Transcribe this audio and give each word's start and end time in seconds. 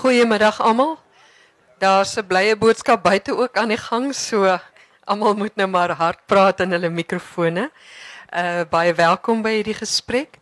Goeiemiddag 0.00 0.62
almal. 0.64 0.96
Daar's 1.78 2.16
'n 2.16 2.26
blye 2.26 2.56
boodskap 2.56 3.02
buite 3.02 3.36
ook 3.36 3.56
aan 3.56 3.68
die 3.68 3.76
gang, 3.76 4.14
so 4.14 4.58
almal 5.04 5.34
moet 5.34 5.56
nou 5.56 5.68
maar 5.68 5.90
hard 5.90 6.18
praat 6.26 6.60
in 6.60 6.70
hulle 6.72 6.88
mikrofone. 6.88 7.70
Uh 8.32 8.64
baie 8.70 8.94
welkom 8.94 9.42
by 9.42 9.50
hierdie 9.50 9.76
gesprek. 9.76 10.38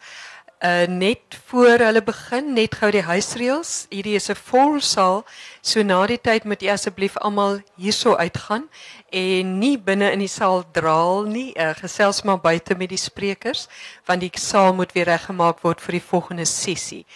Uh 0.62 0.86
net 0.86 1.34
voor 1.46 1.78
hulle 1.78 2.02
begin, 2.02 2.52
net 2.52 2.74
gou 2.74 2.90
die 2.90 3.02
huisreëls. 3.02 3.86
Hierdie 3.90 4.14
is 4.14 4.30
'n 4.30 4.34
vol 4.34 4.80
saal, 4.80 5.24
so 5.60 5.82
na 5.82 6.06
die 6.06 6.20
tyd 6.20 6.44
moet 6.44 6.62
u 6.62 6.66
asseblief 6.66 7.16
almal 7.16 7.58
hierso 7.74 8.14
uitgaan 8.14 8.68
en 9.10 9.58
nie 9.58 9.78
binne 9.78 10.12
in 10.12 10.18
die 10.18 10.30
saal 10.30 10.64
draal 10.72 11.22
nie. 11.22 11.52
Uh 11.58 11.74
gesels 11.74 12.22
maar 12.22 12.40
buite 12.40 12.74
met 12.74 12.88
die 12.88 12.98
sprekers, 13.08 13.66
want 14.06 14.20
die 14.20 14.30
saal 14.34 14.74
moet 14.74 14.92
weer 14.92 15.04
reggemaak 15.04 15.60
word 15.62 15.80
vir 15.80 15.92
die 15.92 16.06
volgende 16.10 16.44
sessie. 16.44 17.06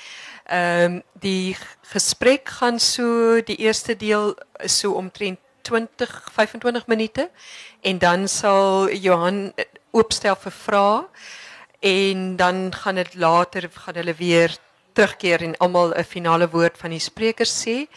Ehm 0.53 0.85
um, 0.85 1.03
die 1.21 1.57
gesprek 1.93 2.49
gaan 2.49 2.81
so 2.81 3.41
die 3.41 3.57
eerste 3.57 3.97
deel 3.97 4.35
is 4.61 4.79
so 4.79 4.93
omtrent 4.93 5.39
20 5.63 6.11
25 6.33 6.87
minute 6.87 7.31
en 7.81 7.99
dan 7.99 8.29
sal 8.29 8.91
Johan 8.91 9.53
oopstel 9.91 10.37
vir 10.37 10.53
vrae 10.53 10.99
en 11.81 12.37
dan 12.37 12.75
gaan 12.75 13.01
dit 13.01 13.15
later 13.15 13.71
gaan 13.73 13.95
hulle 13.95 14.15
weer 14.15 14.59
terugkeer 14.93 15.43
en 15.43 15.57
almal 15.57 15.95
'n 15.95 16.05
finale 16.05 16.49
woord 16.51 16.79
van 16.79 16.91
die 16.91 17.01
sprekers 17.01 17.55
sê. 17.65 17.89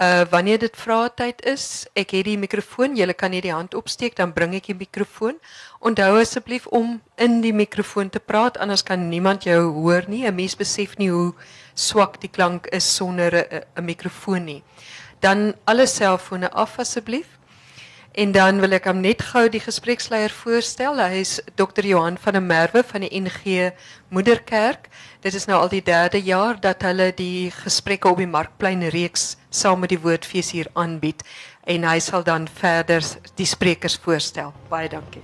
Uh 0.00 0.24
wanneer 0.30 0.58
dit 0.58 0.76
vrae 0.76 1.10
tyd 1.14 1.44
is, 1.44 1.86
ek 1.92 2.10
het 2.10 2.24
die 2.24 2.38
mikrofoon, 2.38 2.96
jy 2.96 3.12
kan 3.12 3.30
net 3.30 3.42
die 3.42 3.52
hand 3.52 3.74
opsteek 3.74 4.16
dan 4.16 4.32
bring 4.32 4.54
ek 4.54 4.66
die 4.66 4.74
mikrofoon. 4.74 5.36
Onthou 5.80 6.20
asseblief 6.20 6.66
om 6.66 7.02
in 7.16 7.40
die 7.40 7.52
mikrofoon 7.52 8.08
te 8.10 8.20
praat 8.20 8.56
anders 8.58 8.82
kan 8.82 9.08
niemand 9.08 9.44
jou 9.44 9.72
hoor 9.72 10.04
nie. 10.08 10.26
'n 10.26 10.34
Mens 10.34 10.56
besef 10.56 10.96
nie 10.96 11.10
hoe 11.10 11.34
swak 11.74 12.20
die 12.20 12.30
klank 12.30 12.66
is 12.66 12.94
sonder 12.96 13.64
'n 13.76 13.84
mikrofoon 13.84 14.44
nie. 14.44 14.62
Dan 15.20 15.54
alle 15.64 15.86
selfone 15.86 16.50
af 16.50 16.78
asseblief. 16.78 17.38
En 18.12 18.32
dan 18.32 18.58
wil 18.60 18.72
ek 18.74 18.88
hom 18.90 19.00
net 19.00 19.22
gou 19.22 19.48
die 19.48 19.62
gespreksleier 19.62 20.32
voorstel. 20.34 20.98
Hy 20.98 21.20
is 21.22 21.38
Dr. 21.54 21.86
Johan 21.86 22.18
van 22.18 22.32
der 22.32 22.42
Merwe 22.42 22.82
van 22.82 23.00
die 23.06 23.20
NG 23.20 23.70
Moederkerk. 24.08 24.88
Dit 25.22 25.34
is 25.34 25.46
nou 25.46 25.60
al 25.60 25.68
die 25.68 25.82
derde 25.82 26.18
jaar 26.18 26.60
dat 26.60 26.82
hulle 26.82 27.12
die 27.14 27.50
gesprekke 27.54 28.10
op 28.10 28.18
die 28.18 28.26
Markplein 28.26 28.82
reeks 28.88 29.36
saam 29.48 29.80
met 29.80 29.94
die 29.94 30.02
Woordfees 30.02 30.50
hier 30.50 30.70
aanbied 30.74 31.22
en 31.70 31.84
hy 31.86 31.98
sal 32.02 32.26
dan 32.26 32.48
verder 32.48 33.04
die 33.38 33.46
sprekers 33.46 34.00
voorstel. 34.02 34.52
Baie 34.68 34.88
dankie. 34.88 35.22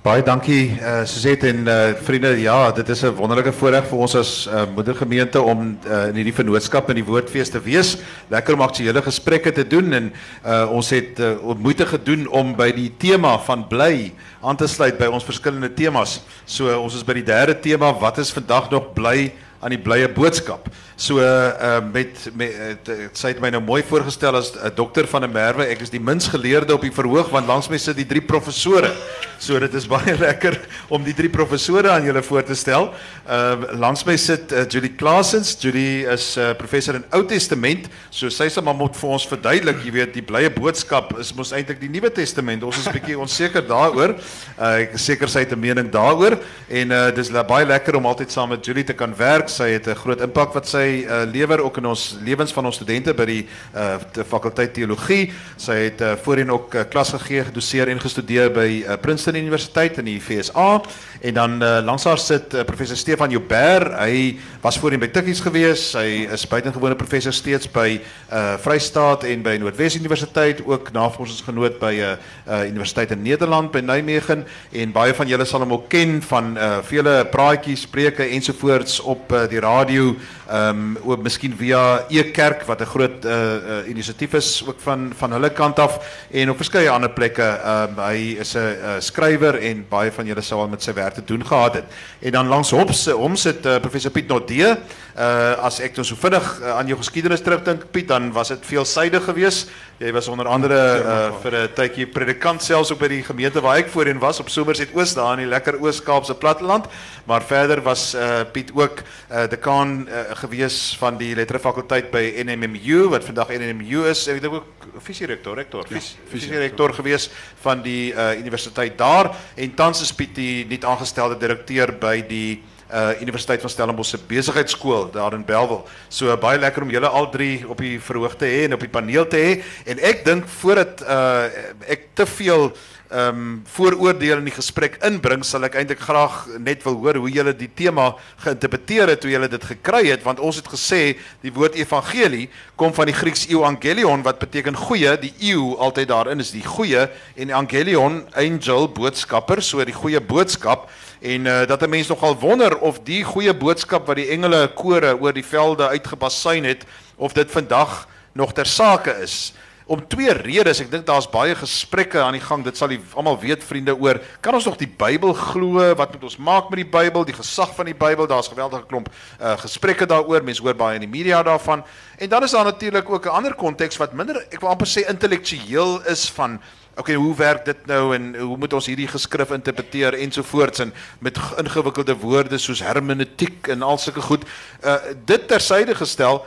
Baie 0.00 0.22
dankie 0.24 0.78
uh, 0.80 1.02
Suzette 1.04 1.50
en 1.50 1.66
uh, 1.68 1.74
vriende. 2.00 2.30
Ja, 2.40 2.72
dit 2.72 2.88
is 2.88 3.02
'n 3.04 3.12
wonderlike 3.18 3.52
voorreg 3.52 3.84
vir 3.84 3.98
ons 3.98 4.14
as 4.16 4.48
uh, 4.48 4.62
moedergemeente 4.74 5.42
om 5.42 5.76
uh, 5.84 6.06
in 6.08 6.14
hierdie 6.14 6.32
vennootskap 6.32 6.88
in 6.88 6.96
die 6.96 7.04
Woordfees 7.04 7.52
te 7.52 7.60
wees. 7.60 7.98
Lekker 8.32 8.54
om 8.54 8.64
aktuele 8.64 9.02
gesprekke 9.02 9.52
te 9.52 9.66
doen 9.66 9.92
en 9.92 10.08
uh, 10.46 10.72
ons 10.72 10.90
het 10.90 11.20
uh, 11.20 11.36
moeite 11.52 11.84
gedoen 11.84 12.24
om 12.32 12.56
by 12.56 12.70
die 12.72 12.88
tema 12.96 13.36
van 13.44 13.66
bly 13.68 14.12
aan 14.40 14.56
te 14.56 14.66
sluit 14.66 14.96
by 14.96 15.04
ons 15.04 15.24
verskillende 15.24 15.68
temas. 15.68 16.22
So 16.46 16.72
ons 16.80 16.96
is 16.96 17.04
by 17.04 17.20
die 17.20 17.28
derde 17.28 17.60
tema, 17.60 17.92
wat 17.92 18.18
is 18.18 18.32
vandag 18.32 18.70
nog 18.70 18.94
bly 18.96 19.34
aan 19.60 19.74
die 19.74 19.80
blye 19.80 20.08
boodskap. 20.08 20.68
So 20.96 21.20
uh 21.20 21.80
met 21.92 22.30
met 22.36 22.88
uh, 22.88 23.08
sy 23.12 23.34
het 23.34 23.40
my 23.40 23.50
nou 23.52 23.60
mooi 23.60 23.82
voorgestel 23.84 24.36
as 24.36 24.52
'n 24.52 24.64
uh, 24.64 24.70
dokter 24.74 25.06
van 25.06 25.24
'n 25.24 25.32
merwe. 25.32 25.64
Ek 25.68 25.80
is 25.80 25.90
die 25.90 26.00
mins 26.00 26.28
geleerde 26.28 26.74
op 26.74 26.80
die 26.80 26.92
verhoog 26.92 27.28
want 27.28 27.46
langs 27.46 27.68
my 27.68 27.76
sit 27.76 27.96
die 27.96 28.06
drie 28.06 28.22
professore. 28.22 28.92
So 29.40 29.56
dit 29.56 29.72
is 29.74 29.86
baie 29.94 30.12
lekker 30.20 30.58
om 30.92 31.04
die 31.04 31.14
drie 31.16 31.30
professore 31.32 31.88
aan 31.88 32.04
julle 32.04 32.20
voor 32.22 32.44
te 32.44 32.56
stel. 32.58 32.90
Uh 33.24 33.78
langs 33.80 34.02
my 34.04 34.16
sit 34.20 34.52
uh, 34.52 34.66
Julie 34.68 34.92
Klasens. 35.00 35.54
Julie 35.60 36.04
is 36.04 36.36
'n 36.36 36.40
uh, 36.40 36.54
professor 36.58 36.94
in 36.94 37.04
Ou 37.16 37.24
Testament. 37.24 37.88
So 38.10 38.28
sy 38.28 38.50
sê 38.52 38.62
maar 38.62 38.76
moet 38.76 38.96
vir 38.96 39.08
ons 39.08 39.26
verduidelik, 39.26 39.80
jy 39.84 39.92
weet, 39.92 40.12
die 40.14 40.22
blye 40.22 40.50
boodskap 40.50 41.14
is 41.18 41.32
mos 41.32 41.52
eintlik 41.52 41.80
die 41.80 41.88
Nuwe 41.88 42.10
Testament. 42.12 42.62
Ons 42.62 42.82
is 42.82 42.86
'n 42.86 42.92
bietjie 42.98 43.18
onseker 43.18 43.64
daaroor. 43.64 44.14
Uh 44.58 44.84
ek 44.84 44.98
seker 44.98 45.28
sy 45.28 45.46
het 45.46 45.52
'n 45.56 45.60
mening 45.60 45.88
daaroor 45.88 46.36
en 46.68 46.92
uh 46.92 47.10
dis 47.10 47.30
baie 47.30 47.64
lekker 47.64 47.96
om 47.96 48.06
altyd 48.06 48.30
saam 48.30 48.50
met 48.50 48.64
Julie 48.64 48.84
te 48.84 48.92
kan 48.92 49.14
werk. 49.16 49.48
Sy 49.48 49.72
het 49.72 49.88
'n 49.88 49.96
groot 49.96 50.20
impak 50.20 50.52
wat 50.52 50.68
sy 50.68 51.06
uh, 51.08 51.24
lewer 51.24 51.64
ook 51.64 51.78
in 51.78 51.86
ons 51.86 52.18
lewens 52.20 52.52
van 52.52 52.66
ons 52.66 52.76
studente 52.76 53.14
by 53.14 53.24
die 53.24 53.48
uh, 53.74 53.96
fakulteit 54.28 54.74
teologie. 54.74 55.32
Sy 55.56 55.88
het 55.88 56.00
uh, 56.00 56.12
voorheen 56.22 56.50
ook 56.50 56.74
uh, 56.74 56.84
klas 56.90 57.10
gegee, 57.10 57.44
gedoseer 57.44 57.88
en 57.88 58.00
gestudeer 58.00 58.50
by 58.52 58.84
uh, 58.84 58.96
Princeton 59.00 59.29
Universiteit 59.36 59.98
in 59.98 60.04
die 60.04 60.20
FSA 60.20 60.80
en 61.20 61.34
dan 61.34 61.62
uh, 61.62 61.78
langs 61.84 62.04
haar 62.04 62.18
sit 62.18 62.54
uh, 62.54 62.64
professor 62.64 62.96
Stefan 62.96 63.30
Joubert. 63.30 63.92
Hy 63.98 64.38
was 64.62 64.78
voorheen 64.78 65.00
by 65.00 65.08
Tikkies 65.12 65.40
gewees. 65.44 65.92
Hy 65.94 66.26
is 66.32 66.46
buitengewone 66.48 66.96
professor 66.96 67.32
steeds 67.32 67.68
by 67.70 68.00
uh, 68.00 68.56
Vrystaat 68.62 69.24
en 69.28 69.42
by 69.42 69.56
Noordwes 69.60 69.98
Universiteit, 70.00 70.64
ook 70.66 70.92
navorsingsgenoot 70.92 71.78
by 71.78 71.92
'n 71.94 72.00
uh, 72.00 72.16
uh, 72.48 72.66
universiteit 72.68 73.10
in 73.10 73.22
Nederland 73.22 73.70
by 73.70 73.80
Nijmegen 73.80 74.46
en 74.72 74.92
baie 74.92 75.14
van 75.14 75.28
julle 75.28 75.44
sal 75.44 75.60
hom 75.60 75.72
ook 75.72 75.88
ken 75.88 76.22
van 76.22 76.56
uh, 76.56 76.78
vele 76.82 77.26
praatjies, 77.30 77.86
spreuke 77.86 78.24
ensovoorts 78.24 79.00
op 79.00 79.32
uh, 79.32 79.46
die 79.48 79.60
radio 79.60 80.16
ehm 80.50 80.96
um, 80.96 80.96
ook 81.06 81.22
miskien 81.22 81.52
via 81.56 82.04
E-kerk 82.08 82.64
wat 82.66 82.80
'n 82.80 82.84
groot 82.84 83.24
uh, 83.24 83.30
uh 83.32 83.88
inisiatief 83.88 84.32
is 84.34 84.64
ook 84.66 84.80
van 84.80 85.12
van 85.14 85.32
hulle 85.32 85.50
kant 85.50 85.78
af 85.78 86.24
en 86.30 86.50
op 86.50 86.56
verskeie 86.56 86.90
ander 86.90 87.10
plekke. 87.10 87.42
Ehm 87.42 87.98
um, 87.98 88.04
hy 88.04 88.36
is 88.40 88.54
'n 88.54 88.58
uh, 88.58 88.98
skrywer 89.20 89.58
en 89.68 89.84
baie 89.90 90.10
van 90.14 90.28
julle 90.28 90.42
sou 90.44 90.60
al 90.62 90.70
met 90.72 90.82
sy 90.84 90.94
werk 90.96 91.18
te 91.18 91.24
doen 91.26 91.44
gehad 91.44 91.80
het. 91.80 91.98
En 92.24 92.32
dan 92.38 92.48
langs 92.48 92.72
hom 92.72 92.92
se 92.96 93.12
hom 93.12 93.36
sit 93.36 93.66
uh, 93.66 93.78
professor 93.82 94.12
Piet 94.14 94.28
Nodee. 94.28 94.72
Uh 95.20 95.66
as 95.66 95.80
ek 95.84 95.98
nou 95.98 96.04
so 96.06 96.16
vinnig 96.16 96.46
uh, 96.62 96.76
aan 96.78 96.88
jou 96.88 96.96
geskiedenis 96.96 97.42
terugdink 97.44 97.90
Piet, 97.92 98.08
dan 98.08 98.30
was 98.32 98.52
dit 98.54 98.64
veelsidig 98.64 99.24
geweest. 99.26 99.72
Jy 100.00 100.12
was 100.16 100.30
onder 100.32 100.48
andere 100.48 100.76
uh, 100.76 101.16
vir 101.42 101.56
'n 101.58 101.72
tydjie 101.76 102.06
predikant 102.08 102.62
selfs 102.64 102.90
op 102.94 103.02
by 103.02 103.08
die 103.12 103.22
gemeente 103.22 103.60
waar 103.60 103.82
ek 103.82 103.90
voorheen 103.92 104.18
was 104.22 104.40
op 104.40 104.48
Somerset 104.48 104.94
Oos 104.96 105.12
daar 105.14 105.34
in 105.36 105.44
die 105.44 105.50
lekker 105.50 105.76
Oos-Kaapse 105.76 106.34
platteland, 106.40 106.86
maar 107.26 107.42
verder 107.42 107.82
was 107.82 108.14
uh, 108.14 108.40
Piet 108.52 108.70
ook 108.72 109.02
uh, 109.02 109.44
dekaan 109.50 110.08
uh, 110.08 110.32
gewees 110.40 110.96
van 110.98 111.18
die 111.20 111.34
letterfakulteit 111.34 112.10
by 112.10 112.32
NMMU 112.46 113.10
wat 113.12 113.24
vandag 113.24 113.52
NMMU 113.52 114.06
is. 114.08 114.24
Ek 114.28 114.40
dink 114.40 114.54
ook 114.54 114.88
visierektor, 115.04 115.56
rektor, 115.56 115.84
ja, 115.90 116.00
visierektor 116.32 116.94
gewees 116.94 117.28
van 117.60 117.82
die 117.82 118.14
uh, 118.14 118.32
universiteit 118.40 118.96
daar 118.96 119.09
en 119.56 119.74
tans 119.74 120.02
is 120.02 120.12
Piet 120.16 120.34
die 120.36 120.66
nuut 120.70 120.84
aangestelde 120.84 121.38
direkteur 121.40 121.92
by 122.00 122.20
die 122.28 122.60
uh 122.90 123.20
Universiteit 123.22 123.62
van 123.62 123.70
Stellenbosch 123.70 124.10
se 124.10 124.18
besigheidskool 124.26 125.10
daar 125.14 125.34
in 125.36 125.44
Belwel. 125.46 125.84
So 126.08 126.36
baie 126.42 126.58
lekker 126.58 126.82
om 126.82 126.90
julle 126.90 127.08
al 127.08 127.28
drie 127.30 127.62
op 127.68 127.78
die 127.78 128.00
verhoog 128.02 128.34
te 128.38 128.48
hê 128.50 128.64
en 128.66 128.74
op 128.74 128.82
die 128.82 128.90
paneel 128.90 129.28
te 129.30 129.38
hê. 129.38 129.52
En 129.86 130.02
ek 130.10 130.24
dink 130.26 130.48
voordat 130.60 131.04
uh 131.06 131.46
ek 131.86 132.08
te 132.18 132.26
veel 132.26 132.72
ehm 133.10 133.28
um, 133.28 133.62
vooroordeel 133.66 134.38
in 134.38 134.46
die 134.46 134.54
gesprek 134.54 135.00
inbring, 135.02 135.42
sal 135.44 135.64
ek 135.66 135.74
eintlik 135.80 135.98
graag 135.98 136.44
net 136.62 136.84
wil 136.86 136.94
hoor 137.02 137.16
hoe 137.18 137.30
julle 137.34 137.50
die 137.58 137.70
tema 137.74 138.12
geïnterpreteer 138.44 139.10
het 139.10 139.20
toe 139.24 139.32
julle 139.32 139.48
dit 139.50 139.64
gekry 139.66 140.04
het, 140.12 140.22
want 140.22 140.38
ons 140.38 140.60
het 140.60 140.68
gesê 140.70 141.16
die 141.42 141.50
woord 141.50 141.74
evangelie 141.74 142.46
kom 142.78 142.94
van 142.94 143.10
die 143.10 143.16
Grieks 143.16 143.48
euangelion 143.50 144.22
wat 144.22 144.38
beteken 144.38 144.78
goeie, 144.78 145.16
die 145.18 145.32
eu 145.50 145.74
altyd 145.82 146.12
daarin 146.12 146.38
is 146.44 146.52
die 146.54 146.62
goeie 146.62 147.08
en 147.34 147.50
angelion 147.50 148.20
angel 148.38 148.86
boodskapper, 148.94 149.58
so 149.58 149.82
die 149.82 149.96
goeie 149.96 150.20
boodskap 150.22 150.86
en 151.20 151.46
uh, 151.50 151.66
dat 151.66 151.82
'n 151.82 151.90
mens 151.90 152.08
nogal 152.08 152.38
wonder 152.38 152.78
of 152.78 153.02
die 153.02 153.24
goeie 153.24 153.54
boodskap 153.54 154.06
wat 154.06 154.16
die 154.22 154.30
engele 154.30 154.68
kore 154.74 155.18
oor 155.18 155.32
die 155.32 155.44
velde 155.44 155.88
uitgebasuin 155.88 156.64
het 156.64 156.86
of 157.16 157.32
dit 157.32 157.50
vandag 157.50 158.06
nog 158.32 158.52
ter 158.52 158.66
sake 158.66 159.10
is 159.22 159.52
om 159.90 160.02
twee 160.06 160.30
redes. 160.32 160.78
Ek 160.84 160.90
dink 160.92 161.06
daar's 161.08 161.26
baie 161.30 161.56
gesprekke 161.58 162.20
aan 162.22 162.36
die 162.36 162.44
gang. 162.44 162.62
Dit 162.62 162.78
sal 162.78 162.92
almal 163.18 163.40
weet 163.42 163.64
vriende 163.66 163.96
oor. 163.98 164.20
Kan 164.44 164.54
ons 164.54 164.68
nog 164.68 164.78
die 164.78 164.88
Bybel 164.88 165.34
glo? 165.34 165.82
Wat 165.98 166.14
moet 166.14 166.26
ons 166.28 166.38
maak 166.38 166.68
met 166.70 166.84
die 166.84 166.90
Bybel? 166.92 167.26
Die 167.26 167.34
gesag 167.34 167.74
van 167.74 167.90
die 167.90 167.96
Bybel. 167.98 168.28
Daar's 168.30 168.50
geweldige 168.52 168.86
klomp 168.86 169.10
uh 169.10 169.56
gesprekke 169.58 170.06
daaroor. 170.06 170.46
Mense 170.46 170.62
hoor 170.62 170.78
baie 170.78 171.00
in 171.00 171.08
die 171.08 171.10
media 171.10 171.42
daarvan. 171.42 171.82
En 172.22 172.30
dan 172.30 172.46
is 172.46 172.54
daar 172.54 172.64
natuurlik 172.64 173.10
ook 173.10 173.26
'n 173.26 173.34
ander 173.34 173.54
konteks 173.54 173.96
wat 173.96 174.12
minder 174.12 174.38
ek 174.50 174.60
wil 174.60 174.70
amper 174.70 174.86
sê 174.86 175.08
intellektueel 175.08 176.06
is 176.06 176.30
van 176.30 176.60
Oké, 176.90 177.00
okay, 177.00 177.14
hoe 177.14 177.34
werk 177.36 177.64
dit 177.64 177.86
nou 177.86 178.14
en 178.14 178.34
hoe 178.36 178.56
moet 178.56 178.72
ons 178.72 178.86
hierdie 178.86 179.08
geskrif 179.08 179.50
interpreteer 179.50 180.14
ensovoorts 180.14 180.78
en 180.78 180.92
met 181.18 181.38
ingewikkelde 181.56 182.16
woorde 182.16 182.58
soos 182.58 182.82
hermeneutiek 182.82 183.68
en 183.68 183.82
al 183.82 183.98
sulke 183.98 184.20
goed. 184.20 184.44
Uh 184.84 184.96
dit 185.24 185.48
tersyde 185.48 185.94
gestel, 185.94 186.44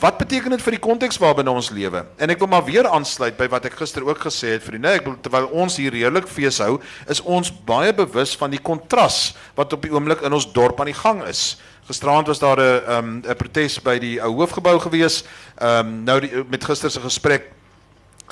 wat 0.00 0.16
beteken 0.18 0.54
dit 0.54 0.62
vir 0.64 0.76
die 0.78 0.80
konteks 0.80 1.18
waarbinne 1.20 1.52
ons 1.52 1.68
lewe? 1.74 2.04
En 2.16 2.32
ek 2.32 2.40
wil 2.40 2.48
maar 2.48 2.64
weer 2.64 2.88
aansluit 2.88 3.36
by 3.36 3.48
wat 3.52 3.66
ek 3.68 3.76
gister 3.76 4.06
ook 4.06 4.22
gesê 4.24 4.54
het, 4.54 4.64
vriende. 4.64 4.94
Ek 4.96 5.04
wil 5.04 5.18
terwyl 5.20 5.50
ons 5.52 5.76
hier 5.76 5.92
redelik 5.92 6.28
fees 6.30 6.60
hou, 6.64 6.78
is 7.10 7.20
ons 7.20 7.52
baie 7.68 7.92
bewus 7.92 8.32
van 8.40 8.54
die 8.54 8.62
kontras 8.64 9.34
wat 9.58 9.76
op 9.76 9.84
die 9.84 9.92
oomblik 9.92 10.24
in 10.24 10.32
ons 10.32 10.48
dorp 10.56 10.80
aan 10.80 10.88
die 10.88 10.96
gang 10.96 11.20
is. 11.28 11.58
Gisteraand 11.84 12.32
was 12.32 12.40
daar 12.40 12.56
'n 12.56 12.64
'n 12.64 13.24
um, 13.28 13.36
protes 13.36 13.76
by 13.82 13.98
die 13.98 14.16
ou 14.22 14.32
hoofgebou 14.40 14.78
gewees. 14.80 15.24
Ehm 15.60 15.86
um, 15.86 16.04
nou 16.04 16.20
die, 16.20 16.32
met 16.48 16.64
gister 16.64 16.90
se 16.90 17.00
gesprek 17.00 17.52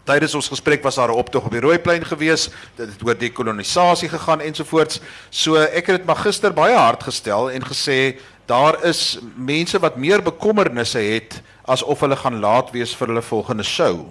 Tydens 0.03 0.35
ons 0.35 0.49
gesprek 0.51 0.83
was 0.83 0.95
daar 0.95 1.09
'n 1.09 1.15
optog 1.15 1.45
op 1.45 1.51
die 1.51 1.61
Rooiplein 1.61 2.05
gewees. 2.05 2.49
Dit 2.75 2.89
het 2.89 3.03
oor 3.05 3.19
dekolonisasie 3.19 4.09
gegaan 4.09 4.41
ensovoorts. 4.41 5.01
So 5.31 5.55
ek 5.55 5.87
het 5.87 5.97
dit 5.97 6.05
maar 6.05 6.17
gister 6.17 6.53
baie 6.53 6.75
hard 6.75 7.03
gestel 7.03 7.51
en 7.51 7.63
gesê 7.63 8.19
daar 8.47 8.85
is 8.85 9.19
mense 9.37 9.79
wat 9.79 9.97
meer 9.97 10.23
bekommernisse 10.23 10.99
het 10.99 11.43
asof 11.65 12.01
hulle 12.01 12.17
gaan 12.17 12.41
laat 12.41 12.71
wees 12.75 12.95
vir 12.97 13.13
hulle 13.13 13.23
volgende 13.23 13.63
show. 13.63 14.11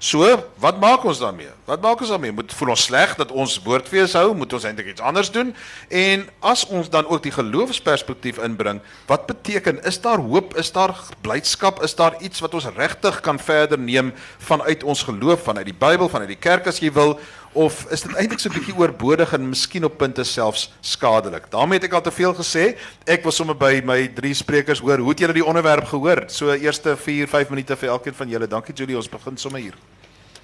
So, 0.00 0.24
wat 0.56 0.78
maak 0.80 1.02
ons 1.04 1.18
daarmee? 1.20 1.50
Wat 1.68 1.82
maak 1.84 2.00
ons 2.00 2.08
daarmee? 2.08 2.32
Moet 2.32 2.54
voel 2.56 2.70
ons 2.72 2.84
sleg 2.88 3.10
dat 3.18 3.34
ons 3.36 3.58
woordfees 3.60 4.14
hou? 4.16 4.30
Moet 4.32 4.54
ons 4.56 4.64
eintlik 4.64 4.94
iets 4.94 5.02
anders 5.04 5.28
doen? 5.28 5.50
En 5.92 6.22
as 6.40 6.62
ons 6.72 6.88
dan 6.88 7.04
ook 7.04 7.20
die 7.26 7.34
geloofsperspektief 7.34 8.40
inbring, 8.40 8.80
wat 9.10 9.26
beteken 9.28 9.82
is 9.84 10.00
daar 10.00 10.24
hoop? 10.24 10.56
Is 10.56 10.72
daar 10.72 10.96
blydskap? 11.20 11.82
Is 11.84 11.92
daar 11.98 12.16
iets 12.24 12.40
wat 12.40 12.56
ons 12.56 12.70
regtig 12.78 13.20
kan 13.20 13.36
verder 13.36 13.76
neem 13.76 14.14
vanuit 14.38 14.88
ons 14.88 15.04
geloof, 15.04 15.44
vanuit 15.44 15.68
die 15.68 15.76
Bybel, 15.76 16.08
vanuit 16.08 16.32
die 16.32 16.40
kerk 16.48 16.72
as 16.72 16.80
jy 16.80 16.88
wil? 16.96 17.18
Of 17.52 17.86
is 17.90 18.04
dit 18.06 18.12
eintlik 18.14 18.38
so 18.38 18.48
'n 18.48 18.54
bietjie 18.54 18.76
oorbodig 18.78 19.32
en 19.32 19.48
miskien 19.48 19.84
op 19.84 19.98
punte 19.98 20.24
selfs 20.24 20.70
skadelik? 20.80 21.50
daarmee 21.50 21.78
het 21.78 21.84
ek 21.84 21.92
al 21.92 22.00
te 22.00 22.10
veel 22.10 22.34
gesê. 22.34 22.78
Ek 23.06 23.24
was 23.24 23.36
sommer 23.36 23.56
by 23.56 23.82
my 23.84 24.08
drie 24.08 24.34
sprekers 24.34 24.78
hoor. 24.78 24.98
Hoe 24.98 25.10
het 25.10 25.18
julle 25.18 25.32
die 25.32 25.44
onderwerp 25.44 25.84
gehoor? 25.84 26.24
So 26.28 26.52
eerste 26.52 26.96
4, 26.96 27.26
5 27.26 27.50
minute 27.50 27.76
vir 27.76 27.88
elkeen 27.88 28.14
van 28.14 28.28
julle. 28.28 28.46
Dankie 28.46 28.74
Julie, 28.74 28.96
ons 28.96 29.08
begin 29.08 29.36
sommer 29.36 29.60
hier. 29.60 29.74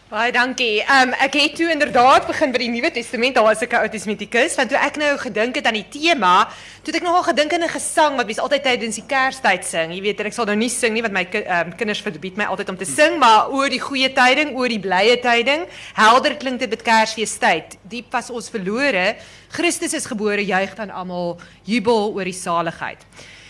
Baie 0.06 0.30
dankie. 0.30 0.84
Ehm 0.84 1.08
um, 1.08 1.14
ek 1.18 1.34
het 1.34 1.56
toe 1.58 1.66
inderdaad 1.66 2.28
begin 2.28 2.52
by 2.54 2.60
die 2.62 2.68
Nuwe 2.70 2.92
Testament. 2.94 3.34
Daar 3.34 3.42
was 3.42 3.62
ek 3.64 3.72
'n 3.74 3.82
ou 3.82 3.88
testamentikus 3.90 4.54
want 4.54 4.70
toe 4.70 4.78
ek 4.78 4.96
nou 5.02 5.18
gedink 5.18 5.56
het 5.58 5.66
aan 5.66 5.74
die 5.74 5.88
tema, 5.90 6.46
toe 6.82 6.94
het 6.94 7.02
ek 7.02 7.02
nogal 7.02 7.24
gedink 7.26 7.52
aan 7.52 7.64
'n 7.64 7.74
gesang 7.74 8.14
wat 8.16 8.26
mens 8.26 8.38
altyd 8.38 8.62
tydens 8.62 8.94
die 8.94 9.06
Kerstyd 9.06 9.64
sing. 9.64 9.90
Jy 9.90 10.00
weet, 10.00 10.20
ek 10.20 10.32
sal 10.32 10.46
nou 10.46 10.54
nie 10.54 10.68
sing 10.68 10.94
nie 10.94 11.02
want 11.02 11.12
my 11.12 11.26
um, 11.26 11.74
kinders 11.74 12.00
verbied 12.00 12.36
my 12.36 12.44
altyd 12.44 12.68
om 12.68 12.76
te 12.76 12.84
sing, 12.84 13.18
maar 13.18 13.50
oor 13.50 13.68
die 13.68 13.80
goeie 13.80 14.12
tyding, 14.12 14.54
oor 14.54 14.68
die 14.68 14.78
blye 14.78 15.18
tyding. 15.18 15.66
Helder 15.94 16.36
klink 16.36 16.60
dit 16.60 16.70
met 16.70 16.82
Kersfeestyd. 16.82 17.76
Diep 17.82 18.12
was 18.12 18.30
ons 18.30 18.48
verlore. 18.48 19.16
Christus 19.50 19.92
is 19.92 20.06
gebore, 20.06 20.44
juig 20.46 20.74
dan 20.74 20.90
almal 20.90 21.40
jubel 21.64 22.14
oor 22.14 22.24
die 22.24 22.32
saligheid. 22.32 23.02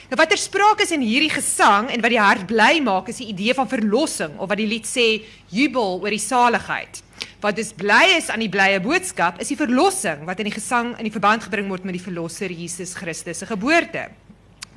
Nou 0.06 0.18
wat 0.20 0.30
er 0.30 0.38
sprake 0.38 0.84
is 0.86 0.92
in 0.94 1.02
hierdie 1.02 1.32
gesang 1.32 1.88
en 1.90 2.02
wat 2.04 2.12
die 2.12 2.20
hart 2.22 2.46
bly 2.46 2.78
maak 2.84 3.08
is 3.10 3.18
die 3.18 3.32
idee 3.32 3.54
van 3.58 3.66
verlossing 3.66 4.36
of 4.38 4.50
wat 4.52 4.60
die 4.60 4.68
lied 4.70 4.86
sê 4.86 5.06
jubel 5.50 5.98
oor 5.98 6.14
die 6.14 6.22
saligheid. 6.22 7.00
Wat 7.42 7.56
dus 7.58 7.72
bly 7.74 8.14
is 8.14 8.30
aan 8.30 8.44
die 8.44 8.52
blye 8.52 8.78
boodskap 8.84 9.40
is 9.42 9.50
die 9.50 9.58
verlossing 9.58 10.22
wat 10.28 10.38
in 10.38 10.46
die 10.50 10.54
gesang 10.54 10.94
in 10.94 11.08
die 11.08 11.14
verband 11.14 11.42
gebring 11.48 11.66
word 11.72 11.88
met 11.88 11.98
die 11.98 12.04
verlosser 12.04 12.54
Jesus 12.54 12.94
Christus 12.94 13.42
se 13.42 13.50
geboorte. 13.50 14.06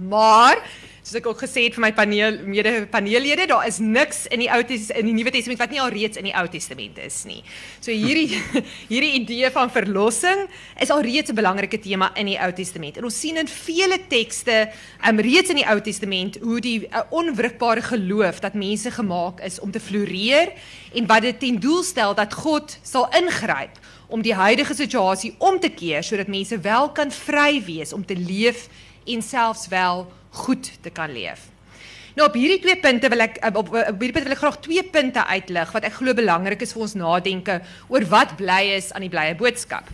Maar 0.02 0.64
soos 1.10 1.18
ek 1.18 1.28
ook 1.32 1.40
gesê 1.42 1.64
het 1.66 1.74
vir 1.74 1.84
my 1.88 1.90
paneel 1.98 2.38
mede 2.46 2.86
paneellede, 2.92 3.48
daar 3.50 3.66
is 3.66 3.80
niks 3.82 4.28
in 4.30 4.44
die 4.44 4.50
Ou 4.54 4.60
in 4.62 5.08
die 5.10 5.16
Nuwe 5.18 5.32
Testament 5.34 5.62
wat 5.62 5.72
nie 5.74 5.82
al 5.82 5.90
reeds 5.94 6.20
in 6.22 6.28
die 6.30 6.34
Ou 6.38 6.46
Testament 6.52 7.00
is 7.02 7.24
nie. 7.26 7.40
So 7.82 7.90
hierdie 7.90 8.38
hierdie 8.92 9.16
idee 9.18 9.50
van 9.56 9.74
verlossing 9.74 10.46
is 10.78 10.94
al 10.94 11.02
reeds 11.02 11.32
'n 11.34 11.40
belangrike 11.40 11.80
tema 11.82 12.12
in 12.16 12.30
die 12.30 12.38
Ou 12.38 12.52
Testament. 12.54 12.98
En 12.98 13.10
ons 13.10 13.20
sien 13.20 13.38
in 13.42 13.50
vele 13.50 13.98
tekste 14.08 14.70
um, 15.08 15.20
reeds 15.20 15.50
in 15.50 15.64
die 15.64 15.66
Ou 15.66 15.80
Testament 15.82 16.38
hoe 16.44 16.60
die 16.62 16.86
uh, 16.86 17.02
onwrikbare 17.10 17.82
geloof 17.82 18.40
dat 18.40 18.54
mense 18.54 18.92
gemaak 18.92 19.42
is 19.42 19.60
om 19.60 19.72
te 19.72 19.80
floreer 19.80 20.54
en 20.94 21.08
wat 21.10 21.26
dit 21.26 21.40
ten 21.40 21.60
doel 21.60 21.84
stel 21.84 22.14
dat 22.14 22.34
God 22.34 22.78
sal 22.84 23.10
ingryp 23.18 23.82
om 24.10 24.22
die 24.22 24.34
huidige 24.34 24.74
situasie 24.74 25.34
om 25.38 25.60
te 25.60 25.70
keer 25.70 26.04
sodat 26.04 26.30
mense 26.30 26.58
wel 26.60 26.92
kan 26.94 27.12
vry 27.12 27.62
wees 27.66 27.94
om 27.94 28.06
te 28.06 28.18
leef 28.18 28.70
en 29.06 29.22
selfs 29.22 29.68
wel 29.68 30.06
goed 30.30 30.72
te 30.82 30.90
kan 30.90 31.12
leef. 31.14 31.48
Nou 32.18 32.28
op 32.28 32.36
hierdie 32.36 32.60
twee 32.60 32.80
punte 32.82 33.10
wil 33.12 33.24
ek 33.24 33.38
op, 33.52 33.70
op, 33.70 33.76
hierdie 34.02 34.16
wil 34.18 34.34
ek 34.34 34.42
graag 34.42 34.60
twee 34.66 34.84
punte 34.84 35.24
uitlig 35.30 35.72
wat 35.76 35.86
ek 35.88 36.00
glo 36.02 36.16
belangrik 36.18 36.66
is 36.66 36.74
vir 36.76 36.86
ons 36.88 36.98
nadenke 37.00 37.60
oor 37.88 38.06
wat 38.12 38.36
bly 38.40 38.64
is 38.76 38.90
aan 38.94 39.06
die 39.06 39.14
blye 39.14 39.38
boodskap. 39.40 39.88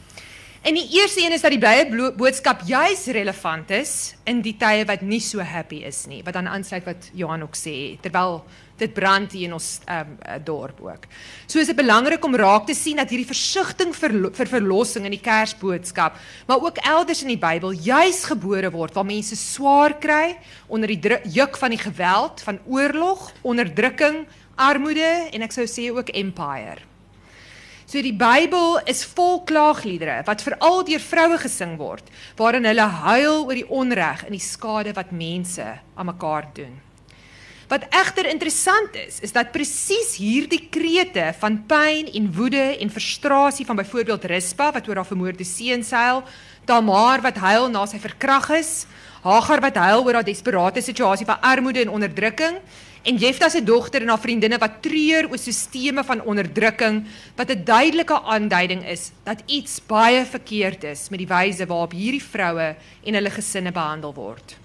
En 0.65 0.73
die 0.73 0.87
eerste 0.97 1.21
een 1.21 1.33
is 1.35 1.43
dat 1.45 1.53
die 1.53 1.59
blye 1.61 2.11
boodskap 2.17 2.63
juis 2.65 3.03
relevant 3.13 3.69
is 3.69 4.15
in 4.25 4.39
die 4.41 4.55
tye 4.57 4.81
wat 4.89 5.03
nie 5.05 5.19
so 5.21 5.43
happy 5.45 5.83
is 5.85 6.07
nie, 6.09 6.23
wat 6.25 6.33
dan 6.33 6.47
aansluit 6.49 6.87
wat 6.87 7.11
Johan 7.13 7.45
ook 7.45 7.53
sê 7.53 7.75
terwyl 8.01 8.39
dit 8.81 8.89
brand 8.95 9.29
hier 9.37 9.45
in 9.45 9.53
ons 9.53 9.67
um, 9.93 10.15
dorp 10.47 10.79
ook. 10.81 11.05
So 11.45 11.61
is 11.61 11.69
dit 11.69 11.77
belangrik 11.77 12.25
om 12.25 12.33
raak 12.41 12.65
te 12.65 12.73
sien 12.73 12.97
dat 12.97 13.13
hierdie 13.13 13.29
versigtiging 13.29 13.93
vir, 13.93 14.49
verlossing 14.55 15.05
in 15.05 15.13
die 15.13 15.21
Kersboodskap, 15.21 16.17
maar 16.49 16.65
ook 16.65 16.81
elders 16.81 17.21
in 17.21 17.35
die 17.35 17.39
Bybel 17.45 17.77
juis 17.85 18.23
gebore 18.31 18.73
word 18.73 18.97
waar 18.97 19.05
mense 19.05 19.37
swaar 19.37 19.99
kry 20.01 20.33
onder 20.65 20.89
die 20.89 21.21
juk 21.37 21.61
van 21.61 21.77
die 21.77 21.83
geweld, 21.85 22.41
van 22.41 22.57
oorlog, 22.65 23.29
onderdrukking, 23.45 24.23
armoede 24.57 25.13
en 25.29 25.45
ek 25.45 25.53
sou 25.53 25.69
sê 25.69 25.91
ook 25.93 26.09
empire. 26.09 26.81
So 27.85 28.01
die 28.01 28.15
Bybel 28.17 28.79
is 28.89 29.03
vol 29.05 29.43
klaagliedere 29.45 30.23
wat 30.25 30.41
veral 30.41 30.81
deur 30.87 31.03
vroue 31.03 31.37
gesing 31.43 31.75
word, 31.77 32.07
waarin 32.39 32.65
hulle 32.65 32.87
huil 33.05 33.43
oor 33.45 33.59
die 33.59 33.67
onreg 33.69 34.23
en 34.25 34.33
die 34.33 34.41
skade 34.41 34.95
wat 34.97 35.13
mense 35.13 35.67
aan 35.93 36.09
mekaar 36.09 36.49
doen. 36.57 36.73
Wat 37.69 37.85
egter 37.93 38.27
interessant 38.29 38.97
is, 38.97 39.19
is 39.25 39.33
dat 39.33 39.53
presies 39.53 40.15
hierdie 40.17 40.67
krete 40.69 41.31
van 41.39 41.59
pyn 41.69 42.09
en 42.13 42.27
woede 42.33 42.63
en 42.81 42.93
frustrasie 42.93 43.65
van 43.65 43.77
byvoorbeeld 43.77 44.25
Rispa 44.29 44.71
wat 44.73 44.89
oor 44.89 45.01
haar 45.01 45.09
vermoorde 45.09 45.45
seun 45.45 45.85
huil, 45.85 46.21
Tamar 46.65 47.21
wat 47.21 47.37
huil 47.37 47.69
na 47.69 47.85
sy 47.85 48.01
verkrag 48.01 48.49
is, 48.57 48.85
Hagar 49.25 49.61
wat 49.61 49.77
huil 49.81 50.05
oor 50.05 50.19
haar 50.19 50.25
desperate 50.25 50.81
situasie 50.85 51.25
van 51.25 51.41
armoede 51.41 51.81
en 51.81 51.93
onderdrukking, 51.93 52.59
en 53.05 53.17
Jefta 53.21 53.49
se 53.49 53.61
dogter 53.63 54.01
en 54.01 54.09
haar 54.09 54.21
vriendinne 54.21 54.57
wat 54.57 54.79
treur 54.81 55.27
oor 55.29 55.37
sisteme 55.37 56.03
van 56.03 56.23
onderdrukking 56.25 57.03
wat 57.37 57.51
'n 57.51 57.63
duidelike 57.63 58.21
aanduiding 58.21 58.85
is 58.87 59.11
dat 59.23 59.43
iets 59.45 59.79
baie 59.85 60.25
verkeerd 60.25 60.83
is 60.83 61.09
met 61.09 61.19
die 61.19 61.27
wyse 61.27 61.65
waarop 61.65 61.91
hierdie 61.91 62.23
vroue 62.23 62.75
en 63.03 63.13
hulle 63.13 63.29
gesinne 63.29 63.71
behandel 63.71 64.13
word. 64.13 64.57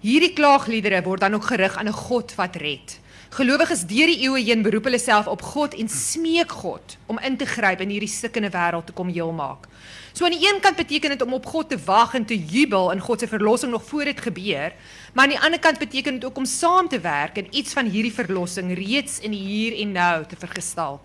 Hierdie 0.00 0.32
klaagliedere 0.32 1.02
word 1.02 1.20
dan 1.20 1.34
ook 1.34 1.44
gerig 1.44 1.76
aan 1.76 1.88
'n 1.88 1.92
God 1.92 2.34
wat 2.34 2.56
red. 2.56 3.00
Gelowiges 3.30 3.86
deur 3.86 4.06
die 4.06 4.20
eeue 4.20 4.44
heen 4.44 4.62
beroep 4.62 4.84
hulle 4.84 4.98
self 4.98 5.26
op 5.26 5.42
God 5.42 5.74
en 5.74 5.88
smeek 5.88 6.52
God 6.52 6.96
om 7.06 7.18
in 7.18 7.36
te 7.36 7.46
gryp 7.46 7.80
in 7.80 7.88
hierdie 7.88 8.08
stikkende 8.08 8.50
wêreld 8.50 8.86
te 8.86 8.92
kom 8.92 9.08
heel 9.08 9.32
maak. 9.32 9.66
So 10.14 10.24
aan 10.24 10.30
die 10.30 10.46
een 10.46 10.60
kant 10.62 10.76
beteken 10.78 11.10
dit 11.10 11.22
om 11.22 11.32
op 11.34 11.46
God 11.46 11.68
te 11.68 11.78
wag 11.84 12.12
en 12.14 12.24
te 12.24 12.36
jubel 12.38 12.92
in 12.92 13.00
God 13.02 13.20
se 13.20 13.26
verlossing 13.26 13.72
nog 13.72 13.82
voor 13.84 14.04
dit 14.04 14.20
gebeur, 14.20 14.74
maar 15.12 15.24
aan 15.24 15.34
die 15.34 15.40
ander 15.40 15.58
kant 15.58 15.78
beteken 15.78 16.14
dit 16.14 16.24
ook 16.24 16.36
om 16.36 16.44
saam 16.44 16.88
te 16.88 17.00
werk 17.00 17.36
en 17.36 17.50
iets 17.50 17.72
van 17.72 17.90
hierdie 17.90 18.14
verlossing 18.14 18.70
reeds 18.78 19.18
in 19.18 19.34
die 19.34 19.40
hier 19.40 19.74
en 19.80 19.92
nou 19.92 20.26
te 20.26 20.36
vergestaal. 20.38 21.00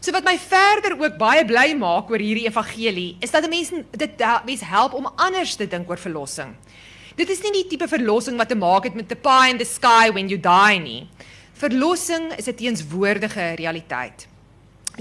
So 0.00 0.10
wat 0.10 0.26
my 0.26 0.34
verder 0.34 0.96
ook 0.98 1.14
baie 1.18 1.44
bly 1.46 1.76
maak 1.78 2.10
oor 2.10 2.18
hierdie 2.18 2.48
evangelie, 2.48 3.16
is 3.22 3.30
dat 3.30 3.46
mense 3.46 3.84
dit 3.94 4.26
mense 4.44 4.66
help 4.66 4.98
om 4.98 5.06
anders 5.14 5.54
te 5.54 5.68
dink 5.70 5.86
oor 5.90 5.98
verlossing. 5.98 6.56
Dit 7.14 7.30
is 7.30 7.42
nie 7.46 7.54
die 7.60 7.66
tipe 7.70 7.86
verlossing 7.86 8.34
wat 8.36 8.50
te 8.50 8.58
maak 8.58 8.90
het 8.90 8.98
met 8.98 9.08
the 9.08 9.14
pie 9.14 9.54
in 9.54 9.62
the 9.62 9.68
sky 9.68 10.10
when 10.10 10.26
you 10.26 10.40
die 10.42 10.82
nie. 10.82 11.06
Verlossing 11.54 12.32
is 12.34 12.50
'n 12.50 12.58
teenswoordige 12.58 13.54
realiteit. 13.62 14.31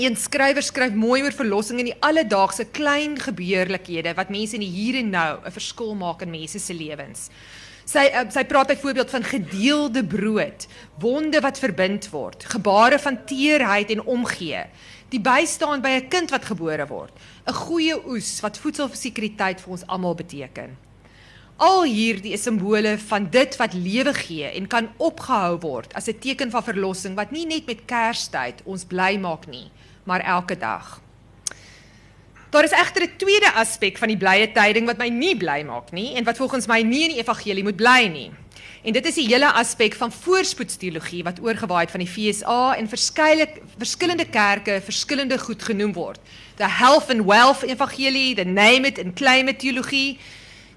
Een 0.01 0.15
skrywer 0.17 0.63
skryf 0.65 0.95
mooi 0.97 1.19
oor 1.21 1.35
verlossing 1.35 1.77
in 1.77 1.91
die 1.91 1.99
alledaagse 2.01 2.63
klein 2.73 3.19
gebeurlikhede 3.21 4.15
wat 4.17 4.31
mense 4.33 4.55
in 4.57 4.63
die 4.63 4.71
hier 4.73 4.95
en 4.97 5.11
nou 5.13 5.33
'n 5.45 5.53
verskil 5.53 5.93
maak 5.95 6.23
in 6.25 6.31
mense 6.31 6.59
se 6.59 6.73
lewens. 6.73 7.29
Sy 7.85 8.07
uh, 8.09 8.25
sy 8.29 8.43
praat 8.49 8.67
byvoorbeeld 8.67 9.09
van 9.09 9.23
gedeelde 9.23 10.03
brood, 10.03 10.65
wonde 10.97 11.41
wat 11.41 11.59
verbind 11.59 12.09
word, 12.09 12.45
gebare 12.45 12.99
van 12.99 13.25
teerheid 13.25 13.91
en 13.91 14.01
omgee, 14.01 14.63
die 15.09 15.21
bystaan 15.21 15.81
by 15.81 15.89
'n 15.89 16.07
kind 16.09 16.31
wat 16.31 16.45
gebore 16.45 16.87
word, 16.87 17.13
'n 17.45 17.53
goeie 17.53 18.07
oes 18.07 18.39
wat 18.41 18.57
voedselsekuriteit 18.57 19.61
vir 19.61 19.71
ons 19.71 19.87
almal 19.87 20.15
beteken. 20.15 20.77
Al 21.57 21.83
hierdie 21.83 22.33
is 22.33 22.41
simbole 22.41 22.97
van 22.97 23.29
dit 23.29 23.55
wat 23.57 23.73
lewe 23.73 24.13
gee 24.13 24.49
en 24.49 24.67
kan 24.67 24.89
opgehou 24.97 25.59
word 25.59 25.93
as 25.93 26.07
'n 26.07 26.17
teken 26.19 26.49
van 26.49 26.63
verlossing 26.63 27.15
wat 27.15 27.31
nie 27.31 27.45
net 27.45 27.67
met 27.67 27.85
Kerstyd 27.85 28.63
ons 28.65 28.85
bly 28.85 29.17
maak 29.17 29.45
nie, 29.47 29.69
maar 30.03 30.19
elke 30.19 30.57
dag. 30.57 31.01
Daar 32.49 32.63
is 32.63 32.71
egter 32.71 33.01
'n 33.03 33.17
tweede 33.17 33.51
aspek 33.53 33.97
van 33.97 34.07
die 34.07 34.17
blye 34.17 34.51
tyding 34.51 34.85
wat 34.85 34.97
my 34.97 35.07
nie 35.07 35.37
bly 35.37 35.63
maak 35.63 35.91
nie 35.91 36.15
en 36.15 36.23
wat 36.23 36.37
volgens 36.37 36.67
my 36.67 36.81
nie 36.81 37.03
in 37.03 37.09
die 37.09 37.19
evangelie 37.19 37.63
moet 37.63 37.75
bly 37.75 38.07
nie. 38.07 38.31
En 38.83 38.93
dit 38.93 39.05
is 39.05 39.15
die 39.15 39.27
hele 39.27 39.51
aspek 39.51 39.93
van 39.93 40.11
voorspoedsteologie 40.11 41.23
wat 41.23 41.39
oorgewaai 41.41 41.81
het 41.81 41.91
van 41.91 41.99
die 41.99 42.09
FSA 42.09 42.75
en 42.75 42.89
verskeie 42.89 43.47
verskillende 43.77 44.25
kerke 44.25 44.81
verskillende 44.83 45.37
goed 45.39 45.63
genoem 45.63 45.93
word. 45.93 46.19
The 46.55 46.69
health 46.69 47.09
and 47.09 47.25
wealth 47.25 47.63
evangelie, 47.63 48.35
the 48.35 48.43
name 48.43 48.87
it 48.87 48.99
and 48.99 49.13
claim 49.15 49.47
it 49.47 49.59
teologie 49.59 50.17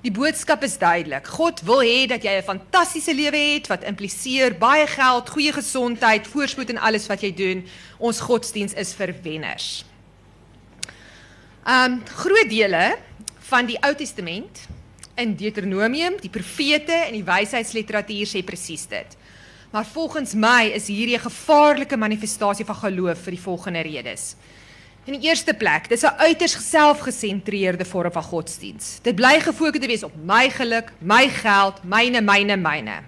Die 0.04 0.12
boodskap 0.12 0.60
is 0.66 0.74
duidelik. 0.76 1.24
God 1.32 1.62
wil 1.64 1.80
hê 1.80 2.04
dat 2.04 2.20
jy 2.22 2.36
'n 2.36 2.44
fantastiese 2.44 3.14
lewe 3.14 3.40
het 3.54 3.66
wat 3.72 3.84
impliseer 3.88 4.52
baie 4.52 4.86
geld, 4.86 5.30
goeie 5.30 5.52
gesondheid, 5.52 6.26
voorspoed 6.26 6.68
en 6.70 6.78
alles 6.78 7.06
wat 7.06 7.22
jy 7.22 7.32
doen. 7.32 7.64
Ons 7.98 8.20
godsdiens 8.20 8.74
is 8.74 8.92
vir 8.92 9.14
wenners. 9.22 9.84
Um 11.66 12.02
groot 12.04 12.50
dele 12.50 12.98
van 13.48 13.66
die 13.66 13.78
Ou 13.80 13.94
Testament 13.94 14.68
in 15.16 15.36
Deuteronomium, 15.36 16.20
die 16.20 16.30
profete 16.30 16.92
en 16.92 17.12
die 17.12 17.24
wysheidsliteratuur 17.24 18.26
sê 18.26 18.44
presies 18.44 18.86
dit. 18.86 19.16
Maar 19.72 19.86
volgens 19.86 20.34
my 20.34 20.70
is 20.74 20.86
hierdie 20.86 21.16
'n 21.16 21.30
gevaarlike 21.30 21.96
manifestasie 21.96 22.64
van 22.64 22.76
geloof 22.76 23.18
vir 23.18 23.30
die 23.30 23.42
volgende 23.42 23.80
redes. 23.80 24.36
In 25.04 25.18
die 25.18 25.28
eerste 25.28 25.52
plek, 25.52 25.88
dis 25.88 26.02
'n 26.02 26.16
uiters 26.16 26.56
selfgesentreerde 26.70 27.84
vorm 27.84 28.12
van 28.12 28.22
godsdiens. 28.22 28.98
Dit 29.02 29.14
bly 29.14 29.40
gefokus 29.40 29.80
te 29.80 29.86
wees 29.86 30.02
op 30.02 30.12
my 30.16 30.48
geluk, 30.50 30.92
my 30.98 31.28
geld, 31.28 31.84
myne, 31.84 32.20
myne, 32.20 32.56
myne. 32.56 33.02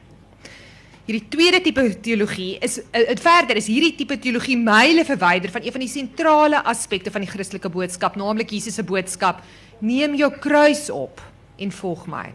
Hierdie 1.06 1.28
tweede 1.28 1.60
tipe 1.60 2.00
teologie 2.00 2.58
is 2.58 2.78
uh, 2.78 3.16
verder 3.16 3.56
is 3.56 3.66
hierdie 3.66 3.94
tipe 3.94 4.18
teologie 4.18 4.56
myle 4.58 5.04
verwyder 5.04 5.50
van 5.50 5.62
een 5.62 5.72
van 5.72 5.80
die 5.80 5.88
sentrale 5.88 6.62
aspekte 6.64 7.10
van 7.10 7.20
die 7.20 7.30
Christelike 7.30 7.68
boodskap, 7.68 8.16
naamlik 8.16 8.50
Jesus 8.50 8.74
se 8.74 8.82
boodskap: 8.82 9.40
Neem 9.78 10.14
jou 10.14 10.32
kruis 10.38 10.90
op 10.90 11.22
en 11.56 11.72
volg 11.72 12.06
my. 12.06 12.32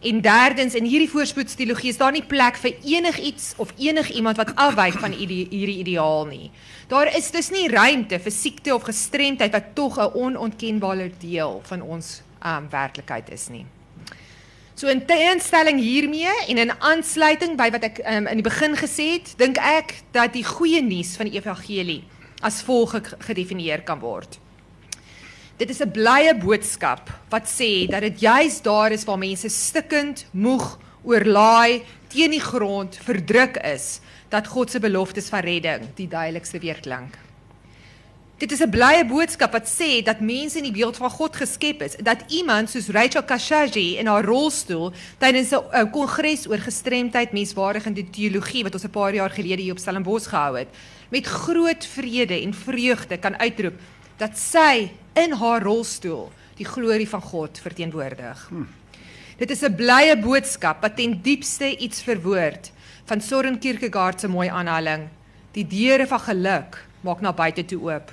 En 0.00 0.20
derdens 0.20 0.74
in 0.74 0.84
hierdie 0.84 1.08
voorspoedsteologie 1.08 1.88
is 1.88 1.96
daar 1.96 2.12
nie 2.12 2.24
plek 2.24 2.58
vir 2.60 2.74
enigiets 2.84 3.54
of 3.56 3.72
enigiemand 3.80 4.36
wat 4.36 4.52
afwyk 4.54 4.98
van 5.00 5.14
ide 5.16 5.46
hierdie 5.48 5.78
ideaal 5.80 6.26
nie. 6.28 6.50
Daar 6.88 7.08
is 7.16 7.30
dus 7.30 7.50
nie 7.50 7.68
ruimte 7.68 8.18
vir 8.20 8.32
siekte 8.32 8.74
of 8.74 8.84
gestremdheid 8.84 9.52
wat 9.52 9.74
tog 9.74 9.98
'n 9.98 10.12
onontkenbare 10.12 11.10
deel 11.18 11.60
van 11.64 11.80
ons 11.80 12.22
um 12.44 12.68
werklikheid 12.70 13.30
is 13.30 13.48
nie. 13.48 13.66
So 14.74 14.86
in 14.86 15.06
teenstelling 15.06 15.80
hiermee 15.80 16.32
en 16.48 16.58
in 16.58 16.80
aansluiting 16.80 17.56
by 17.56 17.70
wat 17.70 17.82
ek 17.82 18.00
um, 18.04 18.26
in 18.26 18.36
die 18.36 18.44
begin 18.44 18.76
gesê 18.76 19.06
het, 19.16 19.32
dink 19.40 19.56
ek 19.56 19.94
dat 20.12 20.32
die 20.32 20.44
goeie 20.44 20.82
nuus 20.82 21.16
van 21.16 21.30
die 21.30 21.38
evangelie 21.38 22.04
as 22.44 22.60
volg 22.62 22.92
gedefinieer 23.18 23.80
kan 23.82 23.98
word. 23.98 24.36
Dit 25.56 25.70
is 25.70 25.80
'n 25.80 25.90
blye 25.90 26.36
boodskap 26.36 27.08
wat 27.28 27.48
sê 27.48 27.88
dat 27.88 28.00
dit 28.00 28.20
juis 28.20 28.62
daar 28.62 28.92
is 28.92 29.04
waar 29.04 29.18
mense 29.18 29.48
stikkend, 29.48 30.26
moeg, 30.30 30.78
oorlaai, 31.02 31.82
teen 32.08 32.30
die 32.30 32.40
grond 32.40 32.98
verdruk 33.02 33.56
is, 33.56 34.00
dat 34.28 34.46
God 34.46 34.70
se 34.70 34.80
beloftes 34.80 35.28
van 35.28 35.40
redding 35.40 35.80
die 35.94 36.08
duidelikste 36.08 36.58
weerklink. 36.58 37.16
Dit 38.36 38.52
is 38.52 38.60
'n 38.60 38.70
blye 38.70 39.04
boodskap 39.04 39.52
wat 39.52 39.68
sê 39.68 40.02
dat 40.04 40.20
mense 40.20 40.58
in 40.58 40.64
die 40.64 40.72
beeld 40.72 40.96
van 40.96 41.10
God 41.10 41.36
geskep 41.36 41.82
is, 41.82 41.96
dat 41.96 42.24
iemand 42.28 42.70
soos 42.70 42.88
Rachel 42.88 43.22
Kashagi 43.22 43.96
in 43.96 44.06
haar 44.06 44.24
rolstoel 44.24 44.92
tydens 45.18 45.52
'n 45.52 45.90
kongres 45.90 46.48
oor 46.48 46.58
gestremdheid, 46.58 47.32
menswaardigende 47.32 48.10
teologie 48.10 48.62
wat 48.62 48.74
ons 48.74 48.84
'n 48.84 48.90
paar 48.90 49.14
jaar 49.14 49.30
gelede 49.30 49.62
hier 49.62 49.72
op 49.72 49.78
Stellenbosch 49.78 50.28
gehou 50.28 50.58
het, 50.58 50.68
met 51.08 51.26
groot 51.26 51.86
vrede 51.86 52.42
en 52.42 52.54
vreugde 52.54 53.16
kan 53.16 53.38
uitroep 53.38 53.80
dat 54.16 54.38
sy 54.38 54.90
in 55.16 55.32
haar 55.32 55.62
rolstoel 55.62 56.30
die 56.56 56.66
glorie 56.68 57.08
van 57.08 57.20
God 57.20 57.58
verteenwoordig. 57.60 58.46
Hmm. 58.48 58.68
Dit 59.36 59.50
is 59.50 59.62
'n 59.62 59.74
blye 59.74 60.16
boodskap 60.16 60.80
wat 60.80 60.96
ten 60.96 61.20
diepste 61.22 61.76
iets 61.76 62.02
verwoord 62.02 62.72
van 63.04 63.20
Soren 63.20 63.58
Kierkegaard 63.58 64.20
se 64.20 64.28
mooi 64.28 64.48
aanhaling: 64.48 65.08
Die 65.52 65.66
deure 65.66 66.06
van 66.06 66.20
geluk 66.20 66.86
maak 67.00 67.20
na 67.20 67.32
buite 67.32 67.64
toe 67.64 67.80
oop. 67.80 68.12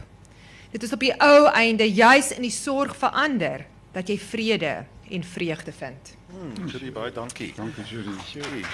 Dit 0.72 0.83
is 0.83 0.93
op 0.93 1.00
die 1.00 1.13
ou 1.22 1.48
einde 1.48 1.93
juis 1.93 2.31
in 2.31 2.41
die 2.41 2.51
sorg 2.51 2.95
vir 2.95 3.10
ander 3.10 3.65
dat 3.91 4.07
jy 4.07 4.17
vrede 4.19 4.86
en 5.10 5.24
vreugde 5.24 5.72
vind. 5.72 6.15
Hmm, 6.29 6.67
Julie, 6.67 6.91
baie 6.91 7.12
dankie. 7.12 7.53
Dankie 7.55 7.83
Julie. 7.83 8.19
Julie. 8.33 8.65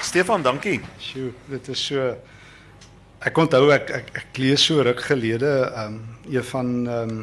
Stefan, 0.00 0.42
dankie. 0.42 0.80
Sjoe, 0.98 1.32
dit 1.46 1.68
is 1.68 1.86
so 1.86 2.16
Ek 3.18 3.34
onthou 3.34 3.72
ek 3.74 3.88
ek, 3.90 4.10
ek 4.14 4.38
lees 4.38 4.62
so 4.62 4.78
ruk 4.86 5.00
gelede 5.02 5.50
um 5.82 5.96
een 6.30 6.44
van 6.52 6.68
um 6.86 7.14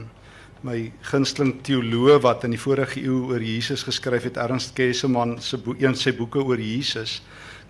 my 0.65 0.89
gunsteling 1.07 1.53
teoloog 1.63 2.23
wat 2.25 2.43
in 2.43 2.55
die 2.55 2.59
vorige 2.59 2.99
eeu 2.99 3.29
oor 3.29 3.43
Jesus 3.43 3.85
geskryf 3.85 4.25
het, 4.27 4.39
Ernst 4.41 4.73
Kesselman 4.75 5.37
se 5.39 5.59
boek, 5.61 5.79
een 5.79 5.95
sy 5.95 6.11
boeke 6.17 6.41
oor 6.43 6.59
Jesus. 6.59 7.21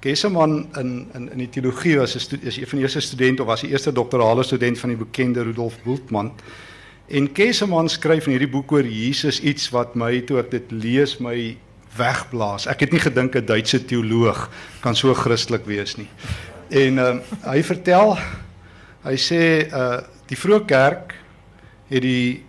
Kesselman 0.01 0.63
in 0.81 0.95
in 1.13 1.27
in 1.35 1.43
die 1.43 1.49
teologie 1.53 1.99
was 1.99 2.15
'n 2.15 2.39
is 2.41 2.57
een 2.57 2.67
van 2.67 2.79
die 2.79 2.85
eerste 2.85 3.01
studente 3.01 3.43
of 3.43 3.47
was 3.47 3.61
die 3.61 3.69
eerste 3.69 3.91
doktorale 3.91 4.43
student 4.43 4.79
van 4.79 4.89
die 4.89 4.97
bekende 4.97 5.43
Rudolf 5.43 5.77
Bultmann. 5.83 6.31
En 7.07 7.31
Kesselman 7.31 7.89
skryf 7.89 8.25
in 8.25 8.31
hierdie 8.31 8.51
boek 8.51 8.71
oor 8.71 8.85
Jesus 8.85 9.39
iets 9.39 9.69
wat 9.69 9.95
my 9.95 10.21
toe 10.21 10.39
ek 10.39 10.51
dit 10.51 10.71
lees 10.71 11.19
my 11.19 11.57
wegblaas. 11.97 12.65
Ek 12.65 12.79
het 12.79 12.91
nie 12.91 12.99
gedink 12.99 13.35
'n 13.35 13.45
Duitse 13.45 13.85
teoloog 13.85 14.49
kan 14.81 14.95
so 14.95 15.13
Christelik 15.13 15.65
wees 15.65 15.95
nie. 15.97 16.09
En 16.69 16.97
uh, 16.97 17.13
hy 17.45 17.61
vertel 17.63 18.15
hy 19.05 19.15
sê 19.21 19.41
uh 19.69 20.01
die 20.25 20.37
vroeë 20.41 20.65
kerk 20.65 21.11
het 21.91 22.01
die 22.01 22.41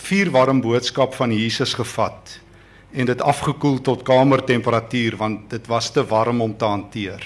vier 0.00 0.30
warm 0.32 0.62
boodskap 0.64 1.12
van 1.12 1.28
Jesus 1.28 1.74
gevat 1.76 2.38
en 2.96 3.04
dit 3.04 3.20
afgekoel 3.20 3.82
tot 3.84 4.00
kamertemperatuur 4.08 5.18
want 5.20 5.50
dit 5.52 5.66
was 5.68 5.90
te 5.92 6.00
warm 6.08 6.40
om 6.40 6.54
te 6.56 6.64
hanteer. 6.64 7.20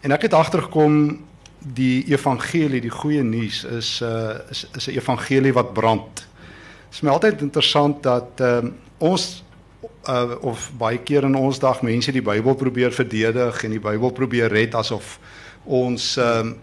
En 0.00 0.16
ek 0.16 0.24
het 0.30 0.38
agtergekom 0.38 1.20
die 1.60 2.06
evangelie, 2.08 2.80
die 2.80 2.94
goeie 2.94 3.20
nuus 3.20 3.66
is 3.68 4.00
uh 4.00 4.40
is 4.48 4.64
is 4.76 4.88
'n 4.88 4.96
evangelie 4.96 5.52
wat 5.52 5.74
brand. 5.76 6.14
Dit 6.14 6.96
is 6.96 7.02
my 7.02 7.10
altyd 7.10 7.42
interessant 7.42 8.02
dat 8.02 8.40
uh 8.40 8.64
ons 8.98 9.44
uh, 10.08 10.36
of 10.40 10.70
baie 10.78 10.98
keer 10.98 11.26
in 11.28 11.36
ons 11.38 11.58
dag 11.58 11.82
mense 11.86 12.12
die 12.12 12.24
Bybel 12.24 12.54
probeer 12.54 12.92
verdedig 12.92 13.64
en 13.64 13.70
die 13.76 13.82
Bybel 13.82 14.12
probeer 14.16 14.52
red 14.52 14.74
asof 14.74 15.18
ons 15.64 16.16
um, 16.20 16.54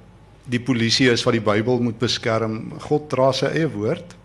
die 0.47 0.61
polisie 0.63 1.09
is 1.11 1.25
wat 1.27 1.35
die 1.35 1.43
Bybel 1.43 1.81
moet 1.83 1.99
beskerm. 1.99 2.71
God 2.87 3.09
dra 3.11 3.31
sy 3.35 3.51
eie 3.51 3.67
woord. 3.69 4.15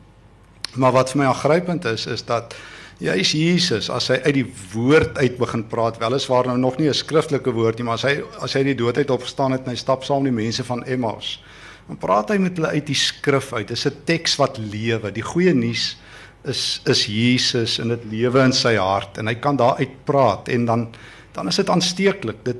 Maar 0.78 0.94
wat 0.94 1.12
vir 1.12 1.22
my 1.22 1.26
aangrypend 1.32 1.88
is 1.90 2.06
is 2.06 2.22
dat 2.24 2.54
ja, 3.02 3.16
is 3.18 3.32
Jesus 3.34 3.88
as 3.90 4.06
hy 4.12 4.20
uit 4.22 4.36
die 4.36 4.46
woord 4.72 5.18
uit 5.18 5.34
begin 5.40 5.64
praat, 5.68 5.98
weliswaar 6.00 6.46
nou 6.46 6.58
nog 6.58 6.78
nie 6.78 6.88
'n 6.88 6.94
skriftelike 6.94 7.50
woord 7.50 7.78
nie, 7.78 7.84
maar 7.84 7.98
as 7.98 8.06
hy 8.06 8.22
as 8.40 8.54
hy 8.54 8.62
die 8.62 8.78
dood 8.78 8.96
uit 8.96 9.10
opgestaan 9.10 9.52
het 9.52 9.64
en 9.64 9.74
hy 9.74 9.76
stap 9.76 10.04
saam 10.04 10.22
met 10.22 10.32
die 10.32 10.42
mense 10.44 10.64
van 10.64 10.84
Emmaus, 10.84 11.42
dan 11.88 11.98
praat 11.98 12.30
hy 12.30 12.38
met 12.38 12.56
hulle 12.56 12.68
uit 12.68 12.86
die 12.86 12.94
skrif 12.94 13.52
uit. 13.52 13.68
Dit 13.68 13.76
is 13.76 13.86
'n 13.86 14.04
teks 14.04 14.36
wat 14.36 14.58
lewe. 14.58 15.10
Die 15.12 15.22
goeie 15.22 15.54
nuus 15.54 15.96
is 16.44 16.80
is 16.90 17.06
Jesus 17.06 17.78
in 17.78 17.92
dit 17.92 18.04
lewe 18.10 18.42
in 18.42 18.52
sy 18.52 18.74
hart 18.80 19.18
en 19.18 19.30
hy 19.30 19.36
kan 19.38 19.56
daar 19.56 19.78
uitpraat 19.78 20.48
en 20.48 20.64
dan 20.66 20.86
dan 21.32 21.48
is 21.48 21.56
dit 21.56 21.70
aansteeklik. 21.70 22.42
Dit 22.44 22.58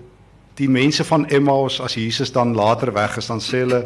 die 0.57 0.69
mense 0.69 1.05
van 1.05 1.27
Emmaus 1.29 1.81
as 1.81 1.95
Jesus 1.95 2.33
dan 2.33 2.55
later 2.55 2.93
weg 2.93 3.17
is 3.17 3.29
dan 3.29 3.41
sê 3.41 3.65
hulle 3.65 3.83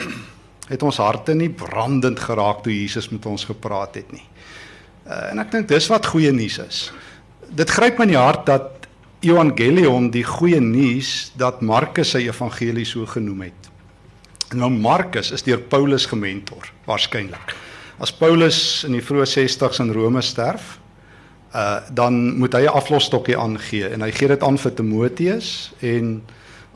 het 0.68 0.82
ons 0.82 0.98
harte 0.98 1.34
nie 1.34 1.50
brandend 1.50 2.20
geraak 2.20 2.62
toe 2.62 2.74
Jesus 2.74 3.08
met 3.10 3.26
ons 3.26 3.44
gepraat 3.46 3.94
het 3.94 4.12
nie. 4.12 4.24
Uh, 5.06 5.30
en 5.30 5.42
ek 5.42 5.52
dink 5.52 5.68
dis 5.70 5.86
wat 5.90 6.06
goeie 6.10 6.32
nuus 6.34 6.58
is. 6.62 6.80
Dit 7.46 7.70
gryp 7.70 7.98
my 7.98 8.08
in 8.08 8.16
die 8.16 8.18
hart 8.18 8.46
dat 8.50 8.72
Evangelion 9.26 10.10
die 10.12 10.24
goeie 10.26 10.60
nuus 10.60 11.32
dat 11.38 11.62
Markus 11.64 12.12
sy 12.14 12.26
evangelie 12.26 12.84
so 12.86 13.06
genoem 13.08 13.46
het. 13.48 13.70
Nou 14.54 14.68
Markus 14.70 15.32
is 15.34 15.42
deur 15.46 15.62
Paulus 15.70 16.06
gementor 16.06 16.68
waarskynlik. 16.86 17.54
As 17.96 18.12
Paulus 18.12 18.84
in 18.84 18.92
die 18.92 19.00
vroeë 19.00 19.24
60s 19.24 19.80
in 19.80 19.94
Rome 19.96 20.20
sterf, 20.20 20.76
uh 21.56 21.80
dan 21.96 22.36
moet 22.36 22.52
hy 22.52 22.66
'n 22.66 22.76
aflosstokkie 22.76 23.36
aangee 23.38 23.88
en 23.88 24.02
hy 24.02 24.10
gee 24.12 24.28
dit 24.28 24.42
aan 24.42 24.58
vir 24.58 24.74
Timoteus 24.74 25.72
en 25.80 26.22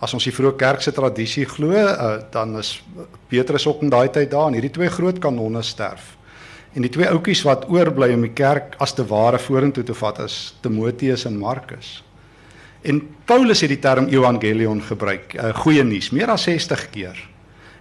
as 0.00 0.14
ons 0.14 0.24
die 0.24 0.32
vroeë 0.32 0.56
kerk 0.56 0.80
se 0.80 0.92
tradisie 0.92 1.44
glo, 1.44 1.72
uh 1.72 2.22
dan 2.32 2.56
is 2.58 2.80
Petrus 3.28 3.66
ook 3.66 3.82
in 3.82 3.90
daai 3.90 4.08
tyd 4.08 4.30
daar 4.30 4.46
en 4.46 4.54
hierdie 4.54 4.72
twee 4.72 4.88
groot 4.88 5.18
kanonne 5.18 5.62
sterf. 5.62 6.16
En 6.72 6.82
die 6.82 6.90
twee 6.90 7.08
ouetjies 7.08 7.42
wat 7.42 7.68
oorbly 7.68 8.14
om 8.14 8.22
die 8.22 8.32
kerk 8.32 8.76
as 8.78 8.94
te 8.94 9.04
ware 9.04 9.38
vorentoe 9.38 9.84
te 9.84 9.94
vat 9.94 10.18
is 10.18 10.54
Timoteus 10.62 11.26
en 11.26 11.36
Markus. 11.38 12.02
En 12.82 13.02
Paulus 13.26 13.60
het 13.60 13.68
die 13.68 13.78
term 13.78 14.08
evangelion 14.08 14.80
gebruik, 14.82 15.34
uh, 15.34 15.54
goeie 15.54 15.84
nuus, 15.84 16.10
meer 16.10 16.30
as 16.30 16.42
60 16.42 16.90
keer. 16.90 17.28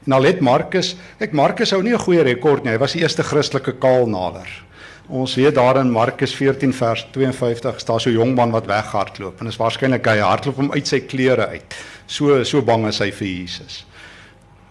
En 0.05 0.11
al 0.11 0.23
het 0.23 0.39
Markus, 0.39 0.95
kyk 1.19 1.31
Markus 1.31 1.71
hou 1.71 1.81
nie 1.83 1.93
'n 1.93 1.99
goeie 1.99 2.23
rekord 2.23 2.63
nie. 2.63 2.71
Hy 2.71 2.77
was 2.77 2.93
die 2.93 3.01
eerste 3.01 3.23
Christelike 3.23 3.73
kaalnader. 3.79 4.47
Ons 5.09 5.35
weet 5.35 5.55
daar 5.55 5.77
in 5.77 5.91
Markus 5.91 6.35
14 6.35 6.73
vers 6.73 7.07
52 7.11 7.79
staan 7.79 7.99
so 7.99 8.09
'n 8.09 8.13
jong 8.13 8.35
man 8.35 8.51
wat 8.51 8.65
weghardloop 8.65 9.41
en 9.41 9.47
is 9.47 9.57
waarskynlik 9.57 10.05
hy 10.05 10.17
hardloop 10.17 10.55
hom 10.55 10.71
uit 10.71 10.87
sy 10.87 10.99
klere 10.99 11.47
uit. 11.47 11.75
So 12.05 12.43
so 12.43 12.61
bang 12.61 12.87
is 12.87 12.99
hy 12.99 13.11
vir 13.11 13.27
Jesus. 13.27 13.85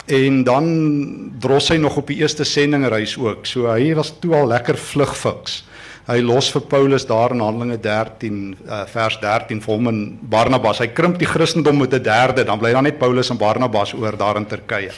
En 0.06 0.44
dan 0.44 1.32
dros 1.38 1.68
hy 1.68 1.76
nog 1.76 1.96
op 1.96 2.06
die 2.06 2.16
eerste 2.16 2.44
sendingreis 2.44 3.18
ook. 3.18 3.46
So 3.46 3.66
hy 3.66 3.94
was 3.94 4.14
toe 4.20 4.34
al 4.34 4.46
lekker 4.46 4.76
vlugfiks. 4.76 5.64
Hy 6.08 6.22
los 6.24 6.46
vir 6.54 6.62
Paulus 6.64 7.04
daar 7.04 7.34
in 7.34 7.42
Handelinge 7.44 7.76
13 7.84 8.36
uh, 8.64 8.84
vers 8.88 9.18
13 9.20 9.58
vir 9.60 9.72
hom 9.74 9.90
en 9.90 9.98
Barnabas. 10.32 10.80
Hy 10.80 10.88
krimp 10.96 11.18
die 11.20 11.28
Christendom 11.28 11.76
met 11.82 11.92
'n 11.92 12.02
derde, 12.02 12.44
dan 12.48 12.58
bly 12.58 12.72
daar 12.72 12.82
net 12.82 12.98
Paulus 12.98 13.28
en 13.30 13.36
Barnabas 13.36 13.92
oor 13.92 14.16
daar 14.16 14.36
in 14.36 14.46
Turkye. 14.46 14.92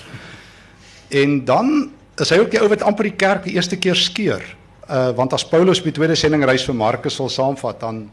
En 1.10 1.44
dan 1.44 1.90
is 2.16 2.30
hy 2.30 2.38
ook 2.38 2.50
die 2.50 2.60
ou 2.62 2.68
wat 2.68 2.82
amper 2.82 3.10
die 3.10 3.18
kerk 3.18 3.42
die 3.44 3.54
eerste 3.54 3.76
keer 3.76 3.96
skeur. 3.96 4.42
Uh 4.88 5.10
want 5.16 5.32
as 5.32 5.44
Paulus 5.44 5.82
die 5.82 5.92
tweede 5.92 6.14
sendingreis 6.14 6.64
vir 6.64 6.74
Markus 6.74 7.16
sal 7.16 7.28
saamvat 7.28 7.80
dan 7.80 8.10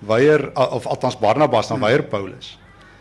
weier 0.00 0.50
uh, 0.56 0.72
of 0.72 0.86
althans 0.86 1.18
Barnabas 1.18 1.68
dan 1.68 1.80
weier 1.80 2.02
Paulus. 2.02 2.56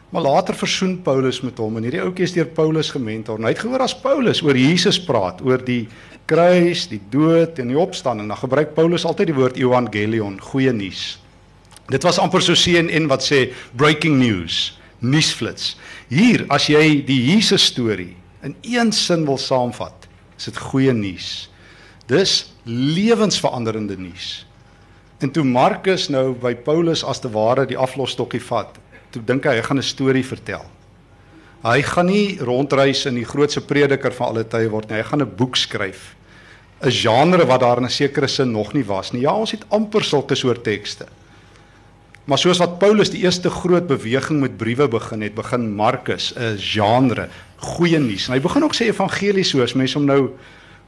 Maar 0.09 0.21
later 0.21 0.55
versoen 0.55 1.01
Paulus 1.03 1.41
met 1.43 1.57
hom 1.59 1.75
en 1.77 1.83
hierdie 1.83 2.01
ouetjie 2.01 2.23
is 2.29 2.33
deur 2.35 2.47
Paulus 2.55 2.93
gementor. 2.95 3.41
Hy 3.43 3.51
het 3.51 3.59
gehoor 3.59 3.83
as 3.83 3.95
Paulus 3.99 4.39
oor 4.45 4.55
Jesus 4.55 4.99
praat, 5.03 5.41
oor 5.43 5.59
die 5.59 5.87
kruis, 6.29 6.85
die 6.87 7.01
dood 7.11 7.59
en 7.59 7.73
die 7.73 7.79
opstanding. 7.79 8.29
Dan 8.31 8.39
gebruik 8.39 8.71
Paulus 8.77 9.05
altyd 9.07 9.33
die 9.33 9.35
woord 9.35 9.59
evangelion, 9.59 10.39
goeie 10.51 10.71
nuus. 10.71 11.17
Dit 11.91 12.07
was 12.07 12.19
amper 12.19 12.43
so 12.43 12.55
en 12.55 13.07
wat 13.07 13.23
sê 13.23 13.53
breaking 13.75 14.19
news, 14.19 14.79
nuusflits. 14.99 15.75
Hier 16.07 16.45
as 16.49 16.67
jy 16.67 17.03
die 17.07 17.19
Jesus 17.33 17.65
storie 17.65 18.15
in 18.43 18.55
een 18.61 18.91
sin 18.91 19.25
wil 19.25 19.37
saamvat, 19.37 20.07
is 20.37 20.45
dit 20.45 20.57
goeie 20.57 20.93
nuus. 20.93 21.49
Dis 22.07 22.53
lewensveranderende 22.63 23.97
nuus. 23.97 24.45
En 25.19 25.31
toe 25.31 25.43
Markus 25.43 26.07
nou 26.09 26.35
by 26.35 26.53
Paulus 26.55 27.03
as 27.03 27.19
te 27.19 27.31
ware 27.33 27.65
die 27.65 27.77
aflosstokkie 27.77 28.41
vat, 28.47 28.77
toe 29.11 29.21
dink 29.25 29.45
hy 29.45 29.55
hy 29.55 29.61
gaan 29.61 29.77
'n 29.77 29.83
storie 29.83 30.25
vertel. 30.25 30.65
Hy 31.63 31.81
gaan 31.81 32.05
nie 32.05 32.37
rondreis 32.39 33.05
in 33.05 33.15
die 33.15 33.25
grootste 33.25 33.61
prediker 33.61 34.13
van 34.13 34.27
alle 34.27 34.43
tye 34.43 34.69
word 34.69 34.89
nie. 34.89 34.97
Hy 34.97 35.03
gaan 35.03 35.21
'n 35.21 35.35
boek 35.35 35.55
skryf. 35.55 36.15
'n 36.81 36.91
Genre 36.91 37.45
wat 37.45 37.59
daar 37.59 37.77
in 37.77 37.85
'n 37.85 37.89
sekere 37.89 38.27
sin 38.27 38.51
nog 38.51 38.73
nie 38.73 38.85
was 38.85 39.11
nie. 39.11 39.21
Ja, 39.21 39.33
ons 39.33 39.51
het 39.51 39.65
amper 39.69 40.03
sulke 40.03 40.35
soort 40.35 40.63
tekste. 40.63 41.07
Maar 42.25 42.37
soos 42.37 42.59
wat 42.59 42.79
Paulus 42.79 43.09
die 43.09 43.23
eerste 43.23 43.49
groot 43.49 43.87
beweging 43.87 44.41
met 44.41 44.57
briewe 44.57 44.87
begin 44.87 45.21
het, 45.21 45.33
begin 45.33 45.75
Markus 45.75 46.33
'n 46.35 46.57
genre, 46.57 47.29
goeie 47.55 47.99
nuus. 47.99 48.27
En 48.27 48.33
hy 48.33 48.41
begin 48.41 48.63
ook 48.63 48.75
sê 48.75 48.87
evangelie 48.87 49.43
soos 49.43 49.73
mense 49.73 49.97
hom 49.97 50.05
nou 50.05 50.29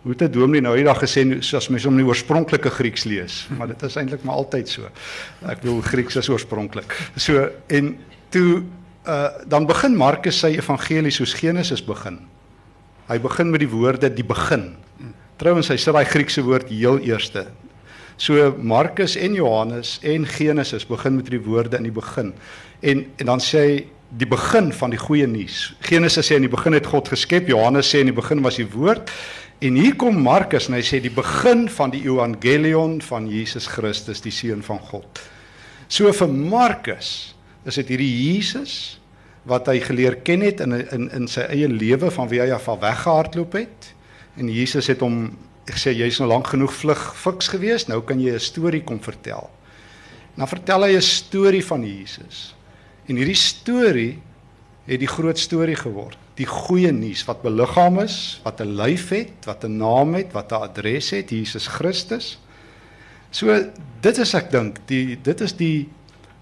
hoe 0.01 0.11
het 0.11 0.21
'n 0.21 0.31
dominee 0.31 0.61
nou 0.61 0.77
eendag 0.77 0.99
gesê 1.03 1.37
as 1.55 1.69
mense 1.69 1.87
hom 1.87 1.97
in 1.97 2.05
die 2.05 2.09
oorspronklike 2.09 2.69
Grieks 2.69 3.03
lees, 3.03 3.47
maar 3.57 3.67
dit 3.67 3.83
is 3.83 3.95
eintlik 3.95 4.23
maar 4.23 4.35
altyd 4.35 4.69
so. 4.69 4.89
Ek 5.45 5.61
bedoel 5.61 5.81
Grieks 5.81 6.15
is 6.15 6.29
oorspronklik. 6.29 7.11
So 7.15 7.49
en 7.67 7.97
toe 8.29 8.63
uh 9.07 9.27
dan 9.47 9.65
begin 9.65 9.95
Markus 9.95 10.39
sy 10.39 10.47
evangelie 10.47 11.11
soos 11.11 11.33
Genesis 11.33 11.83
begin. 11.85 12.19
Hy 13.07 13.19
begin 13.19 13.49
met 13.49 13.59
die 13.59 13.69
woorde 13.69 14.13
die 14.13 14.23
begin. 14.23 14.75
Trouwens 15.37 15.67
hy 15.67 15.77
sit 15.77 15.93
daai 15.93 16.05
Griekse 16.05 16.41
woord 16.41 16.69
heel 16.69 16.99
eerste. 16.99 17.47
So 18.17 18.55
Markus 18.57 19.15
en 19.15 19.33
Johannes 19.33 19.99
en 20.03 20.25
Genesis 20.25 20.85
begin 20.85 21.15
met 21.15 21.29
die 21.31 21.39
woorde 21.41 21.77
in 21.77 21.83
die 21.83 21.95
begin. 21.95 22.33
En 22.79 23.05
en 23.17 23.25
dan 23.25 23.39
sê 23.39 23.57
hy 23.57 23.87
die 24.17 24.27
begin 24.27 24.71
van 24.73 24.89
die 24.89 24.99
goeie 24.99 25.27
nuus. 25.27 25.75
Genesis 25.85 26.31
sê 26.31 26.35
in 26.35 26.47
die 26.47 26.51
begin 26.51 26.73
het 26.73 26.87
God 26.89 27.07
geskep, 27.07 27.47
Johannes 27.47 27.89
sê 27.93 28.01
in 28.01 28.09
die 28.09 28.15
begin 28.15 28.41
was 28.41 28.57
die 28.57 28.67
woord. 28.73 29.11
En 29.59 29.75
hier 29.75 29.95
kom 29.99 30.15
Markus 30.23 30.69
en 30.69 30.77
hy 30.77 30.83
sê 30.87 31.01
die 31.03 31.11
begin 31.11 31.65
van 31.75 31.91
die 31.91 32.05
evangelion 32.05 33.01
van 33.03 33.25
Jesus 33.27 33.67
Christus, 33.67 34.21
die 34.23 34.31
seun 34.31 34.61
van 34.63 34.79
God. 34.79 35.19
So 35.91 36.07
vir 36.15 36.31
Markus 36.31 37.35
is 37.67 37.75
dit 37.81 37.91
hierdie 37.91 38.13
Jesus 38.13 38.99
wat 39.49 39.67
hy 39.67 39.81
geleer 39.83 40.15
ken 40.23 40.45
het 40.45 40.63
in 40.63 40.77
in 40.79 41.09
in 41.15 41.27
sy 41.27 41.43
eie 41.51 41.67
lewe 41.67 42.07
van 42.13 42.29
wie 42.31 42.39
hy 42.39 42.53
af 42.55 42.69
weggehardloop 42.71 43.57
het. 43.59 43.91
En 44.39 44.47
Jesus 44.47 44.87
het 44.87 45.03
hom 45.03 45.35
gesê 45.67 45.91
jy's 45.91 46.21
nou 46.21 46.29
lank 46.31 46.47
genoeg 46.53 46.71
vlug 46.73 47.01
fiks 47.19 47.51
gewees, 47.51 47.87
nou 47.91 47.99
kan 48.01 48.19
jy 48.19 48.31
'n 48.31 48.39
storie 48.39 48.83
kom 48.83 49.03
vertel. 49.03 49.49
Dan 50.37 50.47
vertel 50.47 50.87
hy 50.87 50.95
'n 50.95 51.01
storie 51.01 51.65
van 51.65 51.83
Jesus. 51.83 52.55
En 53.07 53.15
hierdie 53.15 53.35
storie 53.35 54.19
het 54.89 54.99
die 54.99 55.09
groot 55.09 55.37
storie 55.37 55.77
geword. 55.77 56.17
Die 56.39 56.47
goeie 56.49 56.91
nuus 56.91 57.21
wat 57.27 57.43
beliggaam 57.45 57.99
is, 58.01 58.39
wat 58.43 58.61
'n 58.61 58.75
lyf 58.75 59.09
het, 59.09 59.45
wat 59.45 59.63
'n 59.63 59.77
naam 59.77 60.15
het, 60.15 60.33
wat 60.33 60.51
'n 60.51 60.65
adres 60.65 61.09
het, 61.09 61.29
Jesus 61.29 61.67
Christus. 61.67 62.39
So 63.31 63.69
dit 64.01 64.17
is 64.17 64.33
ek 64.33 64.51
dink, 64.51 64.79
die 64.85 65.19
dit 65.21 65.41
is 65.41 65.53
die 65.53 65.89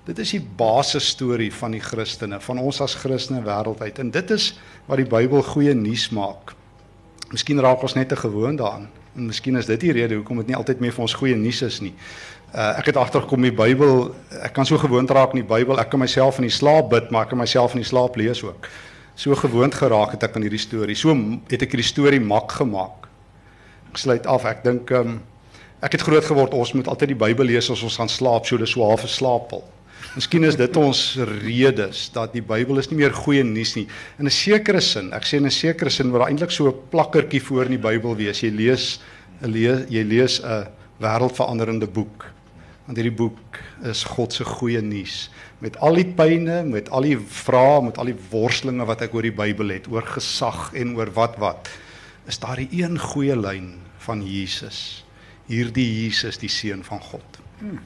Dit 0.08 0.20
is 0.20 0.30
die 0.32 0.46
basis 0.56 1.08
storie 1.08 1.50
van 1.52 1.72
die 1.72 1.82
Christene, 1.84 2.40
van 2.40 2.58
ons 2.58 2.80
as 2.82 2.94
Christene 2.96 3.42
wêreldwyd. 3.44 4.00
En 4.00 4.12
dit 4.12 4.30
is 4.32 4.54
wat 4.86 5.02
die 5.02 5.06
Bybel 5.06 5.44
goeie 5.44 5.74
nuus 5.76 6.10
maak. 6.16 6.54
Miskien 7.34 7.60
raak 7.60 7.82
ons 7.84 7.94
net 7.94 8.08
te 8.08 8.16
gewoon 8.16 8.56
daaraan. 8.56 8.88
En 9.18 9.26
miskien 9.26 9.56
is 9.56 9.66
dit 9.66 9.80
die 9.80 9.92
rede 9.92 10.16
hoekom 10.16 10.38
dit 10.38 10.48
nie 10.48 10.56
altyd 10.56 10.80
meer 10.80 10.94
vir 10.96 11.02
ons 11.02 11.16
goeie 11.18 11.36
nuus 11.36 11.62
is 11.62 11.82
nie. 11.84 11.92
Uh, 12.56 12.78
ek 12.80 12.94
het 12.94 12.98
agtergekom 12.98 13.44
die 13.44 13.52
Bybel, 13.52 14.14
ek 14.40 14.54
kan 14.56 14.66
so 14.66 14.80
gewoond 14.80 15.12
raak 15.12 15.34
aan 15.34 15.42
die 15.42 15.48
Bybel, 15.48 15.80
ek 15.82 15.90
kan 15.92 16.00
myself 16.00 16.38
in 16.40 16.46
die 16.48 16.54
slaap 16.54 16.94
bid, 16.94 17.10
maar 17.12 17.26
ek 17.26 17.34
kan 17.34 17.42
myself 17.42 17.74
in 17.76 17.82
die 17.84 17.90
slaap 17.90 18.16
lees 18.16 18.40
ook. 18.46 18.70
So 19.20 19.36
gewoond 19.36 19.76
geraak 19.76 20.14
het 20.16 20.24
ek 20.24 20.38
aan 20.38 20.46
hierdie 20.46 20.62
storie. 20.62 20.96
So 20.96 21.12
het 21.52 21.66
ek 21.66 21.76
hierdie 21.76 21.88
storie 21.90 22.22
mak 22.24 22.56
gemaak. 22.56 23.10
Ek 23.92 24.00
sluit 24.00 24.30
af. 24.30 24.46
Ek 24.48 24.64
dink 24.64 24.94
um, 24.96 25.18
ek 25.84 25.98
het 25.98 26.06
groot 26.08 26.24
geword 26.24 26.56
ons 26.56 26.72
moet 26.78 26.88
altyd 26.88 27.12
die 27.12 27.20
Bybel 27.20 27.52
lees 27.52 27.68
as 27.74 27.84
ons 27.84 27.98
gaan 28.00 28.12
slaap, 28.12 28.48
so 28.48 28.62
dis 28.62 28.72
so 28.78 28.86
half 28.88 29.04
'n 29.04 29.12
slaapel. 29.12 29.66
Miskien 30.16 30.48
is 30.48 30.56
dit 30.56 30.78
ons 30.78 31.02
redes 31.44 32.10
dat 32.14 32.32
die 32.34 32.42
Bybel 32.42 32.80
is 32.80 32.88
nie 32.90 33.02
meer 33.02 33.14
goeie 33.14 33.44
nuus 33.44 33.76
nie. 33.76 33.88
In 34.20 34.26
'n 34.26 34.32
sekere 34.32 34.82
sin, 34.82 35.12
ek 35.14 35.26
sê 35.26 35.38
in 35.38 35.46
'n 35.46 35.52
sekere 35.52 35.90
sin 35.90 36.12
waar 36.12 36.30
eintlik 36.30 36.52
so 36.52 36.70
'n 36.70 36.90
plakkertjie 36.92 37.42
voor 37.42 37.66
in 37.66 37.76
die 37.76 37.90
Bybel 37.90 38.16
wees. 38.16 38.42
Jy 38.42 38.50
lees 38.50 39.00
'n 39.42 39.54
jy 39.54 40.04
lees 40.04 40.40
'n 40.40 40.68
wêreldveranderende 41.02 41.88
boek. 41.88 42.37
Want 42.88 42.98
hierdie 43.02 43.18
boek 43.20 43.60
is 43.84 44.06
God 44.08 44.34
se 44.34 44.46
goeie 44.48 44.82
nuus 44.82 45.28
met 45.60 45.76
al 45.84 45.98
die 45.98 46.08
pyne, 46.08 46.62
met 46.64 46.88
al 46.94 47.08
die 47.08 47.18
vrae, 47.18 47.82
met 47.84 47.98
al 47.98 48.12
die 48.12 48.20
worstelinge 48.32 48.86
wat 48.88 49.02
ek 49.08 49.16
oor 49.18 49.26
die 49.26 49.34
Bybel 49.34 49.74
het, 49.74 49.90
oor 49.92 50.06
gesag 50.06 50.70
en 50.78 50.94
oor 50.96 51.12
wat 51.16 51.36
wat. 51.42 51.72
Is 52.30 52.40
daar 52.40 52.60
'n 52.62 52.70
een 52.72 53.00
goeie 53.00 53.36
lyn 53.36 53.80
van 53.98 54.22
Jesus. 54.22 55.04
Hierdie 55.48 56.04
Jesus, 56.04 56.38
die 56.38 56.50
seun 56.50 56.84
van 56.84 57.00
God. 57.00 57.40
Hmm. 57.60 57.80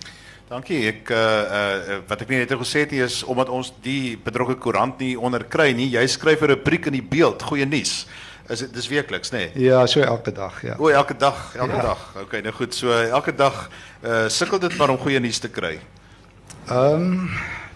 Dankie. 0.50 0.88
Ek 0.88 1.10
uh 1.10 1.18
uh 1.18 2.00
wat 2.08 2.22
ek 2.22 2.30
nie 2.30 2.38
net 2.38 2.52
gesê 2.52 2.84
het 2.84 2.92
nie 2.92 3.02
is 3.02 3.24
omdat 3.24 3.50
ons 3.50 3.74
die 3.82 4.18
bedrukte 4.18 4.56
koerant 4.56 5.00
nie 5.00 5.16
onderkry 5.20 5.72
nie. 5.74 5.90
Jy 5.90 6.08
skryf 6.08 6.42
'n 6.42 6.48
rubriek 6.48 6.86
in 6.86 6.94
die 6.94 7.10
beeld, 7.10 7.42
goeie 7.42 7.66
nuus. 7.66 8.06
Is 8.50 8.60
dit 8.60 8.74
dis 8.74 8.88
weekliks, 8.88 9.32
nê? 9.32 9.38
Nee? 9.54 9.64
Ja, 9.64 9.86
so 9.88 10.00
elke 10.00 10.32
dag, 10.32 10.62
ja. 10.62 10.76
O, 10.78 10.90
elke 10.90 11.18
dag, 11.18 11.56
elke 11.56 11.76
ja. 11.76 11.82
dag. 11.82 12.16
Okay, 12.24 12.42
nou 12.42 12.54
goed. 12.54 12.76
So 12.76 12.92
elke 12.92 13.36
dag 13.36 13.70
uh 14.04 14.28
sukkel 14.28 14.60
dit 14.60 14.78
maar 14.78 14.90
om 14.90 14.98
goeie 14.98 15.20
nuus 15.20 15.40
te 15.40 15.50
kry. 15.50 15.80
Ehm 16.68 16.94
um, 16.94 17.30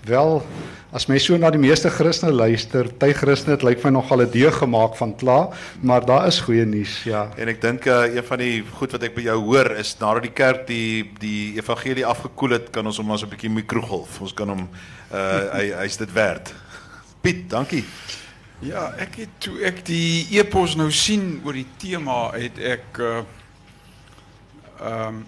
wel 0.06 0.44
As 0.96 1.10
mens 1.12 1.26
so 1.28 1.36
na 1.36 1.50
die 1.52 1.60
meeste 1.60 1.90
Christene 1.92 2.32
luister, 2.32 2.88
ty 3.02 3.10
Christene 3.12 3.58
het 3.58 3.64
lyk 3.68 3.82
my 3.84 3.90
nogal 3.92 4.22
'n 4.24 4.32
deeg 4.32 4.56
gemaak 4.62 4.96
van 4.96 5.12
kla, 5.16 5.50
maar 5.82 6.06
daar 6.06 6.28
is 6.28 6.40
goeie 6.40 6.66
nuus, 6.66 7.04
ja. 7.04 7.28
En 7.36 7.48
ek 7.52 7.60
dink 7.62 7.86
uh, 7.86 8.16
een 8.16 8.24
van 8.24 8.38
die 8.40 8.64
goed 8.80 8.92
wat 8.92 9.04
ek 9.04 9.16
by 9.16 9.22
jou 9.28 9.36
hoor 9.44 9.72
is 9.76 9.98
nadat 10.00 10.24
die 10.24 10.32
kerk 10.32 10.68
die 10.68 11.12
die 11.20 11.58
evangelie 11.60 12.06
afgekoel 12.06 12.52
het, 12.52 12.70
kan 12.72 12.86
ons 12.86 12.98
hom 12.98 13.08
maar 13.08 13.20
so 13.20 13.26
'n 13.26 13.30
bietjie 13.30 13.50
mikrogolf. 13.50 14.22
Ons 14.22 14.34
kan 14.34 14.48
hom 14.48 14.70
uh 15.12 15.52
hy 15.52 15.74
hy's 15.84 15.98
dit 15.98 16.14
werd. 16.14 16.54
Piet, 17.22 17.50
dankie. 17.50 17.84
Ja, 18.64 18.94
ek 18.96 19.18
het 19.20 19.32
toe 19.44 19.58
ek 19.68 19.82
die 19.88 20.28
epos 20.38 20.78
nou 20.80 20.88
sien 20.96 21.42
oor 21.44 21.58
die 21.58 21.68
tema 21.82 22.30
het 22.38 22.60
ek 22.60 23.00
uh 23.04 23.24
ehm 24.76 25.08
um, 25.08 25.24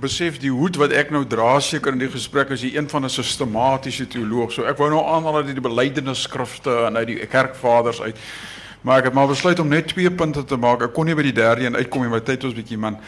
besef 0.00 0.36
die 0.40 0.52
hoed 0.52 0.76
wat 0.76 0.92
ek 0.92 1.08
nou 1.12 1.22
dra 1.24 1.54
seker 1.60 1.94
in 1.96 2.00
die 2.02 2.10
gesprek 2.12 2.50
is 2.52 2.60
die 2.60 2.74
een 2.76 2.88
van 2.88 3.04
'n 3.04 3.10
sistematiese 3.10 4.06
teoloog. 4.06 4.52
So 4.52 4.64
ek 4.64 4.76
wou 4.76 4.90
nou 4.90 5.00
aanhaal 5.00 5.36
uit 5.36 5.54
die 5.54 5.68
belydenisskrifte 5.68 6.84
en 6.86 6.96
uit 6.96 7.06
die 7.06 7.26
kerkvaders 7.26 8.00
uit. 8.00 8.16
Maar 8.80 8.98
ek 8.98 9.04
het 9.04 9.14
maar 9.14 9.28
besluit 9.28 9.58
om 9.58 9.68
net 9.68 9.88
twee 9.88 10.10
punte 10.10 10.44
te 10.44 10.56
maak. 10.56 10.82
Ek 10.82 10.92
kon 10.92 11.06
nie 11.06 11.14
by 11.14 11.22
die 11.22 11.32
derde 11.32 11.64
een 11.64 11.76
uitkom 11.76 12.02
nie, 12.02 12.10
maar 12.10 12.22
tyd 12.22 12.44
ons 12.44 12.54
bietjie 12.54 12.78
man. 12.78 12.98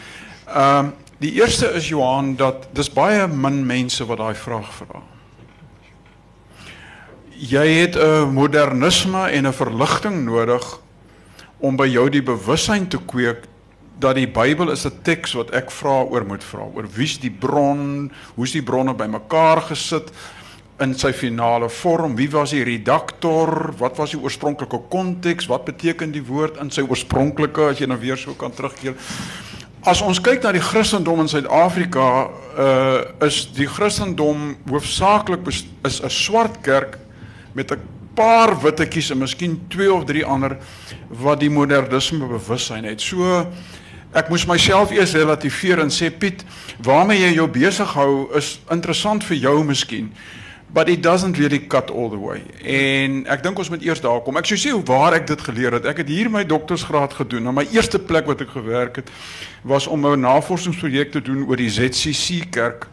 Ehm 0.47 0.85
um, 0.85 0.93
die 1.19 1.33
eerste 1.33 1.73
is 1.73 1.87
Johan 1.87 2.35
dat 2.35 2.67
dis 2.73 2.89
baie 2.89 3.27
min 3.27 3.65
mense 3.65 4.05
wat 4.05 4.17
daai 4.17 4.35
vraag 4.35 4.73
vra. 4.73 5.01
Jy 7.39 7.67
het 7.67 7.95
'n 7.95 8.33
modernisme 8.33 9.29
en 9.31 9.47
'n 9.47 9.53
verligting 9.53 10.25
nodig 10.25 10.79
om 11.57 11.75
by 11.75 11.87
jou 11.87 12.09
die 12.09 12.23
bewussyn 12.23 12.87
te 12.87 12.97
kweek 13.05 13.47
dat 13.97 14.15
die 14.15 14.27
Bybel 14.27 14.71
is 14.71 14.85
'n 14.85 14.99
teks 15.03 15.33
wat 15.33 15.51
ek 15.51 15.71
vra 15.71 16.03
oor 16.03 16.25
moet 16.25 16.43
vra 16.43 16.67
oor 16.75 16.85
wie's 16.95 17.17
die 17.19 17.31
bron, 17.31 18.11
hoe's 18.35 18.51
die 18.51 18.61
bronne 18.63 18.93
bymekaar 18.93 19.61
gesit 19.61 20.11
in 20.79 20.93
sy 20.93 21.13
finale 21.13 21.69
vorm, 21.69 22.15
wie 22.15 22.29
was 22.31 22.49
die 22.49 22.63
redaktor, 22.63 23.73
wat 23.77 23.97
was 23.97 24.11
die 24.11 24.19
oorspronklike 24.19 24.79
konteks, 24.89 25.47
wat 25.47 25.65
beteken 25.65 26.11
die 26.11 26.25
woord 26.25 26.57
in 26.57 26.69
sy 26.71 26.81
oorspronklike 26.81 27.69
as 27.69 27.79
jy 27.79 27.85
nou 27.85 27.99
weer 27.99 28.17
so 28.17 28.33
kan 28.33 28.51
terugkeer. 28.51 28.95
As 29.83 30.01
ons 30.01 30.19
kyk 30.19 30.43
na 30.43 30.51
die 30.51 30.61
Christendom 30.61 31.19
in 31.19 31.27
Suid-Afrika, 31.27 32.29
uh 32.57 33.25
is 33.25 33.47
die 33.53 33.67
Christendom 33.67 34.57
hoofsaaklik 34.69 35.47
is 35.83 36.01
'n 36.03 36.09
swart 36.09 36.61
kerk 36.61 36.99
met 37.59 37.71
'n 37.75 37.81
paar 38.15 38.55
wittetjies 38.61 39.11
en 39.11 39.19
miskien 39.19 39.59
twee 39.67 39.91
of 39.93 40.05
drie 40.05 40.25
ander 40.25 40.57
wat 41.07 41.39
die 41.39 41.51
modernisme 41.51 42.25
bewussyn 42.27 42.83
het. 42.83 43.01
So 43.01 43.47
Ek 44.09 44.29
moes 44.33 44.47
myself 44.49 44.89
eers 44.89 45.11
relativeer 45.13 45.83
en 45.83 45.91
sê 45.93 46.07
Piet, 46.09 46.41
waarmee 46.81 47.19
jy 47.19 47.35
jou 47.35 47.45
besig 47.47 47.91
hou 47.93 48.35
is 48.39 48.55
interessant 48.73 49.21
vir 49.23 49.37
jou 49.37 49.63
miskien, 49.63 50.07
but 50.73 50.89
it 50.89 51.03
doesn't 51.03 51.37
really 51.37 51.59
cut 51.59 51.91
all 51.91 52.09
the 52.09 52.17
way. 52.17 52.41
En 52.65 53.19
ek 53.29 53.43
dink 53.45 53.59
ons 53.61 53.69
moet 53.69 53.85
eers 53.85 54.01
daar 54.01 54.23
kom. 54.25 54.37
Ek 54.41 54.49
sou 54.49 54.57
sê 54.57 54.73
hoe 54.73 54.81
waar 54.81 55.13
ek 55.13 55.27
dit 55.29 55.41
geleer 55.45 55.77
het. 55.77 55.85
Ek 55.85 56.01
het 56.01 56.09
hier 56.09 56.29
my 56.29 56.41
doktorsgraad 56.41 57.13
gedoen. 57.21 57.45
Na 57.45 57.53
my 57.53 57.67
eerste 57.69 58.01
plek 58.01 58.25
wat 58.25 58.41
ek 58.41 58.49
gewerk 58.57 58.97
het 59.03 59.13
was 59.61 59.85
om 59.85 60.05
'n 60.05 60.25
navorsingsprojek 60.25 61.11
te 61.11 61.21
doen 61.21 61.45
oor 61.45 61.57
die 61.57 61.69
ZCC 61.69 62.49
kerk 62.49 62.89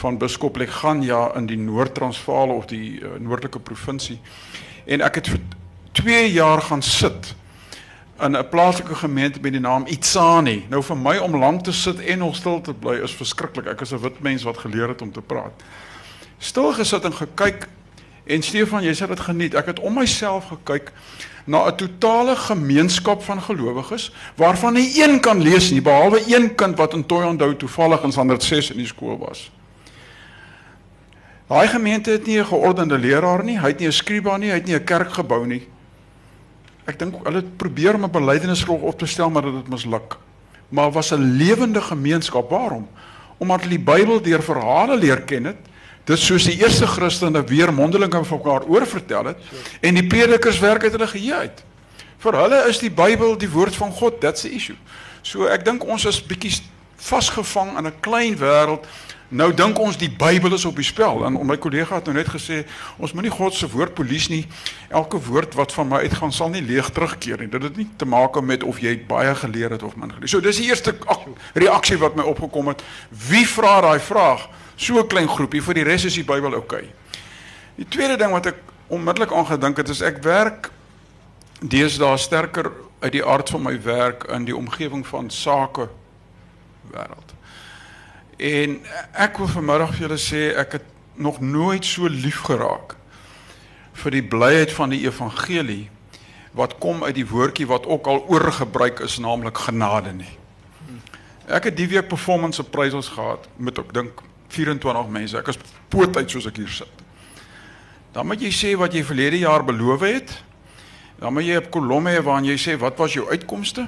van 0.00 0.18
Biskop 0.18 0.56
Leganja 0.56 1.34
in 1.36 1.46
die 1.46 1.58
Noord-Transvaal 1.60 2.54
of 2.54 2.66
die 2.70 3.00
uh, 3.00 3.18
noordelike 3.20 3.60
provinsie. 3.60 4.18
En 4.88 5.04
ek 5.04 5.20
het 5.20 5.28
vir 5.34 5.40
2 6.00 6.32
jaar 6.32 6.62
gaan 6.62 6.82
sit 6.82 7.34
in 8.20 8.36
'n 8.36 8.48
plaaslike 8.48 8.94
gemeente 8.94 9.40
met 9.40 9.52
die 9.52 9.60
naam 9.60 9.86
Itsani. 9.86 10.66
Nou 10.68 10.82
vir 10.82 10.96
my 10.96 11.16
om 11.18 11.36
lank 11.36 11.64
te 11.64 11.72
sit 11.72 12.00
en 12.00 12.18
nog 12.18 12.36
stil 12.36 12.60
te 12.60 12.74
bly 12.74 13.00
is 13.04 13.14
verskriklik. 13.14 13.66
Ek 13.66 13.80
is 13.80 13.92
'n 13.92 14.00
wit 14.00 14.20
mens 14.20 14.42
wat 14.42 14.58
geleer 14.58 14.88
het 14.88 15.02
om 15.02 15.12
te 15.12 15.20
praat. 15.20 15.52
Stil 16.38 16.72
gesit 16.72 17.04
en 17.04 17.12
gekyk 17.12 17.68
En 18.30 18.42
Stefan, 18.42 18.84
jy 18.84 18.92
sê 18.94 19.08
dit 19.10 19.20
geniet. 19.20 19.54
Ek 19.58 19.72
het 19.72 19.80
om 19.82 19.96
myself 19.98 20.52
gekyk 20.52 20.92
na 21.44 21.66
'n 21.66 21.76
totale 21.76 22.36
gemeenskap 22.36 23.22
van 23.22 23.42
gelowiges 23.42 24.12
waarvan 24.36 24.72
nie 24.72 25.02
een 25.02 25.20
kan 25.20 25.42
lees 25.42 25.70
nie 25.70 25.82
behalwe 25.82 26.22
een 26.26 26.54
kind 26.54 26.76
wat 26.76 26.94
in 26.94 27.06
Toy 27.06 27.24
onthou 27.24 27.56
toevallig 27.56 28.02
in 28.02 28.12
standaard 28.12 28.42
6 28.42 28.70
in 28.70 28.76
die 28.76 28.86
skool 28.86 29.18
was. 29.18 29.50
Daai 31.50 31.66
gemeente 31.66 32.10
het 32.10 32.26
nie 32.26 32.38
'n 32.38 32.46
geordende 32.46 32.98
leraar 32.98 33.44
nie, 33.44 33.58
hy 33.58 33.68
het 33.68 33.78
nie 33.78 33.88
'n 33.88 33.92
skriba 33.92 34.36
nie, 34.36 34.50
hy 34.50 34.54
het 34.54 34.66
nie 34.66 34.74
'n 34.74 34.84
kerk 34.84 35.12
gebou 35.12 35.46
nie. 35.46 35.66
Ek 36.86 36.98
dink 36.98 37.14
hulle 37.24 37.36
het 37.36 37.56
probeer 37.56 37.94
om 37.94 38.04
'n 38.04 38.10
belydenisrol 38.10 38.76
op 38.76 38.98
te 38.98 39.06
stel 39.06 39.30
maar 39.30 39.42
dit 39.42 39.54
het 39.54 39.68
misluk. 39.68 40.16
Maar 40.68 40.92
was 40.92 41.10
'n 41.10 41.36
lewende 41.36 41.80
gemeenskap. 41.80 42.50
Waarom? 42.50 42.88
Omdat 43.38 43.60
hulle 43.60 43.76
die 43.76 43.84
Bybel 43.84 44.22
deur 44.22 44.42
verhale 44.42 44.96
leer 44.96 45.22
ken 45.22 45.44
het. 45.44 45.56
Dit 46.04 46.18
soos 46.18 46.44
die 46.44 46.58
eerste 46.62 46.86
Christene 46.86 47.44
weer 47.44 47.72
mondeling 47.72 48.14
aan 48.14 48.26
mekaar 48.30 48.64
oorvertel 48.64 49.24
het 49.24 49.36
en 49.80 49.94
die 49.94 50.06
predikers 50.06 50.58
werk 50.58 50.82
uit 50.82 50.92
hulle 50.92 51.06
geheue 51.06 51.34
uit. 51.34 51.64
Vir 52.18 52.32
hulle 52.32 52.68
is 52.68 52.78
die 52.78 52.90
Bybel 52.90 53.38
die 53.38 53.50
woord 53.50 53.76
van 53.76 53.92
God, 53.92 54.20
that's 54.20 54.42
the 54.42 54.50
issue. 54.50 54.76
So 55.22 55.46
ek 55.46 55.64
dink 55.64 55.84
ons 55.84 56.04
is 56.04 56.26
bietjie 56.26 56.62
vasgevang 56.96 57.78
in 57.78 57.86
'n 57.86 58.00
klein 58.00 58.36
wêreld 58.36 58.86
Nou 59.30 59.52
dink 59.54 59.78
ons 59.78 59.94
die 59.94 60.10
Bybel 60.10 60.56
is 60.56 60.64
op 60.66 60.74
die 60.80 60.86
spel 60.86 61.20
en 61.26 61.36
my 61.46 61.54
kollega 61.62 62.00
het 62.00 62.08
nou 62.10 62.16
net 62.16 62.32
gesê 62.32 62.64
ons 62.98 63.12
moenie 63.14 63.30
God 63.30 63.54
se 63.54 63.68
woord 63.70 63.94
polies 63.94 64.26
nie. 64.28 64.42
Elke 64.90 65.20
woord 65.22 65.54
wat 65.54 65.70
van 65.76 65.86
my 65.92 66.00
uitgaan 66.02 66.34
sal 66.34 66.50
nie 66.50 66.64
leeg 66.66 66.88
terugkeer 66.90 67.38
nie. 67.38 67.50
Dit 67.52 67.68
het 67.68 67.78
nie 67.78 67.86
te 67.96 68.08
maak 68.10 68.40
met 68.42 68.66
of 68.66 68.80
jy 68.82 68.96
baie 69.06 69.34
geleer 69.38 69.70
het 69.76 69.84
of 69.86 69.94
min 69.94 70.10
geleer. 70.10 70.32
So 70.32 70.42
dis 70.42 70.58
die 70.58 70.66
eerste 70.66 70.96
reaksie 71.54 72.00
wat 72.02 72.18
my 72.18 72.26
opgekom 72.26 72.72
het. 72.72 72.82
Wie 73.30 73.46
vra 73.46 73.78
daai 73.86 74.00
vraag? 74.02 74.48
So 74.76 74.98
'n 74.98 75.06
klein 75.06 75.28
groepie 75.28 75.62
vir 75.62 75.74
die 75.74 75.84
res 75.84 76.04
is 76.04 76.14
die 76.14 76.24
Bybel 76.24 76.54
oukei. 76.54 76.82
Okay. 76.82 76.92
Die 77.76 77.88
tweede 77.88 78.16
ding 78.16 78.32
wat 78.32 78.46
ek 78.46 78.58
onmiddellik 78.88 79.32
aan 79.32 79.46
gedink 79.46 79.76
het 79.76 79.88
is 79.88 80.02
ek 80.02 80.22
werk 80.22 80.70
deesdae 81.60 82.16
sterker 82.18 82.72
uit 83.00 83.12
die 83.12 83.24
aard 83.24 83.50
van 83.50 83.62
my 83.62 83.82
werk 83.82 84.24
in 84.24 84.44
die 84.44 84.56
omgewing 84.56 85.06
van 85.06 85.30
sake 85.30 85.88
wêreld. 86.90 87.39
En 88.40 88.78
ek 89.20 89.36
wil 89.36 89.50
vanmiddag 89.52 89.90
vir 89.92 90.06
julle 90.06 90.16
sê 90.20 90.42
ek 90.56 90.78
het 90.78 90.86
nog 91.20 91.42
nooit 91.44 91.84
so 91.84 92.08
lief 92.08 92.46
geraak 92.46 92.94
vir 94.00 94.14
die 94.16 94.24
blyheid 94.24 94.72
van 94.72 94.94
die 94.94 95.02
evangelie 95.04 95.90
wat 96.56 96.78
kom 96.80 97.04
uit 97.04 97.18
die 97.18 97.26
woordjie 97.28 97.68
wat 97.68 97.84
ook 97.86 98.08
al 98.08 98.24
oorgebruik 98.32 99.04
is 99.04 99.18
naamlik 99.20 99.60
genade 99.60 100.14
nie. 100.16 100.32
Ek 101.52 101.68
het 101.68 101.76
die 101.76 101.88
week 101.90 102.08
performance 102.08 102.62
appraisals 102.62 103.12
gehad 103.12 103.44
met 103.60 103.78
ek 103.78 103.92
dink 103.92 104.24
24 104.48 105.12
mense. 105.12 105.36
Ek 105.36 105.52
is 105.52 105.60
poot 105.92 106.16
uit 106.16 106.30
soos 106.32 106.48
ek 106.48 106.62
hier 106.62 106.72
sit. 106.80 107.06
Dan 108.14 108.26
moet 108.26 108.40
jy 108.40 108.50
sê 108.54 108.72
wat 108.78 108.96
jy 108.96 109.04
verlede 109.04 109.44
jaar 109.44 109.66
beloof 109.68 110.00
het. 110.06 110.32
Dan 111.20 111.36
moet 111.36 111.44
jy 111.44 111.60
op 111.60 111.68
kolomme 111.74 112.16
waarin 112.24 112.48
jy 112.48 112.56
sê 112.56 112.80
wat 112.80 112.96
was 112.98 113.14
jou 113.14 113.28
uitkomste? 113.28 113.84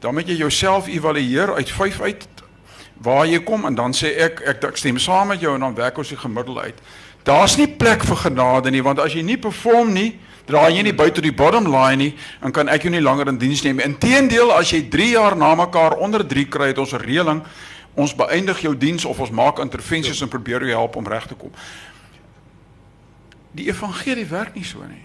Dan 0.00 0.16
moet 0.16 0.30
jy 0.30 0.40
jouself 0.40 0.88
evalueer 0.88 1.52
uit 1.60 1.70
5 1.76 2.00
uit 2.00 2.28
waar 3.02 3.26
jy 3.26 3.40
kom 3.44 3.64
en 3.64 3.74
dan 3.74 3.94
sê 3.96 4.12
ek 4.20 4.42
ek, 4.46 4.64
ek 4.64 4.76
stem 4.76 4.98
saam 5.00 5.32
met 5.32 5.40
jou 5.40 5.54
en 5.54 5.60
dan 5.60 5.74
werk 5.74 5.98
ons 5.98 6.08
die 6.12 6.20
gemiddel 6.20 6.60
uit. 6.60 6.82
Daar's 7.24 7.56
nie 7.56 7.68
plek 7.68 8.04
vir 8.04 8.16
genade 8.16 8.70
nie 8.70 8.82
want 8.84 9.00
as 9.00 9.14
jy 9.16 9.22
nie 9.24 9.38
perform 9.40 9.92
nie, 9.96 10.18
draai 10.46 10.76
jy 10.76 10.84
nie 10.84 10.96
buite 10.96 11.22
die 11.24 11.32
bottom 11.32 11.68
line 11.70 11.96
nie 11.96 12.12
en 12.44 12.52
kan 12.52 12.68
ek 12.68 12.84
jou 12.84 12.92
nie 12.92 13.02
langer 13.04 13.32
in 13.32 13.38
diens 13.40 13.64
neem 13.64 13.80
nie. 13.80 13.88
Inteendeel 13.88 14.52
as 14.52 14.72
jy 14.72 14.82
3 14.92 15.10
jaar 15.14 15.36
na 15.36 15.54
mekaar 15.54 15.96
onder 16.00 16.26
3 16.26 16.48
kry 16.52 16.72
het 16.72 16.78
ons 16.78 16.92
'n 16.92 17.00
reëling, 17.00 17.42
ons 17.94 18.14
beëindig 18.14 18.60
jou 18.60 18.76
diens 18.76 19.04
of 19.04 19.20
ons 19.20 19.30
maak 19.30 19.58
intervensies 19.58 20.20
en 20.22 20.28
probeer 20.28 20.60
jou 20.60 20.70
help 20.70 20.96
om 20.96 21.06
reg 21.06 21.26
te 21.26 21.34
kom. 21.34 21.50
Die 23.52 23.68
evangelie 23.68 24.26
werk 24.26 24.54
nie 24.54 24.64
so 24.64 24.84
nie. 24.86 25.02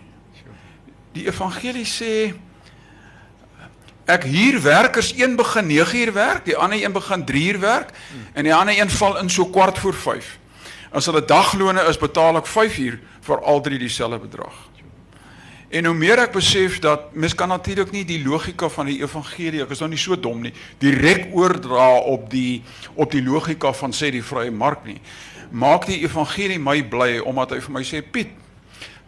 Die 1.14 1.28
evangelie 1.28 1.86
sê 1.86 2.34
Ek 4.06 4.24
hier 4.30 4.62
werkers 4.62 5.14
een 5.18 5.36
begin 5.36 5.66
9 5.68 5.98
uur 5.98 6.14
werk, 6.14 6.46
die 6.46 6.58
ander 6.58 6.84
een 6.84 6.94
begin 6.94 7.26
3 7.26 7.54
uur 7.54 7.60
werk 7.60 7.90
en 8.34 8.44
die 8.44 8.54
ander 8.54 8.78
een 8.78 8.90
val 8.90 9.18
in 9.18 9.30
so 9.30 9.46
kwart 9.50 9.80
voor 9.82 9.94
5. 9.94 10.38
As 10.92 11.06
hulle 11.06 11.26
daglone 11.26 11.82
is, 11.90 11.98
betaal 11.98 12.38
ek 12.38 12.48
5 12.48 12.78
uur 12.78 13.00
vir 13.26 13.42
al 13.42 13.62
drie 13.62 13.80
dieselfde 13.82 14.20
bedrag. 14.22 14.54
En 15.74 15.90
hoe 15.90 15.96
meer 15.98 16.22
ek 16.22 16.36
besef 16.38 16.78
dat 16.80 17.16
mens 17.18 17.34
kan 17.36 17.50
natuurlik 17.50 17.92
nie 17.92 18.06
die 18.06 18.22
logika 18.22 18.70
van 18.70 18.86
die 18.86 19.00
evangelie, 19.02 19.64
ek 19.66 19.74
is 19.74 19.82
nou 19.82 19.90
nie 19.90 20.00
so 20.00 20.16
dom 20.16 20.46
nie, 20.46 20.54
direk 20.80 21.34
oordra 21.34 21.96
op 22.06 22.30
die 22.30 22.62
op 22.94 23.12
die 23.12 23.24
logika 23.26 23.74
van 23.74 23.92
sê 23.92 24.12
die 24.14 24.24
vrye 24.24 24.54
mark 24.54 24.86
nie. 24.86 25.02
Maak 25.50 25.90
die 25.90 26.04
evangelie 26.06 26.62
my 26.62 26.78
bly 26.86 27.18
omdat 27.26 27.58
hy 27.58 27.60
vir 27.66 27.74
my 27.80 27.84
sê 27.84 28.06
Piet, 28.06 28.38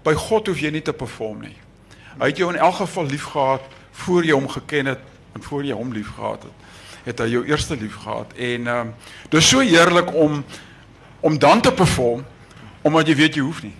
by 0.03 0.17
God 0.17 0.49
hoef 0.49 0.59
jy 0.59 0.73
nie 0.73 0.81
te 0.81 0.95
perform 0.95 1.45
nie. 1.45 1.55
Hy 2.17 2.31
het 2.31 2.41
jou 2.41 2.49
in 2.49 2.57
elk 2.57 2.81
geval 2.81 3.13
liefgehad 3.13 3.76
voor 3.97 4.25
jy 4.25 4.33
hom 4.33 4.47
geken 4.49 4.85
het 4.85 5.03
en 5.33 5.43
voor 5.43 5.65
jy 5.65 5.75
hom 5.75 5.91
liefgehad 5.93 6.43
het, 6.43 6.65
het 7.03 7.19
hy 7.23 7.29
jou 7.31 7.43
eerste 7.47 7.77
lief 7.77 7.95
gehad 8.03 8.33
en 8.35 8.67
ehm 8.67 8.87
um, 8.87 8.93
dis 9.33 9.49
so 9.49 9.59
heerlik 9.59 10.13
om 10.13 10.43
om 11.19 11.39
dan 11.39 11.61
te 11.61 11.73
perform 11.73 12.25
omdat 12.81 13.07
jy 13.07 13.15
weet 13.15 13.35
jy 13.35 13.41
hoef 13.41 13.63
nie. 13.63 13.75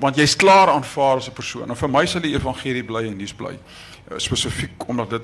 Want 0.00 0.16
jy's 0.16 0.36
klaar 0.36 0.70
aanvaar 0.72 1.16
as 1.16 1.28
'n 1.28 1.32
persoon. 1.32 1.68
En 1.68 1.76
vir 1.76 1.90
my 1.90 2.06
sal 2.06 2.20
die 2.20 2.34
evangelie 2.34 2.84
bly 2.84 3.06
en 3.06 3.16
nuus 3.16 3.34
bly. 3.34 3.58
Uh, 4.10 4.18
Spesifiek 4.18 4.88
omdat 4.88 5.10
dit 5.10 5.22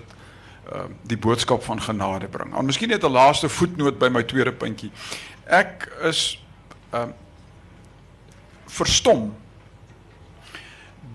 ehm 0.73 0.79
uh, 0.79 0.97
die 1.03 1.17
boodskap 1.17 1.63
van 1.65 1.81
genade 1.83 2.27
bring. 2.27 2.57
En 2.57 2.65
miskien 2.65 2.89
net 2.89 3.05
'n 3.05 3.11
laaste 3.11 3.49
voetnoot 3.49 3.99
by 3.99 4.09
my 4.09 4.23
tweede 4.23 4.53
puntjie. 4.53 4.91
Ek 5.45 5.89
is 6.03 6.43
ehm 6.91 7.09
uh, 7.09 7.15
verstom 8.67 9.35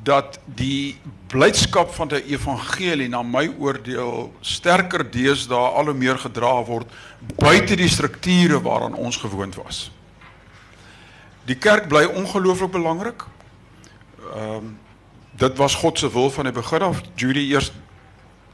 dat 0.04 0.40
die 0.46 0.98
blydskap 1.28 1.94
van 1.94 2.10
die 2.12 2.24
evangelie 2.34 3.10
na 3.10 3.22
my 3.22 3.46
oordeel 3.60 4.32
sterker 4.42 5.04
deesdae 5.12 5.74
al 5.78 5.92
hoe 5.92 5.98
meer 5.98 6.18
gedra 6.18 6.54
word 6.66 6.90
buite 7.38 7.78
die 7.78 7.90
strukture 7.90 8.62
waaraan 8.62 8.98
ons 8.98 9.18
gewoond 9.22 9.56
was. 9.62 9.92
Die 11.46 11.58
kerk 11.58 11.88
bly 11.90 12.06
ongelooflik 12.10 12.72
belangrik. 12.72 13.26
Ehm 14.36 14.56
um, 14.56 14.78
dit 15.42 15.58
was 15.58 15.76
God 15.76 16.00
se 16.00 16.12
wil 16.12 16.30
van 16.30 16.46
die 16.46 16.54
begin 16.54 16.82
af. 16.82 17.00
Judy 17.16 17.48
eers 17.50 17.72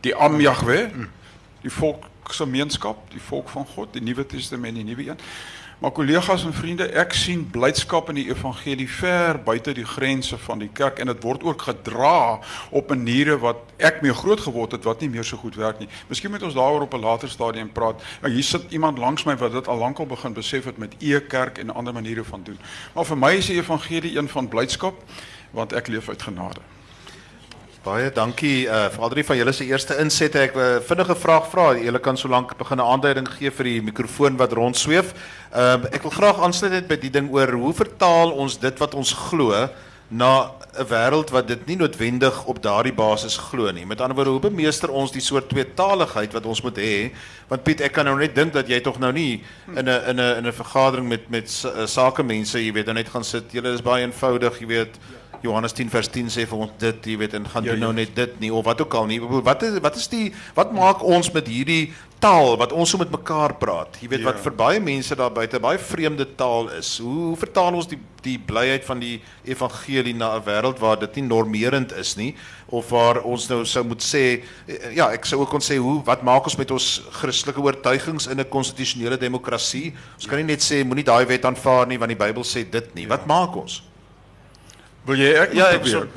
die 0.01 0.15
Am 0.15 0.39
Jahwe, 0.39 0.91
die 1.61 1.71
volksgemeenskap, 1.73 3.09
die 3.11 3.21
volk 3.21 3.49
van 3.49 3.65
God, 3.65 3.91
die 3.93 4.01
Nuwe 4.01 4.25
Testament, 4.25 4.77
die 4.77 4.85
nuwe 4.85 5.09
een. 5.09 5.19
Maar 5.77 5.91
kollegas 5.91 6.41
en 6.45 6.53
vriende, 6.57 6.87
ek 6.97 7.11
sien 7.13 7.43
blydskap 7.53 8.07
in 8.09 8.17
die 8.17 8.29
evangelie 8.31 8.87
ver 8.89 9.37
buite 9.45 9.75
die 9.77 9.85
grense 9.85 10.37
van 10.41 10.63
die 10.63 10.69
kerk 10.73 10.97
en 10.97 11.11
dit 11.11 11.19
word 11.21 11.43
ook 11.45 11.67
gedra 11.67 12.39
op 12.73 12.89
maniere 12.89 13.35
wat 13.43 13.59
ek 13.77 13.99
mee 14.01 14.15
groot 14.17 14.41
geword 14.41 14.73
het 14.73 14.87
wat 14.89 15.03
nie 15.05 15.09
meer 15.13 15.27
so 15.27 15.37
goed 15.37 15.59
werk 15.61 15.77
nie. 15.77 15.89
Miskien 16.09 16.33
moet 16.33 16.47
ons 16.47 16.57
daaroor 16.57 16.87
op 16.87 16.97
'n 16.97 17.05
later 17.05 17.29
stadium 17.29 17.69
praat. 17.71 18.01
Nou 18.21 18.33
hier 18.33 18.43
sit 18.43 18.71
iemand 18.71 18.97
langs 18.97 19.23
my 19.23 19.37
wat 19.37 19.51
dit 19.51 19.67
al 19.67 19.77
lankal 19.77 20.05
begin 20.05 20.33
besef 20.33 20.65
het 20.65 20.77
met 20.77 20.95
e-kerk 20.99 21.57
en 21.57 21.69
ander 21.69 21.93
maniere 21.93 22.23
van 22.23 22.43
doen. 22.43 22.57
Maar 22.93 23.05
vir 23.05 23.17
my 23.17 23.31
is 23.33 23.45
die 23.45 23.61
evangelie 23.61 24.17
een 24.17 24.29
van 24.29 24.47
blydskap 24.47 25.03
want 25.51 25.73
ek 25.73 25.87
leef 25.87 26.09
uit 26.09 26.21
genade. 26.21 26.76
Baie 27.87 28.09
dankie 28.11 28.65
uh 28.67 28.87
vir 28.91 29.03
al 29.05 29.11
drie 29.13 29.23
van 29.23 29.37
julle 29.39 29.53
se 29.55 29.65
eerste 29.65 29.95
insette. 30.03 30.41
Ek 30.41 30.55
'n 30.55 30.59
uh, 30.59 30.79
vinnige 30.83 31.15
vraag 31.15 31.45
vra. 31.47 31.67
Julle 31.79 31.99
kan 32.03 32.17
solank 32.17 32.57
begin 32.57 32.77
'n 32.77 32.89
aanduiding 32.93 33.27
gee 33.29 33.51
vir 33.51 33.63
die 33.63 33.81
mikrofoon 33.81 34.35
wat 34.37 34.51
rondsweef. 34.51 35.13
Ehm 35.53 35.85
uh, 35.85 35.95
ek 35.95 36.03
wil 36.03 36.11
graag 36.11 36.41
aansluit 36.43 36.73
net 36.73 36.87
by 36.87 36.97
die 36.99 37.09
ding 37.09 37.31
oor 37.31 37.47
hoe 37.51 37.73
vertaal 37.73 38.31
ons 38.31 38.59
dit 38.59 38.79
wat 38.79 38.93
ons 38.93 39.13
glo 39.13 39.69
na 40.09 40.51
'n 40.75 40.83
wêreld 40.83 41.31
wat 41.31 41.47
dit 41.47 41.65
nie 41.67 41.77
noodwendig 41.77 42.45
op 42.45 42.61
daardie 42.61 42.93
basis 42.93 43.37
glo 43.37 43.71
nie. 43.71 43.85
Met 43.85 44.01
ander 44.01 44.15
woorde, 44.15 44.31
hoe 44.31 44.49
bemeester 44.49 44.89
ons 44.91 45.11
die 45.11 45.21
soort 45.21 45.49
tweetaligheid 45.49 46.33
wat 46.33 46.45
ons 46.45 46.61
moet 46.61 46.77
hê? 46.77 47.11
Want 47.47 47.63
Piet, 47.63 47.81
ek 47.81 47.93
kan 47.93 48.05
nou 48.05 48.17
net 48.17 48.35
dink 48.35 48.53
dat 48.53 48.67
jy 48.67 48.81
tog 48.81 48.99
nou 48.99 49.11
nie 49.11 49.43
in 49.75 49.87
'n 49.87 50.01
in 50.09 50.19
'n 50.19 50.37
in 50.37 50.47
'n 50.47 50.51
vergadering 50.53 51.07
met 51.07 51.29
met 51.29 51.47
sakemense, 51.85 52.59
jy 52.59 52.73
weet, 52.73 52.85
nou 52.85 52.95
net 52.95 53.09
gaan 53.09 53.23
sit. 53.23 53.43
Julle 53.51 53.73
is 53.73 53.81
baie 53.81 54.03
eenvoudig, 54.03 54.59
jy 54.59 54.67
weet. 54.67 54.99
Ja 54.99 55.16
Johannes 55.41 55.73
10 55.73 55.89
vers 55.93 56.09
10 56.09 56.31
sê 56.33 56.45
vir 56.49 56.65
ons 56.65 56.73
dit, 56.81 57.07
jy 57.11 57.17
weet, 57.21 57.33
en 57.37 57.47
gaan 57.47 57.63
ja, 57.63 57.71
doen 57.73 57.87
nou 57.87 57.93
ja. 57.93 58.01
net 58.01 58.15
dit 58.15 58.39
nie 58.43 58.51
of 58.53 58.65
wat 58.65 58.81
ook 58.81 58.93
al 58.97 59.07
nie. 59.09 59.21
Wat 59.21 59.63
is 59.63 59.79
wat 59.83 59.95
is 59.99 60.09
die 60.11 60.33
wat 60.57 60.73
maak 60.75 61.03
ons 61.05 61.31
met 61.33 61.47
hierdie 61.47 61.93
taal 62.21 62.55
wat 62.57 62.73
ons 62.73 62.89
so 62.89 62.97
met 62.97 63.11
mekaar 63.13 63.53
praat? 63.61 63.99
Jy 64.01 64.09
weet 64.09 64.23
ja. 64.23 64.31
wat 64.31 64.41
vir 64.41 64.55
baie 64.57 64.81
mense 64.81 65.15
daar 65.17 65.33
buite 65.33 65.61
baie 65.61 65.79
vreemde 65.81 66.25
taal 66.39 66.71
is. 66.77 66.97
Hoe, 67.03 67.31
hoe 67.31 67.39
vertaal 67.39 67.77
ons 67.77 67.89
die 67.91 67.99
die 68.27 68.37
blyheid 68.41 68.83
van 68.83 68.99
die 68.99 69.21
evangelie 69.47 70.15
na 70.17 70.35
'n 70.35 70.43
wêreld 70.43 70.79
waar 70.83 70.99
dit 70.99 71.15
nie 71.15 71.27
normerend 71.29 71.93
is 71.95 72.17
nie 72.17 72.35
of 72.67 72.89
waar 72.89 73.21
ons 73.23 73.47
nou 73.47 73.63
sou 73.65 73.83
moet 73.85 74.03
sê 74.03 74.43
ja, 74.93 75.11
ek 75.13 75.25
sou 75.25 75.39
ook 75.39 75.49
kon 75.49 75.63
sê 75.63 75.77
hoe 75.77 76.03
wat 76.03 76.23
maak 76.23 76.43
ons 76.43 76.57
met 76.57 76.71
ons 76.71 77.01
Christelike 77.21 77.61
oortuigings 77.61 78.27
in 78.27 78.39
'n 78.39 78.49
konstitusionele 78.49 79.17
demokrasie? 79.17 79.93
Ons 80.15 80.27
kan 80.27 80.37
nie 80.37 80.51
net 80.55 80.59
sê 80.59 80.83
moenie 80.83 81.05
daai 81.05 81.25
wet 81.25 81.45
aanvaar 81.45 81.87
nie 81.87 81.97
want 81.97 82.09
die 82.09 82.25
Bybel 82.25 82.43
sê 82.43 82.69
dit 82.69 82.95
nie. 82.95 83.07
Wat 83.07 83.25
maak 83.25 83.55
ons? 83.55 83.86
Wil 85.07 85.21
jy 85.21 85.29
ek 85.39 85.53
Ja, 85.55 85.67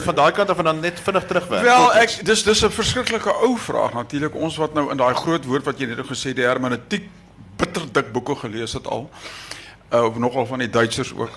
van 0.04 0.14
daai 0.18 0.32
kant 0.34 0.50
af 0.50 0.58
en 0.58 0.64
dan 0.64 0.80
net 0.82 1.00
vinnig 1.00 1.26
terugwerk. 1.26 1.62
Wel, 1.62 1.92
ek 2.00 2.16
dis 2.26 2.42
dis 2.42 2.64
'n 2.64 2.70
verskriklike 2.70 3.32
ou 3.46 3.56
vraag 3.58 3.94
natuurlik. 3.94 4.34
Ons 4.34 4.56
wat 4.56 4.74
nou 4.74 4.90
in 4.90 4.96
daai 4.96 5.14
groot 5.14 5.44
woord 5.44 5.64
wat 5.64 5.78
jy 5.78 5.86
net 5.86 6.06
gesê 6.06 6.34
die 6.34 6.44
hermeneutiek 6.44 7.08
bitter 7.56 7.86
dik 7.92 8.12
boeke 8.12 8.34
gelees 8.34 8.72
het 8.72 8.86
al. 8.86 9.10
Uh, 9.92 10.04
of 10.04 10.18
nogal 10.18 10.46
van 10.46 10.58
die 10.58 10.70
Duitsers 10.70 11.14
ook. 11.14 11.30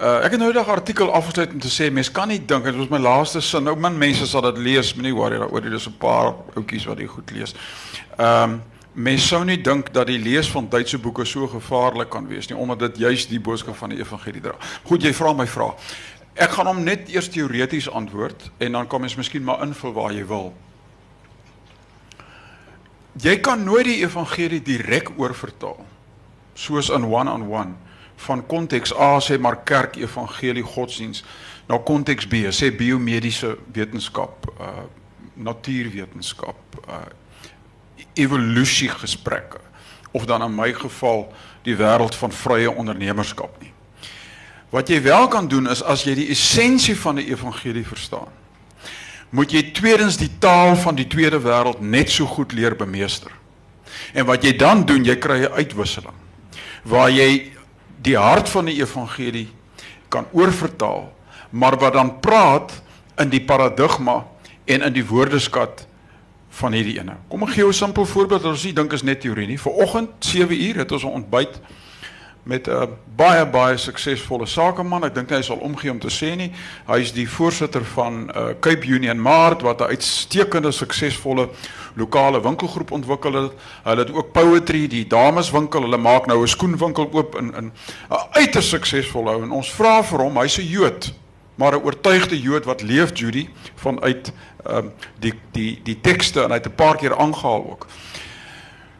Uh, 0.00 0.24
ek 0.24 0.30
het 0.30 0.40
nou 0.40 0.52
'n 0.52 0.64
artikel 0.64 1.12
afgesluit 1.12 1.52
om 1.52 1.60
te 1.60 1.68
sê 1.68 1.92
mense 1.92 2.12
kan 2.12 2.28
nie 2.28 2.44
dink 2.46 2.64
dit 2.64 2.76
was 2.76 2.88
my 2.88 2.98
laaste 2.98 3.40
sin. 3.40 3.62
Nou 3.62 3.76
min 3.76 3.98
mense 3.98 4.26
sal 4.26 4.42
dit 4.42 4.58
lees, 4.58 4.94
moenie 4.94 5.14
worry 5.14 5.38
daaroor. 5.38 5.70
Dis 5.70 5.88
'n 5.88 5.96
paar 5.98 6.34
oudjies 6.54 6.84
wat 6.84 6.96
dit 6.96 7.08
goed 7.08 7.30
lees. 7.30 7.54
Ehm 8.18 8.50
um, 8.50 8.62
mense 8.94 9.26
sou 9.26 9.44
nie 9.44 9.58
dink 9.58 9.92
dat 9.94 10.06
die 10.06 10.18
lees 10.18 10.48
van 10.50 10.68
Duitse 10.70 10.98
boeke 11.02 11.24
so 11.26 11.48
gevaarlik 11.50 12.10
kan 12.10 12.26
wees 12.30 12.46
nie 12.48 12.58
omdat 12.58 12.78
dit 12.78 12.98
juis 12.98 13.26
die 13.26 13.40
boodskap 13.40 13.76
van 13.76 13.90
die 13.90 13.98
evangelie 13.98 14.40
dra. 14.40 14.54
Goed, 14.84 15.02
jy 15.02 15.12
vra 15.14 15.32
my 15.32 15.46
vraag. 15.46 15.74
Ek 16.34 16.50
gaan 16.50 16.66
hom 16.66 16.82
net 16.82 17.08
eers 17.08 17.28
teoreties 17.30 17.90
antwoord 17.90 18.50
en 18.58 18.72
dan 18.72 18.86
kom 18.86 19.00
mens 19.00 19.14
miskien 19.14 19.44
maar 19.44 19.62
invul 19.62 19.92
waar 19.94 20.12
jy 20.12 20.26
wil. 20.26 20.52
Jy 23.22 23.38
kan 23.38 23.62
nooit 23.62 23.86
die 23.86 24.00
evangelie 24.02 24.62
direk 24.62 25.12
oorvertaal 25.16 25.84
soos 26.54 26.88
in 26.88 27.04
one-on-one 27.04 27.44
-on 27.44 27.48
-one, 27.50 27.74
van 28.16 28.46
konteks 28.46 28.92
A 28.94 29.20
sê 29.20 29.38
maar 29.38 29.62
kerk 29.62 29.96
evangelie 29.96 30.62
godsdiens 30.62 31.24
na 31.66 31.78
konteks 31.78 32.26
B 32.26 32.50
sê 32.50 32.70
biomediese 32.76 33.56
wetenskap 33.72 34.46
uh 34.60 34.84
natuurwetenskap 35.34 36.56
uh 36.88 37.02
evolusie 38.14 38.88
gesprekke 38.88 39.58
of 40.12 40.24
dan 40.24 40.42
in 40.42 40.54
my 40.54 40.72
geval 40.72 41.32
die 41.62 41.76
wêreld 41.76 42.14
van 42.14 42.32
vrye 42.32 42.70
ondernemerskap 42.70 43.60
nie. 43.60 43.73
Wat 44.74 44.90
jy 44.90 44.98
wel 45.02 45.28
kan 45.30 45.46
doen 45.48 45.68
is 45.70 45.84
as 45.86 46.02
jy 46.02 46.16
die 46.18 46.30
essensie 46.34 46.96
van 46.98 47.20
die 47.20 47.28
evangelie 47.30 47.84
verstaan, 47.86 48.30
moet 49.30 49.52
jy 49.54 49.62
tweedens 49.74 50.18
die 50.18 50.32
taal 50.42 50.74
van 50.78 50.98
die 50.98 51.06
tweede 51.10 51.38
wêreld 51.42 51.82
net 51.82 52.10
so 52.10 52.26
goed 52.26 52.52
leer 52.54 52.74
bemeester. 52.78 53.30
En 54.14 54.26
wat 54.26 54.42
jy 54.42 54.54
dan 54.58 54.82
doen, 54.86 55.04
jy 55.06 55.14
kry 55.18 55.44
'n 55.44 55.54
uitwisseling 55.54 56.22
waar 56.84 57.10
jy 57.10 57.52
die 58.02 58.16
hart 58.18 58.48
van 58.48 58.66
die 58.68 58.76
evangelie 58.82 59.48
kan 60.08 60.26
oorvertaal, 60.32 61.12
maar 61.50 61.78
wat 61.78 61.92
dan 61.92 62.20
praat 62.20 62.82
in 63.16 63.30
die 63.30 63.40
paradigma 63.40 64.26
en 64.64 64.82
in 64.82 64.92
die 64.92 65.06
woordeskat 65.06 65.86
van 66.50 66.72
hierdie 66.72 66.98
ene. 66.98 67.16
Kom 67.28 67.42
ek 67.42 67.54
gee 67.54 67.62
jou 67.62 67.70
'n 67.70 67.72
simpel 67.72 68.06
voorbeeld 68.06 68.44
ons 68.44 68.64
nie 68.64 68.72
dink 68.72 68.92
is 68.92 69.02
net 69.02 69.20
teorie 69.20 69.46
nie. 69.46 69.58
Vanoggend 69.58 70.10
7 70.18 70.62
uur 70.62 70.76
het 70.76 70.92
ons 70.92 71.04
'n 71.04 71.06
ontbyt 71.22 71.60
met 72.44 72.68
'n 72.68 72.88
baie 73.16 73.46
baie 73.46 73.76
suksesvolle 73.76 74.46
sakeman. 74.46 75.04
Ek 75.04 75.14
dink 75.14 75.30
hy 75.30 75.42
sal 75.42 75.56
omgee 75.56 75.90
om 75.90 75.98
te 75.98 76.10
sê 76.10 76.36
nie. 76.36 76.52
Hy 76.86 77.00
is 77.00 77.12
die 77.12 77.28
voorsitter 77.28 77.84
van 77.84 78.30
uh, 78.36 78.46
Cape 78.60 78.86
Union 78.86 79.20
Mart 79.20 79.62
wat 79.62 79.80
'n 79.80 79.84
uitstekende 79.84 80.72
suksesvolle 80.72 81.48
lokale 81.94 82.42
winkelgroep 82.42 82.90
ontwikkel 82.90 83.32
het. 83.32 83.52
Hulle 83.82 84.00
het 84.00 84.12
ook 84.12 84.32
Poetry, 84.32 84.86
die 84.86 85.06
dameswinkel. 85.06 85.80
Hulle 85.80 85.96
maak 85.96 86.26
nou 86.26 86.42
'n 86.42 86.48
skoenwinkel 86.48 87.08
oop 87.12 87.36
in 87.36 87.54
in 87.54 87.72
'n 88.10 88.28
uiters 88.30 88.68
suksesvolle 88.68 89.30
ou 89.30 89.42
en 89.42 89.50
ons 89.50 89.70
vra 89.70 90.02
vir 90.02 90.18
hom, 90.18 90.36
hy's 90.36 90.58
'n 90.58 90.68
Jood, 90.68 91.12
maar 91.54 91.72
'n 91.72 91.82
oortuigde 91.84 92.40
Jood 92.40 92.64
wat 92.64 92.82
leef 92.82 93.10
Judy 93.18 93.48
vanuit 93.74 94.32
ehm 94.64 94.76
um, 94.76 94.92
die 95.18 95.32
die 95.52 95.80
die 95.82 96.00
tekste 96.00 96.42
en 96.42 96.48
hy 96.48 96.56
het 96.56 96.66
'n 96.66 96.74
paar 96.74 96.96
keer 96.96 97.16
aangehaal 97.16 97.70
ook. 97.70 97.86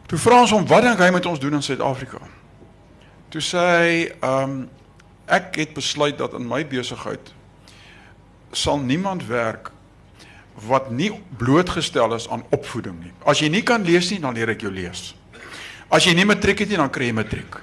Toe 0.05 0.17
vra 0.17 0.41
ons 0.41 0.51
hom 0.51 0.67
wat 0.67 0.81
dink 0.81 0.99
hy 0.99 1.09
met 1.09 1.25
ons 1.25 1.39
doen 1.39 1.53
in 1.53 1.63
Suid-Afrika? 1.63 2.17
Toe 3.35 3.43
sê 3.43 3.59
hy 3.59 3.95
ehm 4.23 4.43
um, 4.47 4.59
ek 5.27 5.57
het 5.59 5.73
besluit 5.75 6.15
dat 6.15 6.37
in 6.37 6.45
my 6.47 6.61
besigheid 6.63 7.33
sal 8.55 8.77
niemand 8.79 9.25
werk 9.27 9.73
wat 10.63 10.87
nie 10.87 11.09
blootgestel 11.35 12.15
is 12.15 12.29
aan 12.31 12.45
opvoeding 12.55 12.95
nie. 13.01 13.11
As 13.27 13.41
jy 13.43 13.49
nie 13.51 13.63
kan 13.67 13.83
lees 13.83 14.07
nie, 14.13 14.21
dan 14.23 14.37
leer 14.39 14.53
ek 14.53 14.63
jou 14.63 14.71
lees. 14.71 15.09
As 15.91 16.07
jy 16.07 16.13
nie 16.15 16.23
matriek 16.29 16.63
het 16.63 16.71
nie, 16.71 16.79
dan 16.79 16.93
kry 16.93 17.09
jy 17.09 17.17
matriek. 17.17 17.59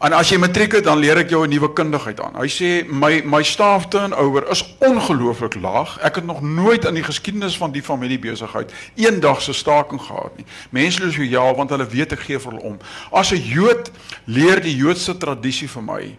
En 0.00 0.14
as 0.16 0.30
jy 0.32 0.38
matriek 0.40 0.72
het, 0.78 0.86
dan 0.88 0.96
leer 0.96 1.18
ek 1.20 1.28
jou 1.28 1.44
'n 1.44 1.50
nuwe 1.52 1.72
kundigheid 1.72 2.20
aan. 2.20 2.36
Hy 2.40 2.48
sê 2.48 2.88
my 2.88 3.20
my 3.24 3.42
staff 3.42 3.88
turnover 3.88 4.48
is 4.48 4.76
ongelooflik 4.78 5.54
laag. 5.60 5.98
Ek 6.00 6.14
het 6.14 6.24
nog 6.24 6.40
nooit 6.40 6.84
in 6.84 6.94
die 6.94 7.02
geskiedenis 7.02 7.56
van 7.56 7.72
die 7.72 7.82
familie 7.82 8.18
besigheid 8.18 8.72
eendag 8.94 9.42
se 9.42 9.52
staking 9.52 10.00
gehad 10.00 10.36
nie. 10.36 10.46
Mense 10.70 11.02
is 11.02 11.16
lojaal 11.16 11.54
want 11.54 11.70
hulle 11.70 11.86
weet 11.86 12.12
ek 12.12 12.20
gee 12.20 12.38
vir 12.38 12.52
hulle 12.52 12.64
om. 12.64 12.78
As 13.12 13.30
'n 13.32 13.42
Jood 13.42 13.90
leer 14.24 14.60
die 14.60 14.76
Joodse 14.76 15.16
tradisie 15.16 15.68
vir 15.68 15.82
my 15.82 16.16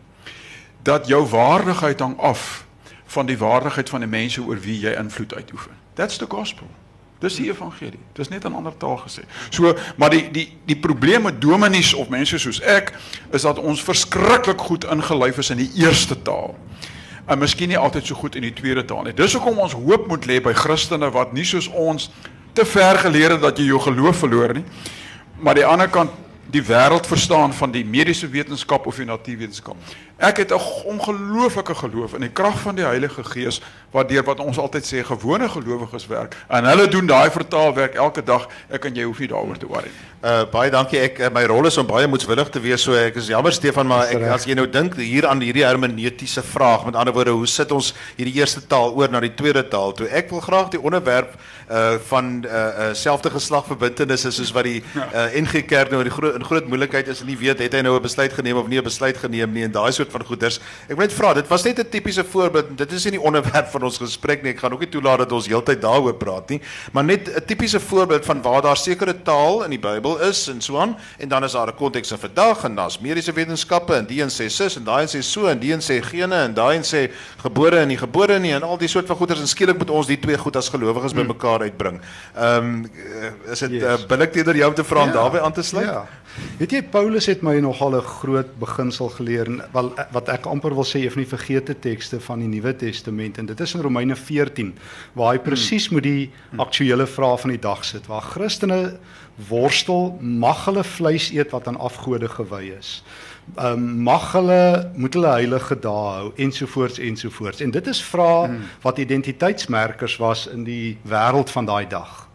dat 0.84 1.08
jou 1.08 1.26
waardigheid 1.26 2.00
hang 2.00 2.20
af 2.20 2.66
van 3.06 3.26
die 3.26 3.38
waardigheid 3.38 3.90
van 3.90 4.00
die 4.00 4.10
mense 4.10 4.42
oor 4.42 4.60
wie 4.60 4.80
jy 4.80 4.94
invloed 4.94 5.34
uitoefen. 5.36 5.72
That's 5.94 6.18
the 6.18 6.26
gospel. 6.30 6.68
Dis 7.22 7.38
die 7.38 7.52
evangelie. 7.52 8.00
Dis 8.18 8.32
net 8.32 8.46
in 8.50 8.56
ander 8.58 8.74
taal 8.78 8.98
gesê. 9.04 9.22
So, 9.54 9.76
maar 10.02 10.10
die 10.10 10.24
die 10.34 10.48
die 10.66 10.78
probleem 10.78 11.28
met 11.28 11.42
dominees 11.42 11.94
of 11.94 12.10
mense 12.10 12.40
soos 12.42 12.62
ek 12.66 12.94
is 13.32 13.46
dat 13.46 13.62
ons 13.62 13.84
verskriklik 13.86 14.62
goed 14.62 14.88
ingelyf 14.90 15.38
is 15.44 15.52
in 15.54 15.62
die 15.62 15.70
eerste 15.84 16.18
taal. 16.22 16.56
En 17.30 17.40
miskien 17.40 17.70
nie 17.70 17.78
altyd 17.78 18.10
so 18.10 18.18
goed 18.18 18.36
in 18.36 18.48
die 18.48 18.54
tweede 18.58 18.86
taal 18.86 19.06
nie. 19.06 19.14
Dis 19.14 19.38
hoekom 19.38 19.62
ons 19.62 19.78
hoop 19.78 20.10
moet 20.10 20.26
lê 20.26 20.40
by 20.42 20.56
Christene 20.58 21.12
wat 21.14 21.36
nie 21.38 21.46
soos 21.46 21.70
ons 21.70 22.10
te 22.58 22.66
ver 22.66 22.98
geleer 23.06 23.38
het 23.38 23.46
dat 23.46 23.62
jy 23.62 23.70
jou 23.70 23.80
geloof 23.86 24.26
verloor 24.26 24.56
nie. 24.58 24.66
Maar 25.40 25.62
die 25.62 25.66
ander 25.66 25.94
kant 25.94 26.18
die 26.52 26.64
wêreld 26.66 27.08
verstaan 27.08 27.54
van 27.54 27.72
die 27.72 27.86
mediese 27.86 28.28
wetenskap 28.30 28.88
of 28.90 28.98
die 29.00 29.06
natuurwetenskap. 29.06 29.78
Ek 30.22 30.38
het 30.38 30.52
'n 30.52 30.62
ongelooflike 30.86 31.76
geloof 31.76 32.14
in 32.14 32.20
die 32.20 32.30
krag 32.30 32.60
van 32.60 32.76
die 32.76 32.84
Heilige 32.84 33.24
Gees 33.24 33.62
wat 33.92 34.10
deur 34.10 34.24
wat 34.24 34.40
ons 34.40 34.58
altyd 34.58 34.86
sê 34.86 35.04
gewone 35.04 35.50
gelowiges 35.50 36.08
werk 36.08 36.36
en 36.48 36.64
hulle 36.66 36.88
doen 36.88 37.06
daai 37.06 37.32
vertaalwerk 37.32 37.94
elke 37.94 38.24
dag. 38.24 38.48
Ek 38.70 38.86
en 38.86 38.96
jy 38.96 39.04
hoef 39.04 39.20
nie 39.20 39.28
daaroor 39.28 39.58
te 39.58 39.68
worry 39.68 39.90
nie. 39.90 40.06
Uh 40.22 40.46
baie 40.52 40.70
dankie. 40.70 41.00
Ek 41.00 41.20
uh, 41.20 41.30
my 41.34 41.44
rol 41.50 41.66
is 41.66 41.78
om 41.78 41.88
baie 41.88 42.08
moedswillig 42.08 42.50
te 42.50 42.60
wees. 42.60 42.84
So 42.86 42.94
ek 42.94 43.16
is 43.16 43.28
jammer 43.28 43.52
Stefan, 43.52 43.88
maar 43.88 44.06
ek 44.14 44.22
as 44.22 44.46
jy 44.46 44.54
nou 44.54 44.68
dink 44.70 44.96
hier 44.96 45.26
aan 45.28 45.42
hierdie 45.42 45.66
hermeneutiese 45.66 46.44
vraag, 46.44 46.86
met 46.86 46.96
ander 46.96 47.14
woorde, 47.14 47.32
hoe 47.32 47.48
sit 47.48 47.72
ons 47.72 47.94
hierdie 48.16 48.36
eerste 48.38 48.62
taal 48.68 48.94
oor 48.94 49.10
na 49.10 49.20
die 49.20 49.34
tweede 49.34 49.64
taal 49.68 49.92
toe? 49.98 50.06
Ek 50.08 50.30
wil 50.30 50.40
graag 50.40 50.70
die 50.70 50.82
onderwerp 50.82 51.34
uh 51.72 51.98
van 52.12 52.46
uh, 52.46 52.52
uh 52.54 52.94
selfde 52.94 53.32
geslag 53.34 53.66
verbintenisse 53.66 54.32
soos 54.32 54.54
wat 54.54 54.70
die 54.70 54.84
uh 54.94 55.26
NG 55.42 55.66
Kerk 55.66 55.90
nou 55.92 56.04
in 56.04 56.12
groot 56.12 56.36
in 56.36 56.46
groot 56.46 56.68
moeilikheid 56.68 57.08
is 57.08 57.22
en 57.22 57.28
nie 57.28 57.38
weet 57.38 57.60
het 57.60 57.74
hy 57.74 57.82
nou 57.82 57.98
'n 57.98 58.04
besluit 58.04 58.34
geneem 58.34 58.58
of 58.58 58.68
nie 58.68 58.78
'n 58.78 58.84
besluit 58.84 59.18
geneem 59.18 59.52
nie 59.52 59.64
en 59.64 59.72
daai 59.72 59.92
soort 59.92 60.11
van 60.12 60.26
goeders. 60.26 60.60
Ek 60.88 60.96
wil 60.96 61.06
net 61.06 61.14
vra, 61.14 61.34
dit 61.34 61.48
was 61.48 61.64
net 61.64 61.80
'n 61.80 61.90
tipiese 61.90 62.24
voorbeeld. 62.24 62.78
Dit 62.78 62.92
is 62.92 63.04
nie 63.04 63.12
die 63.18 63.22
onderwerp 63.22 63.68
van 63.68 63.84
ons 63.84 63.98
gesprek 63.98 64.44
nie. 64.44 64.52
Ek 64.52 64.60
gaan 64.60 64.74
ook 64.74 64.80
nie 64.80 64.90
toelaat 64.90 65.18
dat 65.18 65.32
ons 65.32 65.48
heeltyd 65.48 65.82
daaroor 65.82 66.16
praat 66.16 66.50
nie, 66.50 66.62
maar 66.92 67.04
net 67.04 67.28
'n 67.28 67.46
tipiese 67.46 67.80
voorbeeld 67.80 68.26
van 68.26 68.42
waar 68.42 68.62
daar 68.62 68.78
sekere 68.78 69.22
taal 69.24 69.64
in 69.64 69.70
die 69.70 69.80
Bybel 69.80 70.20
is 70.20 70.48
en 70.48 70.62
so 70.62 70.78
aan 70.78 70.98
en 71.18 71.28
dan 71.28 71.44
is 71.44 71.52
daar 71.52 71.68
'n 71.68 71.76
konteks 71.76 72.12
in 72.12 72.18
vandag 72.18 72.64
en 72.64 72.76
daar's 72.76 73.00
mediese 73.00 73.34
wetenskappe 73.34 73.96
en 73.96 74.06
die 74.06 74.22
een 74.22 74.30
sê 74.30 74.50
sis 74.50 74.76
en 74.76 74.84
daai 74.84 75.02
een 75.02 75.10
sê 75.10 75.22
so 75.24 75.48
en 75.48 75.60
die 75.60 75.74
een 75.74 75.82
sê 75.82 76.02
gene 76.04 76.36
en 76.36 76.54
daai 76.54 76.78
een 76.78 76.84
sê 76.84 77.12
gebore 77.42 77.78
en 77.78 77.88
nie 77.88 77.98
gebore 77.98 78.40
nie 78.40 78.54
en 78.54 78.64
al 78.64 78.78
die 78.78 78.88
soort 78.88 79.08
van 79.08 79.16
goeders 79.16 79.40
en 79.40 79.48
skielik 79.48 79.78
moet 79.78 79.90
ons 79.90 80.08
die 80.08 80.20
twee 80.20 80.38
goed 80.38 80.56
as 80.56 80.70
gelowiges 80.70 81.12
hmm. 81.12 81.22
bymekaar 81.22 81.62
uitbring. 81.62 82.02
Ehm 82.36 82.58
um, 82.58 82.90
is 83.52 83.60
dit 83.60 83.72
yes. 83.72 83.84
uh, 83.84 84.08
billik 84.08 84.32
teenoor 84.32 84.56
jou 84.56 84.70
om 84.70 84.76
te 84.76 84.84
vra 84.84 85.02
om 85.02 85.08
ja, 85.08 85.14
daarbey 85.14 85.42
aan 85.42 85.54
te 85.54 85.64
sluit? 85.64 85.88
Ja. 85.88 86.06
Weet 86.60 86.72
jy 86.72 86.82
Paulus 86.94 87.28
het 87.28 87.42
my 87.44 87.58
nogal 87.60 87.96
'n 87.98 88.02
groot 88.02 88.52
beginsel 88.60 89.10
geleer 89.10 89.48
wel 89.74 89.94
wat 90.12 90.30
ek 90.30 90.46
amper 90.50 90.74
wil 90.76 90.86
sê 90.88 91.04
een 91.04 91.14
van 91.14 91.24
die 91.24 91.30
vergete 91.30 91.76
tekste 91.80 92.20
van 92.20 92.40
die 92.40 92.50
Nuwe 92.50 92.74
Testament 92.76 93.38
en 93.38 93.46
dit 93.46 93.60
is 93.60 93.74
in 93.76 93.82
Romeine 93.82 94.16
14 94.16 94.74
waar 95.14 95.34
hy 95.34 95.40
hmm. 95.40 95.46
presies 95.46 95.90
met 95.90 96.04
die 96.04 96.30
aktuele 96.58 97.08
vraag 97.08 97.42
van 97.46 97.54
die 97.56 97.62
dag 97.62 97.84
sit 97.86 98.08
waar 98.12 98.26
Christene 98.34 98.98
worstel 99.50 100.18
mag 100.22 100.66
hulle 100.66 100.84
vleis 100.84 101.32
eet 101.34 101.52
wat 101.56 101.68
aan 101.68 101.80
afgode 101.80 102.30
gewy 102.30 102.72
is. 102.78 103.02
Ehm 103.56 103.74
um, 103.74 103.86
mag 104.06 104.32
hulle 104.32 104.92
moet 104.96 105.14
hulle 105.14 105.32
heilige 105.36 105.76
dae 105.76 106.10
hou 106.18 106.32
ensovoorts 106.36 107.00
ensovoorts. 107.00 107.62
En 107.62 107.72
dit 107.72 107.88
is 107.88 108.04
vrae 108.04 108.48
hmm. 108.48 108.68
wat 108.82 108.98
identiteitsmerkers 108.98 110.18
was 110.18 110.48
in 110.48 110.64
die 110.64 110.98
wêreld 111.08 111.50
van 111.50 111.66
daai 111.66 111.88
dag. 111.88 112.28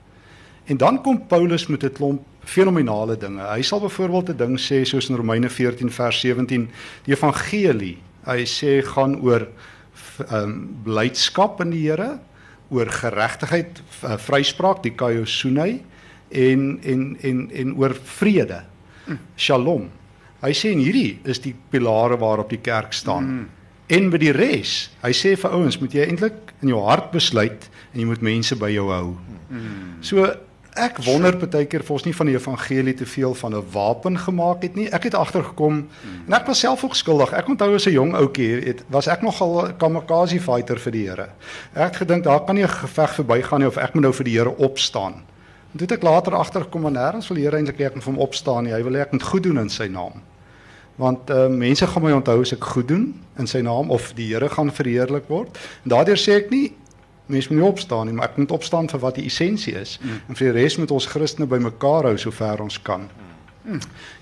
En 0.67 0.77
dan 0.77 1.03
kom 1.03 1.27
Paulus 1.27 1.67
met 1.67 1.85
'n 1.85 1.93
klomp 1.93 2.23
fenominale 2.47 3.17
dinge. 3.19 3.43
Hy 3.43 3.63
sal 3.63 3.83
byvoorbeeld 3.83 4.31
'n 4.31 4.37
ding 4.37 4.59
sê 4.59 4.85
soos 4.85 5.09
in 5.09 5.17
Romeine 5.17 5.51
14 5.51 5.91
vers 5.91 6.21
17, 6.21 6.71
die 7.05 7.15
evangelie. 7.15 7.99
Hy 8.25 8.45
sê 8.45 8.83
gaan 8.83 9.21
oor 9.21 9.49
ehm 10.31 10.43
um, 10.43 10.77
blydskap 10.85 11.61
in 11.61 11.71
die 11.71 11.89
Here, 11.89 12.19
oor 12.69 12.87
geregtigheid, 12.87 13.83
uh, 14.05 14.17
vryspraak, 14.17 14.83
die 14.83 14.95
kaiosunai 14.95 15.83
en 16.31 16.81
en 16.83 17.17
en 17.23 17.51
en 17.53 17.77
oor 17.77 17.95
vrede. 17.95 18.63
Shalom. 19.37 19.91
Hy 20.43 20.53
sê 20.53 20.73
en 20.73 20.83
hierdie 20.83 21.19
is 21.25 21.41
die 21.41 21.55
pilare 21.71 22.19
waarop 22.19 22.51
die 22.51 22.61
kerk 22.63 22.93
staan. 22.93 23.25
Mm. 23.25 23.47
En 23.87 24.11
by 24.11 24.19
die 24.19 24.33
res, 24.35 24.91
hy 25.03 25.13
sê 25.15 25.37
vir 25.39 25.55
ouens, 25.55 25.79
moet 25.81 25.95
jy 25.95 26.07
eintlik 26.09 26.53
in 26.63 26.73
jou 26.73 26.81
hart 26.83 27.13
besluit 27.13 27.69
en 27.93 28.01
jy 28.01 28.07
moet 28.07 28.23
mense 28.23 28.57
by 28.59 28.71
jou 28.75 28.89
hou. 28.91 29.17
Mm. 29.49 30.03
So 30.03 30.27
ek 30.77 30.99
wonder 31.05 31.37
baie 31.37 31.67
keer 31.67 31.81
of 31.81 31.91
ons 31.91 32.05
nie 32.05 32.15
van 32.17 32.29
die 32.29 32.37
evangelie 32.37 32.95
te 32.95 33.07
veel 33.07 33.35
van 33.35 33.55
'n 33.55 33.65
wapen 33.73 34.19
gemaak 34.19 34.63
het 34.63 34.75
nie. 34.75 34.89
Ek 34.89 35.05
het 35.05 35.15
agtergekom 35.15 35.89
en 36.27 36.33
ek 36.33 36.47
was 36.47 36.59
self 36.59 36.85
ook 36.85 36.95
skuldig. 36.95 37.33
Ek 37.33 37.49
onthou 37.49 37.75
as 37.75 37.87
'n 37.87 37.93
jong 37.93 38.15
ouetjie, 38.15 38.65
het 38.67 38.85
was 38.89 39.07
ek 39.07 39.23
nogal 39.23 39.69
'n 39.69 39.77
kamikaze 39.77 40.41
fighter 40.41 40.79
vir 40.79 40.93
die 40.93 41.09
Here. 41.09 41.29
Ek 41.75 41.93
het 41.93 41.97
gedink 41.97 42.25
daar 42.25 42.45
kan 42.45 42.55
nie 42.55 42.65
'n 42.65 42.69
geveg 42.69 43.15
verbygaan 43.15 43.61
nie 43.61 43.69
of 43.69 43.77
ek 43.77 43.95
moet 43.95 44.03
nou 44.03 44.13
vir 44.13 44.25
die 44.25 44.39
Here 44.39 44.57
opstaan. 44.57 45.15
En 45.73 45.79
toe 45.79 45.87
het 45.87 45.93
ek 45.93 46.03
later 46.03 46.35
agtergekom 46.35 46.81
maar 46.81 46.93
nêrens 46.93 47.29
wil 47.29 47.37
die 47.37 47.45
Here 47.45 47.57
eintlik 47.57 47.81
ek 47.81 47.95
moet 47.95 48.05
vir 48.05 48.13
hom 48.13 48.23
opstaan 48.23 48.65
nie. 48.65 48.73
Hy 48.73 48.83
wil 48.83 48.93
hê 48.93 49.01
ek 49.01 49.13
moet 49.13 49.23
goed 49.23 49.43
doen 49.43 49.59
in 49.59 49.69
sy 49.69 49.87
naam. 49.87 50.23
Want 50.97 51.31
uh, 51.31 51.49
mense 51.49 51.87
gaan 51.87 52.03
my 52.03 52.13
onthou 52.13 52.41
as 52.41 52.53
ek 52.53 52.65
goed 52.65 52.89
doen 52.89 53.15
in 53.39 53.47
sy 53.47 53.61
naam 53.61 53.91
of 53.91 54.13
die 54.17 54.33
Here 54.33 54.49
gaan 54.49 54.71
verheerlik 54.71 55.29
word. 55.29 55.59
En 55.85 55.91
daardeur 55.91 56.17
sê 56.17 56.33
ek 56.41 56.51
nie 56.51 56.73
mense 57.27 57.53
moet 57.53 57.63
nie 57.63 57.69
opstaan 57.69 58.07
nie, 58.07 58.15
maar 58.15 58.31
ek 58.31 58.37
moet 58.41 58.55
opstaan 58.55 58.89
vir 58.91 59.03
wat 59.03 59.19
die 59.19 59.27
essensie 59.27 59.75
is. 59.79 59.97
Mm. 60.03 60.21
En 60.29 60.39
vir 60.39 60.51
die 60.51 60.57
res 60.61 60.77
moet 60.79 60.93
ons 60.95 61.09
Christene 61.11 61.49
bymekaar 61.51 62.11
hou 62.11 62.17
sover 62.21 62.63
ons 62.63 62.79
kan. 62.83 63.09
Mm. 63.67 63.81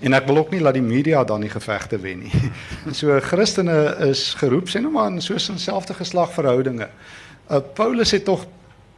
En 0.09 0.17
ek 0.17 0.25
wil 0.25 0.41
ook 0.41 0.51
nie 0.55 0.61
laat 0.63 0.77
die 0.77 0.85
media 0.85 1.23
dan 1.23 1.45
die 1.45 1.53
gevegte 1.53 1.99
wen 2.01 2.25
nie. 2.25 2.51
so 2.99 3.19
Christene 3.21 3.77
is 4.07 4.31
geroep 4.39 4.71
sê 4.71 4.81
nou 4.81 4.93
maar 4.95 5.11
in 5.13 5.21
soos 5.21 5.49
in 5.53 5.61
selfde 5.61 5.93
geslagverhoudinge. 5.97 6.89
Uh, 7.45 7.61
Paulus 7.77 8.15
het 8.15 8.25
tog 8.25 8.47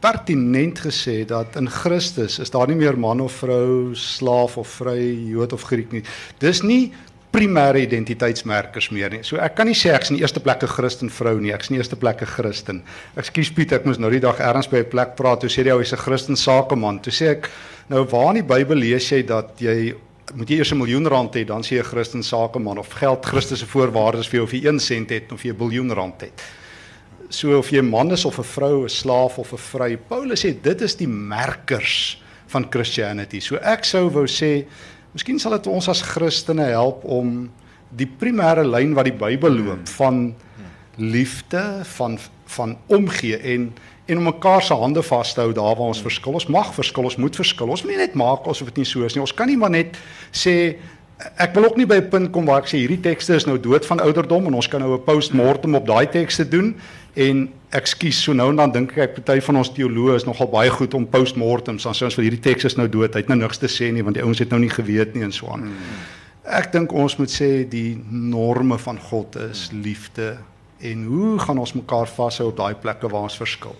pertinent 0.00 0.78
gesê 0.78 1.24
dat 1.26 1.56
in 1.58 1.68
Christus 1.68 2.38
is 2.38 2.52
daar 2.54 2.68
nie 2.70 2.78
meer 2.78 2.98
man 2.98 3.20
of 3.20 3.40
vrou, 3.42 3.94
slaaf 3.98 4.56
of 4.56 4.68
vry, 4.78 5.02
Jood 5.28 5.52
of 5.52 5.66
Griek 5.68 5.92
nie. 5.92 6.04
Dis 6.38 6.62
nie 6.62 6.92
primêre 7.30 7.82
identiteitsmerkers 7.82 8.88
meer 8.90 9.10
nie. 9.10 9.22
So 9.22 9.36
ek 9.36 9.54
kan 9.58 9.68
nie 9.68 9.76
sê 9.76 9.92
ek's 9.94 10.10
in 10.10 10.16
die 10.16 10.22
eerste 10.22 10.40
plek 10.40 10.62
'n 10.62 10.68
Christen 10.68 11.10
vrou 11.10 11.38
nie, 11.40 11.52
ek's 11.52 11.70
in 11.70 11.76
die 11.76 11.80
eerste 11.80 11.96
plek 11.96 12.22
'n 12.22 12.26
Christen. 12.26 12.82
Ekskuus 13.16 13.50
Piet, 13.52 13.72
ek 13.72 13.84
moes 13.84 13.98
nou 13.98 14.10
die 14.10 14.20
dag 14.20 14.38
ergens 14.40 14.68
by 14.68 14.78
'n 14.78 14.90
plek 14.90 15.16
praat, 15.16 15.40
toe 15.40 15.48
sê 15.50 15.64
jy 15.64 15.78
hy's 15.78 15.92
'n 15.92 15.96
Christen 15.96 16.36
sakeman. 16.36 17.00
Toe 17.00 17.12
sê 17.12 17.30
ek, 17.30 17.50
nou 17.88 18.04
waar 18.04 18.36
in 18.36 18.46
die 18.46 18.54
Bybel 18.54 18.76
lees 18.76 19.10
jy 19.10 19.22
dat 19.22 19.58
jy 19.60 19.94
moet 20.34 20.48
jy 20.48 20.56
eers 20.56 20.72
'n 20.72 20.78
miljoen 20.78 21.06
rand 21.06 21.34
hê, 21.34 21.44
dan 21.44 21.62
sê 21.62 21.76
jy 21.76 21.80
'n 21.80 21.84
Christen 21.84 22.22
sakeman 22.22 22.78
of 22.78 22.88
geld 22.88 23.24
Christus 23.24 23.60
se 23.60 23.66
voorwaardes 23.66 24.28
vir 24.28 24.40
jou 24.40 24.44
of 24.44 24.52
jy 24.52 24.66
1 24.66 24.78
sent 24.78 25.10
het 25.10 25.32
of 25.32 25.42
jy 25.42 25.50
'n 25.50 25.56
biljoen 25.56 25.92
rand 25.92 26.20
het 26.20 26.42
so 27.28 27.58
of 27.58 27.70
jy 27.70 27.78
'n 27.80 27.90
man 27.90 28.10
is 28.12 28.24
of 28.24 28.38
'n 28.38 28.44
vrou, 28.44 28.84
'n 28.84 28.88
slaaf 28.88 29.38
of 29.38 29.52
'n 29.52 29.58
vry. 29.58 29.96
Paulus 29.96 30.44
sê 30.44 30.60
dit 30.60 30.80
is 30.80 30.94
die 30.96 31.08
merkers 31.08 32.22
van 32.46 32.66
Christianity. 32.70 33.40
So 33.40 33.56
ek 33.56 33.84
sou 33.84 34.10
wou 34.10 34.26
sê, 34.26 34.66
miskien 35.12 35.38
sal 35.40 35.56
dit 35.56 35.66
ons 35.66 35.88
as 35.88 36.02
Christene 36.02 36.68
help 36.72 37.04
om 37.04 37.48
die 37.96 38.08
primêre 38.20 38.64
lyn 38.66 38.94
wat 38.96 39.08
die 39.08 39.16
Bybel 39.16 39.54
loop 39.62 39.88
van 39.96 40.34
liefde, 40.98 41.84
van 41.96 42.18
van 42.48 42.76
omgee 42.86 43.36
en 43.36 43.72
en 44.08 44.16
om 44.16 44.24
mekaar 44.24 44.62
se 44.64 44.72
hande 44.74 45.02
vas 45.04 45.34
te 45.34 45.40
hou 45.40 45.52
daar 45.52 45.76
waar 45.76 45.90
ons 45.92 46.00
verskil. 46.00 46.32
Ons 46.32 46.46
mag 46.48 46.70
verskil, 46.72 47.04
ons 47.04 47.18
moet 47.20 47.36
verskil. 47.36 47.68
Ons 47.68 47.82
moet 47.84 47.92
nie 47.92 48.00
net 48.00 48.14
maak 48.16 48.46
asof 48.48 48.70
dit 48.70 48.80
nie 48.80 48.86
so 48.88 49.04
is 49.04 49.12
nie. 49.12 49.20
Ons 49.20 49.34
kan 49.36 49.46
nie 49.46 49.58
maar 49.60 49.68
net 49.74 49.98
sê 50.32 50.78
ek 51.36 51.52
wil 51.52 51.66
ook 51.68 51.76
nie 51.76 51.86
by 51.86 51.98
'n 52.00 52.08
punt 52.08 52.32
kom 52.32 52.46
waar 52.46 52.62
ek 52.62 52.70
sê 52.72 52.78
hierdie 52.80 53.02
tekste 53.04 53.34
is 53.34 53.46
nou 53.46 53.58
dood 53.58 53.84
van 53.86 54.00
ouderdom 54.00 54.46
en 54.46 54.54
ons 54.54 54.68
kan 54.68 54.80
nou 54.80 54.94
'n 54.94 55.04
postmortem 55.04 55.74
op 55.74 55.86
daai 55.86 56.06
tekste 56.06 56.48
doen 56.48 56.74
En 57.18 57.48
ekskuus, 57.74 58.22
so 58.24 58.32
nou 58.32 58.48
en 58.52 58.56
dan 58.56 58.72
dink 58.72 58.94
ek 58.96 59.18
party 59.18 59.38
van 59.44 59.60
ons 59.60 59.70
teoloë 59.76 60.16
is 60.16 60.26
nogal 60.28 60.48
baie 60.52 60.70
goed 60.72 60.94
om 60.96 61.04
postmortems 61.08 61.84
dan 61.84 61.96
sê 61.96 62.06
ons 62.06 62.16
vir 62.16 62.28
hierdie 62.28 62.44
teks 62.48 62.70
is 62.70 62.78
nou 62.78 62.88
dood. 62.88 63.12
Hy 63.12 63.24
het 63.24 63.32
nou 63.32 63.38
niks 63.40 63.60
te 63.60 63.68
sê 63.72 63.90
nie 63.92 64.04
want 64.06 64.16
die 64.16 64.24
ouens 64.24 64.40
het 64.40 64.54
nou 64.54 64.60
nie 64.62 64.72
geweet 64.72 65.16
nie 65.16 65.26
en 65.26 65.34
so 65.34 65.50
aan. 65.52 65.68
Ek 66.48 66.70
dink 66.72 66.94
ons 66.96 67.18
moet 67.20 67.32
sê 67.32 67.68
die 67.68 67.98
norme 68.08 68.78
van 68.80 69.00
God 69.10 69.36
is 69.50 69.68
liefde 69.74 70.38
en 70.80 71.04
hoe 71.10 71.36
gaan 71.42 71.60
ons 71.60 71.74
mekaar 71.76 72.08
vashou 72.08 72.48
op 72.52 72.60
daai 72.60 72.78
plekke 72.80 73.10
waar 73.12 73.28
ons 73.28 73.36
verskil? 73.36 73.76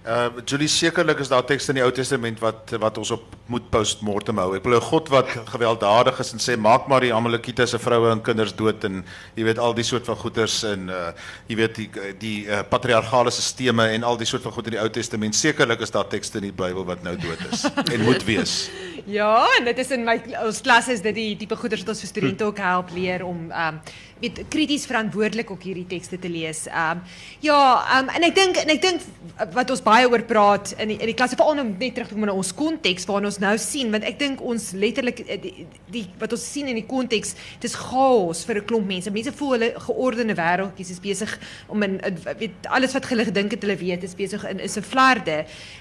Ehm 0.00 0.36
uh, 0.36 0.42
Julie 0.44 0.68
sekerlik 0.68 1.18
is 1.20 1.28
daar 1.28 1.44
tekste 1.44 1.74
in 1.74 1.76
die 1.76 1.82
Ou 1.84 1.90
Testament 1.92 2.38
wat 2.40 2.70
wat 2.80 2.98
ons 2.98 3.10
op 3.12 3.34
moet 3.52 3.66
postmortem 3.68 4.38
hou. 4.40 4.54
Ek 4.56 4.64
bedoel 4.64 4.80
God 4.80 5.10
wat 5.12 5.28
gewelddadig 5.52 6.22
is 6.24 6.32
en 6.32 6.40
sê 6.40 6.56
maak 6.56 6.86
maar 6.88 7.04
die 7.04 7.12
Amalekiete 7.12 7.66
se 7.68 7.78
vroue 7.78 8.08
en 8.08 8.22
kinders 8.24 8.54
dood 8.56 8.86
en 8.88 9.02
jy 9.36 9.44
weet 9.44 9.60
al 9.60 9.76
die 9.76 9.84
soort 9.84 10.08
van 10.08 10.16
goeters 10.16 10.62
en 10.64 10.88
uh 10.88 11.10
jy 11.52 11.58
weet 11.60 11.76
die 11.76 12.14
die 12.22 12.38
uh, 12.48 12.62
patriargale 12.70 13.30
sisteme 13.30 13.90
en 13.92 14.06
al 14.08 14.16
die 14.16 14.28
soort 14.30 14.46
van 14.48 14.56
goed 14.56 14.72
in 14.72 14.78
die 14.78 14.80
Ou 14.80 14.88
Testament. 14.88 15.36
Sekerlik 15.36 15.84
is 15.84 15.92
daar 15.92 16.08
tekste 16.08 16.40
in 16.40 16.48
die 16.48 16.56
Bybel 16.56 16.88
wat 16.88 17.04
nou 17.04 17.18
dood 17.20 17.44
is 17.52 17.68
en 17.68 18.00
moet 18.08 18.24
wees. 18.24 18.56
Ja, 19.06 19.46
en 19.58 19.64
dit 19.64 19.78
is 19.80 19.90
in 19.96 20.04
my 20.04 20.18
ons 20.44 20.60
klas 20.60 20.88
is 20.92 21.00
dit 21.00 21.14
die 21.16 21.30
tipe 21.40 21.56
goeters 21.56 21.80
wat 21.84 21.94
ons 21.94 22.02
vir 22.04 22.10
studente 22.10 22.44
ook 22.44 22.58
help 22.60 22.92
leer 22.96 23.24
om 23.24 23.50
ehm 23.50 23.80
um, 23.80 23.82
weet 24.20 24.42
krities 24.52 24.86
verantwoordelik 24.86 25.50
ook 25.50 25.62
hierdie 25.64 25.86
tekste 25.88 26.18
te 26.18 26.28
lees. 26.28 26.66
Um, 26.68 27.00
ja, 27.44 27.60
um, 27.98 28.10
en 28.12 28.26
ek 28.28 28.34
dink 28.36 28.60
en 28.60 28.72
ek 28.74 28.82
dink 28.84 29.06
wat 29.54 29.70
ons 29.72 29.82
baie 29.84 30.08
oor 30.10 30.24
praat 30.28 30.74
in 30.78 30.92
die, 30.92 30.98
in 31.00 31.10
die 31.12 31.16
klasse 31.16 31.38
veral 31.40 31.56
nou 31.58 31.66
net 31.70 31.96
terug 31.96 32.12
na 32.18 32.34
ons 32.36 32.52
konteks 32.56 33.06
waar 33.08 33.24
ons 33.28 33.40
nou 33.42 33.54
sien 33.60 33.90
want 33.92 34.04
ek 34.08 34.18
dink 34.20 34.42
ons 34.44 34.70
letterlik 34.76 35.22
eh, 35.26 35.64
die, 35.90 36.04
wat 36.20 36.34
ons 36.36 36.44
sien 36.44 36.68
in 36.70 36.78
die 36.78 36.86
konteks 36.88 37.34
dis 37.62 37.76
chaos 37.78 38.44
vir 38.48 38.60
'n 38.60 38.66
klomp 38.68 38.86
mense. 38.86 39.10
Mense 39.10 39.32
voel 39.32 39.56
hulle 39.56 39.70
geordende 39.86 40.36
wêreldjies 40.36 40.92
is 40.96 41.00
besig 41.00 41.32
om 41.68 41.82
in 41.82 41.98
weet 42.38 42.68
alles 42.68 42.94
wat 42.94 43.08
hulle 43.10 43.24
gedink 43.24 43.56
het 43.56 43.64
hulle 43.64 43.78
weet 43.80 44.04
is 44.04 44.14
besig 44.14 44.44
in 44.44 44.60
is 44.60 44.76
'n 44.76 44.84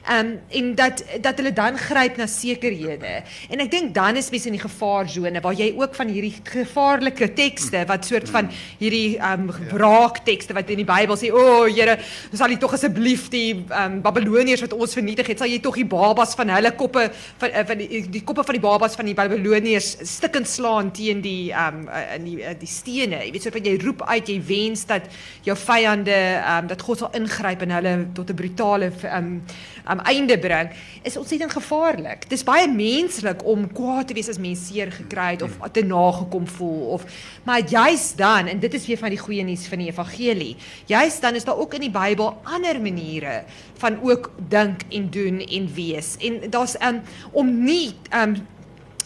um, 0.10 0.39
en 0.49 0.75
dat 0.75 1.04
dat 1.21 1.38
hulle 1.38 1.54
dan 1.54 1.78
gryp 1.78 2.17
na 2.17 2.28
sekerhede. 2.28 3.23
En 3.49 3.60
ek 3.60 3.71
dink 3.71 3.93
dan 3.93 4.15
is 4.15 4.30
mense 4.30 4.47
in 4.47 4.58
die 4.58 4.67
gevaarsone 4.67 5.41
waar 5.41 5.54
jy 5.54 5.73
ook 5.75 5.95
van 5.95 6.08
hierdie 6.08 6.36
gevaarlike 6.43 7.34
tekste 7.34 7.86
wat 7.88 8.06
soort 8.06 8.29
van 8.34 8.50
hierdie 8.80 9.18
ehm 9.18 9.50
um, 9.50 9.68
braaktekste 9.72 10.56
wat 10.58 10.70
in 10.70 10.82
die 10.82 10.88
Bybel 10.88 11.18
sê, 11.20 11.32
"O 11.32 11.39
oh, 11.39 11.65
Here, 11.68 11.98
sal 12.34 12.52
U 12.52 12.58
tog 12.58 12.74
asseblief 12.74 13.30
die 13.30 13.65
um, 13.70 14.02
Babiloniërs 14.02 14.62
wat 14.65 14.74
ons 14.74 14.94
vernietig 14.94 15.28
het, 15.28 15.39
sal 15.39 15.52
jy 15.52 15.60
tog 15.60 15.76
die 15.76 15.86
babas 15.86 16.36
van 16.36 16.50
hulle 16.50 16.72
koppe 16.76 17.10
van 17.38 17.50
uh, 17.50 17.65
van 17.65 17.78
die, 17.78 18.04
die 18.10 18.24
koppe 18.24 18.44
van 18.44 18.58
die 18.58 18.63
babas 18.63 18.96
van 18.96 19.06
die 19.06 19.18
Babiloniërs 19.18 19.98
stikkend 20.04 20.48
slaan 20.48 20.92
teen 20.92 21.22
die 21.22 21.52
um, 21.54 21.88
in 22.15 22.24
die 22.24 22.38
uh, 22.44 22.56
die 22.60 22.68
stene." 22.70 23.24
Jy 23.26 23.32
weet 23.32 23.48
soort 23.48 23.60
van 23.60 23.65
jy 23.72 23.78
roep 23.84 24.06
uit, 24.08 24.30
jy 24.30 24.39
wens 24.48 24.86
dat 24.86 25.10
jou 25.44 25.58
vyande 25.58 26.20
um, 26.44 26.68
dat 26.68 26.82
God 26.82 27.04
sal 27.04 27.13
ingryp 27.13 27.62
en 27.62 27.76
hulle 27.78 27.96
tot 28.13 28.30
'n 28.30 28.36
brutale 28.36 28.92
um, 29.13 29.42
um, 29.91 29.99
einde 29.99 30.38
bring, 30.39 30.69
is 31.02 31.17
ontsettend 31.17 31.52
gevaarlik. 31.52 32.28
Dis 32.30 32.43
baie 32.43 32.67
menslik 32.69 33.45
om 33.47 33.65
kwaad 33.73 34.08
te 34.08 34.17
wees 34.17 34.30
as 34.30 34.41
mense 34.41 34.69
seer 34.69 34.91
gekry 34.93 35.32
het 35.36 35.45
of 35.45 35.58
te 35.71 35.84
nagekom 35.86 36.47
voel 36.47 36.93
of 36.97 37.06
maar 37.43 37.62
juist 37.69 38.17
dan 38.17 38.47
en 38.47 38.60
dit 38.60 38.73
is 38.73 38.86
weer 38.88 38.97
van 38.97 39.13
die 39.13 39.21
goeie 39.21 39.43
nuus 39.43 39.67
van 39.67 39.82
die 39.82 39.89
evangelie. 39.89 40.56
Juist 40.86 41.21
dan 41.21 41.36
is 41.36 41.43
daar 41.43 41.58
ook 41.58 41.73
in 41.73 41.88
die 41.88 41.93
Bybel 41.93 42.38
ander 42.43 42.82
maniere 42.82 43.43
van 43.82 43.99
ook 44.02 44.32
dink 44.49 44.82
en 44.89 45.10
doen 45.10 45.39
en 45.39 45.73
wees. 45.73 46.15
En 46.19 46.49
daar's 46.49 46.75
um, 46.82 47.02
om 47.32 47.63
nie 47.63 47.93
um 48.13 48.38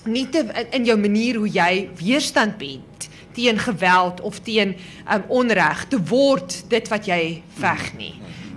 nie 0.04 0.26
te 0.30 0.44
in 0.76 0.84
jou 0.86 0.98
manier 1.00 1.38
hoe 1.40 1.48
jy 1.48 1.90
weerstand 1.96 2.58
bied 2.60 3.08
teen 3.34 3.60
geweld 3.60 4.22
of 4.22 4.40
teen 4.46 4.76
um, 5.10 5.24
onreg 5.28 5.86
te 5.90 5.98
word 6.10 6.60
dit 6.70 6.90
wat 6.92 7.08
jy 7.10 7.42
veg 7.58 7.88
nie. 7.98 8.14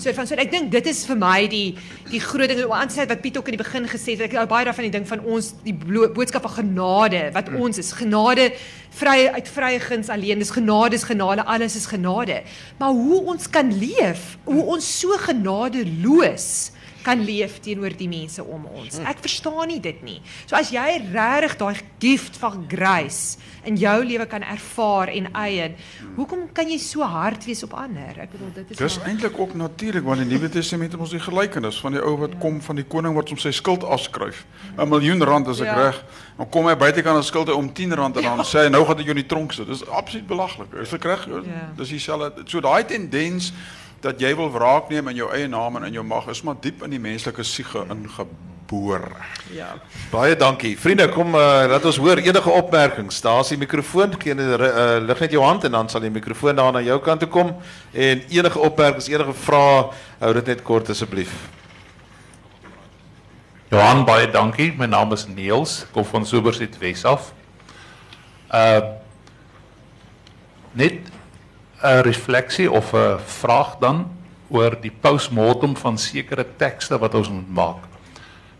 So 0.06 0.14
van 0.14 0.28
so 0.30 0.36
ek 0.38 0.52
dink 0.52 0.68
dit 0.70 0.86
is 0.86 1.00
vir 1.08 1.16
my 1.18 1.48
die 1.50 1.74
die 2.12 2.20
groot 2.22 2.52
ding 2.52 2.60
wat 2.70 3.22
Piet 3.24 3.38
ook 3.40 3.48
in 3.50 3.56
die 3.56 3.62
begin 3.62 3.88
gesê 3.90 4.14
het. 4.14 4.28
Ek 4.28 4.36
hou 4.38 4.44
baie 4.46 4.68
daarvan 4.68 4.86
die 4.86 4.94
ding 4.94 5.06
van 5.08 5.24
ons 5.26 5.48
die 5.64 5.74
boodskap 5.74 6.46
van 6.46 6.54
genade 6.60 7.24
wat 7.34 7.50
mm. 7.50 7.58
ons 7.58 7.80
is. 7.82 7.90
Genade 7.98 8.52
vry 9.00 9.26
uit 9.34 9.50
vrye 9.50 9.80
guns 9.82 10.12
alleen. 10.14 10.38
Dis 10.38 10.54
genade, 10.54 10.94
is 10.94 11.08
genade, 11.08 11.42
alles 11.42 11.74
is 11.74 11.90
genade. 11.90 12.44
Maar 12.78 12.94
hoe 12.94 13.18
ons 13.34 13.50
kan 13.50 13.72
leef, 13.74 14.36
hoe 14.46 14.62
ons 14.76 14.92
so 15.00 15.18
genadeloos 15.26 16.70
kan 17.06 17.22
leef 17.22 17.58
teenoor 17.62 17.94
die 17.94 18.08
mense 18.10 18.42
om 18.42 18.66
ons. 18.78 18.98
Ek 19.06 19.20
verstaan 19.22 19.70
nie 19.70 19.80
dit 19.82 19.98
nie. 20.06 20.20
So 20.46 20.58
as 20.58 20.72
jy 20.74 20.86
regtig 21.10 21.58
daai 21.58 21.82
gift 22.02 22.38
van 22.42 22.64
grace 22.70 23.42
in 23.66 23.76
jou 23.81 23.96
lewe 24.05 24.26
kan 24.31 24.42
ervaar 24.42 25.11
en 25.12 25.29
eien, 25.35 25.76
hoekom 26.16 26.46
kan 26.55 26.68
jy 26.70 26.79
so 26.83 27.07
hard 27.07 27.44
wees 27.44 27.62
op 27.66 27.74
ander? 27.74 28.16
Ek 28.22 28.33
bedoel 28.33 28.52
dit 28.55 28.70
is 28.70 28.81
Dis 28.81 28.98
eintlik 29.05 29.38
ook 29.38 29.55
natuurlik 29.59 30.05
want 30.07 30.22
in 30.22 30.29
die 30.29 30.38
Nuwe 30.38 30.50
Testament 30.52 30.92
het 30.92 31.00
ons 31.00 31.14
die 31.14 31.22
gelykenis 31.22 31.81
van 31.83 31.96
die 31.96 32.02
ou 32.02 32.16
wat 32.22 32.37
ja. 32.37 32.40
kom 32.42 32.61
van 32.62 32.81
die 32.81 32.87
koning 32.87 33.16
wat 33.18 33.33
hom 33.33 33.40
sy 33.42 33.52
skuld 33.57 33.85
afskryf. 33.85 34.44
'n 34.76 34.88
Miljoen 34.88 35.22
rand 35.22 35.48
as 35.48 35.61
ek 35.61 35.72
ja. 35.72 35.79
reg. 35.87 36.02
Dan 36.37 36.50
kom 36.50 36.68
hy 36.70 36.76
buitekant 36.76 37.18
'n 37.18 37.26
skuld 37.26 37.52
om 37.52 37.72
10 37.72 37.94
rand 37.94 38.16
en 38.16 38.22
dan 38.22 38.42
ja. 38.42 38.44
sê 38.44 38.66
hy 38.66 38.68
nou 38.68 38.85
gaan 38.85 38.98
ek 38.98 39.07
jou 39.07 39.16
in 39.16 39.22
die 39.22 39.31
tronk 39.31 39.52
sit. 39.52 39.66
Dis 39.66 39.87
absoluut 39.87 40.26
belaglik. 40.26 40.72
Is 40.83 40.92
ek 40.92 41.05
reg? 41.05 41.26
Ja. 41.26 41.70
Dis 41.76 41.88
dieselfde. 41.88 42.46
So 42.46 42.61
daai 42.61 42.85
tendens 42.85 43.52
dat 44.00 44.20
jy 44.20 44.35
wil 44.37 44.50
wraak 44.52 44.90
neem 44.92 45.09
in 45.09 45.16
jou 45.16 45.31
eie 45.33 45.48
naam 45.48 45.76
en 45.76 45.88
in 45.88 45.92
jou 45.92 46.05
mag 46.05 46.29
is 46.29 46.42
maar 46.42 46.57
diep 46.61 46.83
in 46.83 46.90
die 46.90 47.00
menslike 47.00 47.42
siege 47.42 47.87
ingeboor. 48.66 49.16
Ja. 49.52 49.76
Baie 50.11 50.37
dankie. 50.37 50.76
Vriende, 50.79 51.09
kom 51.09 51.35
uh, 51.35 51.66
laat 51.68 51.85
ons 51.85 51.96
hoor 51.96 52.18
enige 52.18 52.50
opmerkings. 52.50 53.20
Daar's 53.20 53.48
die 53.48 53.59
mikrofoon. 53.59 54.14
Geen 54.18 54.38
uh, 54.38 54.98
lig 55.00 55.20
net 55.20 55.31
jou 55.31 55.42
hand 55.42 55.64
en 55.64 55.72
dan 55.72 55.88
sal 55.88 56.00
die 56.00 56.11
mikrofoon 56.11 56.57
daar 56.57 56.72
na 56.72 56.81
jou 56.81 56.98
kant 57.00 57.20
toe 57.20 57.29
kom 57.29 57.55
en 57.92 58.22
enige 58.29 58.59
opmerkings, 58.59 59.09
enige 59.09 59.33
vrae, 59.33 59.92
hou 60.20 60.33
dit 60.35 60.46
net 60.46 60.62
kort 60.62 60.90
asseblief. 60.90 61.33
Johan, 63.70 64.05
baie 64.07 64.31
dankie. 64.31 64.72
My 64.79 64.87
naam 64.87 65.12
is 65.12 65.26
Niels, 65.26 65.84
kom 65.93 66.05
van 66.05 66.26
Sobersit 66.26 66.78
Wesaf. 66.78 67.32
Uh 68.51 68.95
net 70.76 71.09
'n 71.82 72.03
refleksie 72.05 72.70
of 72.70 72.93
'n 72.93 73.18
vraag 73.24 73.78
dan 73.80 74.11
oor 74.49 74.76
die 74.80 74.93
postmortem 74.93 75.76
van 75.76 75.99
sekere 75.99 76.45
tekste 76.57 76.99
wat 76.99 77.14
ons 77.14 77.30
moet 77.30 77.49
maak. 77.49 77.95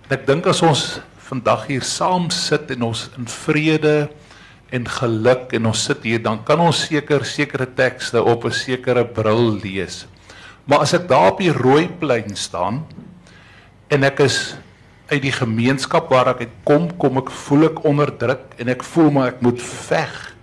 En 0.07 0.14
ek 0.14 0.22
dink 0.22 0.46
as 0.46 0.61
ons 0.62 0.80
vandag 1.26 1.64
hier 1.66 1.82
saam 1.82 2.28
sit 2.30 2.68
en 2.76 2.84
ons 2.86 3.00
in 3.18 3.26
vrede 3.26 4.07
en 4.70 4.84
geluk 4.86 5.50
en 5.59 5.66
ons 5.72 5.80
sit 5.88 6.04
hier 6.07 6.20
dan 6.22 6.38
kan 6.46 6.62
ons 6.62 6.84
seker 6.86 7.24
sekere 7.26 7.66
tekste 7.66 8.22
op 8.22 8.46
'n 8.46 8.54
sekere 8.54 9.02
bril 9.02 9.59
lees. 9.59 10.07
Maar 10.66 10.86
as 10.86 10.94
ek 10.94 11.09
daar 11.09 11.32
op 11.32 11.38
die 11.42 11.50
rooi 11.50 11.88
plein 11.88 12.36
staan 12.36 12.86
en 13.90 14.04
ek 14.04 14.20
is 14.20 14.54
uit 15.11 15.22
die 15.22 15.34
gemeenskap 15.34 16.09
waar 16.11 16.28
ek 16.38 16.50
kom, 16.64 16.86
kom 16.98 17.18
ek 17.18 17.30
voel 17.30 17.64
ek 17.64 17.84
onderdruk 17.84 18.54
en 18.59 18.68
ek 18.68 18.82
voel 18.82 19.11
maar 19.11 19.28
ek 19.34 19.42
moet 19.42 19.61
veg 19.61 20.34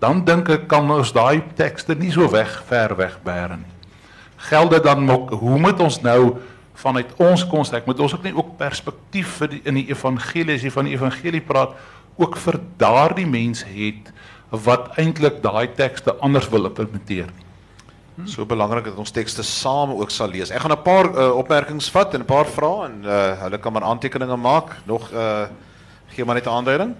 dan 0.00 0.24
dink 0.24 0.50
ek 0.50 0.66
kan 0.66 0.90
ons 0.90 1.12
daai 1.12 1.42
tekste 1.54 1.94
nie 1.94 2.10
so 2.10 2.26
weg 2.26 2.62
ver 2.66 2.96
weg 2.96 3.22
bære 3.22 3.56
nie. 3.56 3.74
Geld 4.36 4.70
dit 4.70 4.82
dan 4.82 5.10
ook 5.10 5.30
hoe 5.30 5.58
moet 5.58 5.80
ons 5.80 6.02
nou 6.02 6.42
vanuit 6.74 7.12
ons 7.16 7.46
konstek 7.46 7.86
moet 7.86 8.00
ons 8.00 8.14
ook 8.14 8.22
nie 8.22 8.34
ook 8.34 8.56
perspektief 8.56 9.38
vir 9.40 9.48
die, 9.48 9.60
in 9.64 9.74
die 9.74 9.88
evangelie 9.90 10.56
as 10.56 10.62
jy 10.62 10.70
van 10.70 10.88
die 10.88 10.94
evangelie 10.96 11.40
praat 11.40 11.76
ook 12.16 12.36
vir 12.36 12.60
daardie 12.80 13.26
mense 13.26 13.66
het 13.66 14.12
wat 14.50 14.98
eintlik 15.00 15.42
daai 15.42 15.68
tekste 15.74 16.14
anders 16.20 16.48
wil 16.52 16.68
implementeer. 16.68 17.30
So 18.28 18.44
belangrik 18.44 18.84
dat 18.84 18.98
ons 19.00 19.10
tekste 19.10 19.42
saam 19.42 19.94
ook 19.96 20.10
sal 20.12 20.28
lees. 20.28 20.50
Ek 20.52 20.60
gaan 20.60 20.72
'n 20.72 20.82
paar 20.82 21.06
uh, 21.08 21.30
opmerkings 21.36 21.90
vat 21.90 22.14
en 22.14 22.20
'n 22.20 22.28
paar 22.28 22.46
vrae 22.46 22.84
en 22.84 23.04
uh, 23.04 23.40
hulle 23.40 23.58
kan 23.58 23.72
maar 23.72 23.82
aantekeninge 23.82 24.36
maak. 24.36 24.76
Nog 24.84 25.10
uh, 25.12 25.48
gee 26.08 26.24
maar 26.24 26.34
net 26.34 26.44
'n 26.44 26.48
aanduiding. 26.48 26.94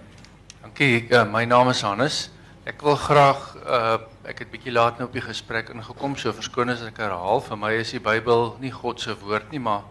Dankie. 0.62 1.06
Uh, 1.10 1.24
my 1.32 1.44
naam 1.44 1.68
is 1.68 1.82
Hannes. 1.82 2.30
Ek 2.62 2.78
wil 2.86 2.94
graag 2.94 3.40
uh 3.66 3.96
ek 4.22 4.44
het 4.44 4.50
bietjie 4.52 4.70
laat 4.70 5.00
nou 5.00 5.08
op 5.08 5.16
die 5.16 5.24
gesprek 5.24 5.72
ingekom, 5.74 6.12
so 6.14 6.30
verskoon 6.30 6.70
as 6.70 6.84
ek 6.86 7.00
herhaal. 7.02 7.40
Vir 7.42 7.58
my 7.58 7.70
is 7.74 7.90
die 7.90 7.98
Bybel 7.98 8.52
nie 8.62 8.70
God 8.70 9.02
se 9.02 9.16
woord 9.18 9.48
nie, 9.50 9.58
maar 9.58 9.82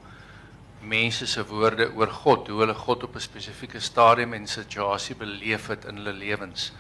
mense 0.80 1.28
se 1.28 1.44
woorde 1.50 1.90
oor 2.00 2.08
God, 2.08 2.48
hoe 2.48 2.62
hulle 2.62 2.76
God 2.86 3.04
op 3.04 3.18
'n 3.20 3.26
spesifieke 3.26 3.82
stadium 3.84 4.34
en 4.34 4.48
situasie 4.48 5.18
beleef 5.20 5.68
het 5.68 5.84
in 5.84 6.00
hulle 6.00 6.14
lewens. 6.14 6.72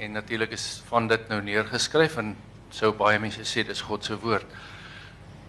En 0.00 0.12
natuurlik 0.12 0.56
is 0.56 0.80
van 0.88 1.08
dit 1.08 1.28
nou 1.28 1.42
neergeskryf 1.42 2.16
en 2.16 2.34
sou 2.70 2.92
baie 2.92 3.18
mense 3.18 3.44
sê 3.44 3.66
dis 3.68 3.84
God 3.84 4.04
se 4.04 4.16
woord. 4.16 4.46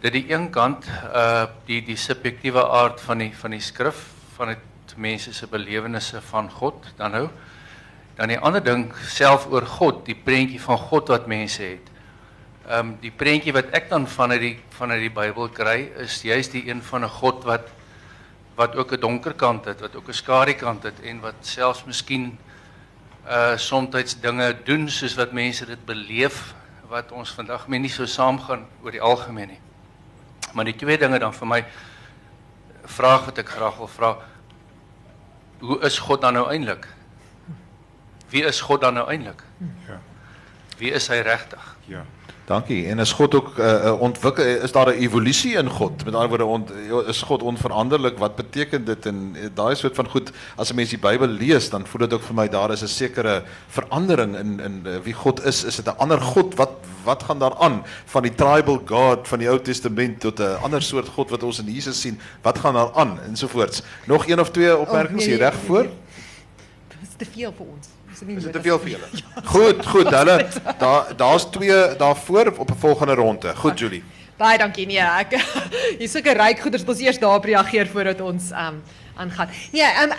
Dit 0.01 0.11
die 0.11 0.27
een 0.27 0.51
kant 0.51 0.85
uh 1.15 1.47
die 1.65 1.81
die 1.81 1.95
subjektiewe 1.95 2.67
aard 2.67 2.99
van 2.99 3.17
die 3.17 3.31
van 3.31 3.51
die 3.51 3.63
skrif 3.63 4.11
van 4.35 4.47
dit 4.47 4.97
mense 4.97 5.33
se 5.33 5.47
belewennisse 5.47 6.21
van 6.21 6.51
God 6.51 6.83
dan 6.97 7.11
nou. 7.11 7.29
Dan 8.15 8.29
die 8.29 8.39
ander 8.39 8.63
ding 8.63 8.91
self 9.09 9.47
oor 9.49 9.65
God, 9.65 10.05
die 10.05 10.15
prentjie 10.15 10.61
van 10.61 10.77
God 10.77 11.09
wat 11.09 11.27
mense 11.27 11.63
het. 11.63 11.93
Ehm 12.67 12.79
um, 12.79 12.91
die 13.01 13.11
prentjie 13.11 13.53
wat 13.53 13.73
ek 13.75 13.89
dan 13.89 14.07
vanuit 14.07 14.41
die 14.41 14.57
vanuit 14.77 15.01
die 15.01 15.13
Bybel 15.13 15.49
kry 15.49 15.91
is 15.99 16.21
juist 16.23 16.53
die 16.55 16.69
een 16.69 16.81
van 16.81 17.03
'n 17.03 17.09
God 17.09 17.43
wat 17.43 17.69
wat 18.55 18.75
ook 18.75 18.93
'n 18.93 18.99
donker 18.99 19.33
kant 19.33 19.65
het, 19.65 19.81
wat 19.81 19.95
ook 19.95 20.07
'n 20.07 20.13
skadu 20.13 20.53
kant 20.53 20.83
het 20.83 21.01
en 21.03 21.19
wat 21.19 21.35
selfs 21.41 21.83
miskien 21.85 22.37
uh 23.27 23.57
soms 23.57 24.19
dinge 24.21 24.55
doen 24.63 24.89
soos 24.89 25.15
wat 25.15 25.31
mense 25.31 25.65
dit 25.65 25.85
beleef 25.85 26.53
wat 26.87 27.11
ons 27.11 27.31
vandag 27.31 27.67
mee 27.67 27.79
nie 27.79 27.89
so 27.89 28.05
saamgaan 28.05 28.65
oor 28.83 28.91
die 28.91 29.01
algemeen 29.01 29.47
nie. 29.47 29.61
Maar 30.53 30.65
die 30.65 30.75
twee 30.75 30.97
dinge 30.97 31.19
dan 31.19 31.33
vir 31.33 31.47
my 31.47 31.65
vraag 32.85 33.25
wat 33.25 33.37
ek 33.37 33.49
graag 33.49 33.77
wil 33.77 33.87
vra 33.87 34.17
hoe 35.59 35.79
is 35.87 35.99
God 35.99 36.21
dan 36.21 36.33
nou 36.33 36.49
eintlik? 36.51 36.87
Wie 38.33 38.43
is 38.49 38.61
God 38.65 38.81
dan 38.81 38.97
nou 38.97 39.05
eintlik? 39.13 39.43
Ja. 39.87 40.01
Wie 40.77 40.91
is 40.91 41.07
hy 41.07 41.21
regtig? 41.21 41.75
Ja. 41.85 42.01
Dankie. 42.49 42.87
En 42.91 42.99
is 42.99 43.11
God 43.15 43.35
ook 43.35 43.53
uh, 43.55 43.65
uh, 43.65 44.01
ontwikkel 44.01 44.43
is 44.65 44.71
daar 44.71 44.89
'n 44.91 44.99
evolusie 44.99 45.53
in 45.55 45.69
God? 45.69 46.05
Met 46.05 46.13
ander 46.13 46.29
woorde 46.29 46.45
ont, 46.45 46.71
is 47.07 47.21
God 47.21 47.43
onveranderlik? 47.43 48.17
Wat 48.17 48.35
beteken 48.35 48.85
dit 48.85 49.05
en 49.05 49.35
uh, 49.35 49.47
daai 49.53 49.75
soort 49.75 49.95
van 49.95 50.09
goed 50.09 50.31
as 50.55 50.71
'n 50.71 50.75
mens 50.75 50.89
die 50.89 50.99
Bybel 50.99 51.27
lees, 51.27 51.69
dan 51.69 51.87
voel 51.87 52.01
dit 52.01 52.13
ook 52.13 52.23
vir 52.23 52.35
my 52.35 52.49
daar 52.49 52.71
is 52.71 52.81
'n 52.81 52.87
sekere 52.87 53.43
verandering 53.67 54.35
in 54.35 54.59
in 54.59 54.83
uh, 54.85 54.97
wie 55.03 55.13
God 55.13 55.45
is. 55.45 55.63
Is 55.63 55.75
dit 55.75 55.85
'n 55.85 55.97
ander 55.97 56.21
God? 56.21 56.55
Wat 56.55 56.71
wat 57.03 57.23
gaan 57.23 57.39
daar 57.39 57.55
aan 57.55 57.83
van 58.05 58.21
die 58.21 58.35
tribal 58.35 58.81
God 58.85 59.27
van 59.27 59.39
die 59.39 59.49
Ou 59.49 59.61
Testament 59.61 60.19
tot 60.19 60.39
'n 60.39 60.57
ander 60.63 60.81
soort 60.81 61.07
God 61.07 61.29
wat 61.29 61.43
ons 61.43 61.59
in 61.59 61.71
Jesus 61.71 62.01
sien? 62.01 62.19
Wat 62.41 62.59
gaan 62.59 62.73
daar 62.73 62.93
aan 62.93 63.19
ensovoorts? 63.21 63.81
Nog 64.05 64.27
een 64.27 64.39
of 64.39 64.51
twee 64.51 64.77
opmerkings 64.77 65.25
hier 65.25 65.37
reg 65.37 65.55
voor? 65.65 65.83
Dit 66.87 67.01
is 67.01 67.15
te 67.17 67.25
veel 67.25 67.53
vir 67.57 67.65
ons. 67.65 67.87
Is 68.13 68.43
dit 68.43 68.53
te 68.53 68.61
veel 68.61 68.79
vir 68.79 68.89
julle? 68.95 69.07
Goed, 69.49 69.85
goed. 69.85 70.09
Hulle 70.13 70.35
daar 70.79 71.13
daar's 71.17 71.45
twee 71.51 71.95
daarvoor 71.97 72.53
op 72.57 72.69
'n 72.69 72.79
volgende 72.79 73.13
ronde. 73.13 73.55
Goed, 73.55 73.79
Julie. 73.79 74.03
Baie 74.37 74.57
dankie. 74.57 74.85
Nee, 74.85 74.99
ek 74.99 75.37
hier's 75.99 76.11
sulke 76.11 76.33
ryk 76.33 76.59
goeders, 76.59 76.85
ons 76.85 76.99
eers 76.99 77.19
daarop 77.19 77.45
reageer 77.45 77.87
voordat 77.87 78.21
ons 78.21 78.51
um 78.51 78.81
aangaan. 79.15 79.49
Nee, 79.71 79.85
um 80.03 80.13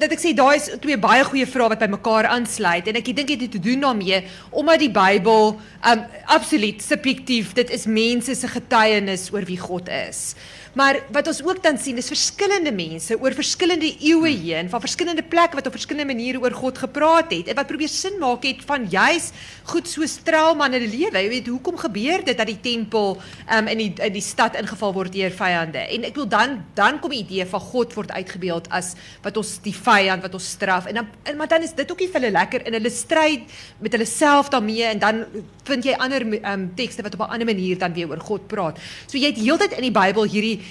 dat 0.00 0.12
ek 0.12 0.20
sê 0.20 0.32
daai 0.36 0.56
is 0.56 0.70
twee 0.80 0.96
baie 0.96 1.24
goeie 1.24 1.46
vrae 1.46 1.68
wat 1.68 1.78
by 1.78 1.88
mekaar 1.92 2.30
aansluit 2.32 2.88
en 2.88 2.96
ek 2.96 3.10
dink 3.12 3.28
dit 3.28 3.44
het 3.44 3.52
te 3.52 3.60
doen 3.60 3.80
daarmee 3.84 4.22
omdat 4.50 4.80
die 4.80 4.92
Bybel 4.92 5.58
um 5.92 6.04
absoluut 6.24 6.82
subjektief, 6.82 7.52
dit 7.52 7.70
is 7.70 7.84
mense 7.86 8.34
se 8.34 8.48
getuienis 8.48 9.28
oor 9.32 9.44
wie 9.44 9.60
God 9.60 9.88
is. 9.88 10.34
Maar 10.78 11.00
wat 11.10 11.26
ons 11.26 11.40
ook 11.42 11.58
dan 11.62 11.78
sien 11.80 11.98
is 11.98 12.10
verskillende 12.10 12.70
mense 12.70 13.16
oor 13.18 13.34
verskillende 13.34 13.88
eeue 13.98 14.30
heen 14.30 14.68
van 14.70 14.82
verskillende 14.82 15.24
plekke 15.26 15.58
wat 15.58 15.66
op 15.66 15.74
verskillende 15.74 16.12
maniere 16.12 16.38
oor 16.38 16.54
God 16.54 16.78
gepraat 16.78 17.32
het 17.34 17.50
en 17.50 17.56
wat 17.58 17.66
probeer 17.66 17.90
sin 17.90 18.18
maak 18.22 18.46
het 18.46 18.62
van 18.68 18.86
juis 18.90 19.32
goed 19.72 19.90
so 19.90 20.06
trauma 20.24 20.68
in 20.68 20.76
hulle 20.76 20.90
lewe. 20.92 21.18
Jy 21.18 21.30
weet, 21.32 21.50
hoekom 21.50 21.80
gebeur 21.82 22.22
dit 22.24 22.38
dat 22.38 22.46
die 22.46 22.60
tempel 22.62 23.16
um, 23.18 23.70
in 23.72 23.82
die 23.82 23.88
in 24.06 24.14
die 24.14 24.22
stad 24.22 24.54
ingeval 24.60 24.94
word 24.94 25.12
deur 25.16 25.34
vyande? 25.34 25.82
En 25.82 26.06
ek 26.06 26.20
wil 26.20 26.28
dan 26.30 26.60
dan 26.78 27.00
kom 27.02 27.10
die 27.16 27.24
idee 27.24 27.48
van 27.50 27.64
God 27.72 27.96
word 27.98 28.14
uitgebeeld 28.14 28.70
as 28.70 28.92
wat 29.26 29.40
ons 29.40 29.56
die 29.64 29.74
vyand 29.74 30.22
wat 30.22 30.38
ons 30.38 30.52
straf 30.54 30.86
en 30.86 31.02
dan 31.02 31.10
en, 31.24 31.40
maar 31.40 31.50
dan 31.50 31.66
is 31.66 31.74
dit 31.74 31.90
ook 31.90 32.04
nie 32.04 32.10
vir 32.12 32.20
hulle 32.20 32.36
lekker 32.38 32.68
in 32.70 32.78
hulle 32.78 32.94
stryd 32.94 33.58
met 33.82 33.98
hulle 33.98 34.06
self 34.06 34.52
daarmee 34.54 34.86
en 34.92 35.02
dan 35.02 35.24
vind 35.66 35.90
jy 35.90 35.98
ander 35.98 36.22
um, 36.38 36.70
tekste 36.78 37.02
wat 37.02 37.18
op 37.18 37.26
'n 37.26 37.34
ander 37.34 37.50
manier 37.50 37.78
dan 37.78 37.92
weer 37.98 38.08
oor 38.08 38.22
God 38.22 38.46
praat. 38.46 38.78
So 39.10 39.18
jy 39.18 39.34
het 39.34 39.42
heeltyd 39.42 39.74
in 39.74 39.90
die 39.90 39.96
Bybel 39.98 40.24
hierdie 40.24 40.67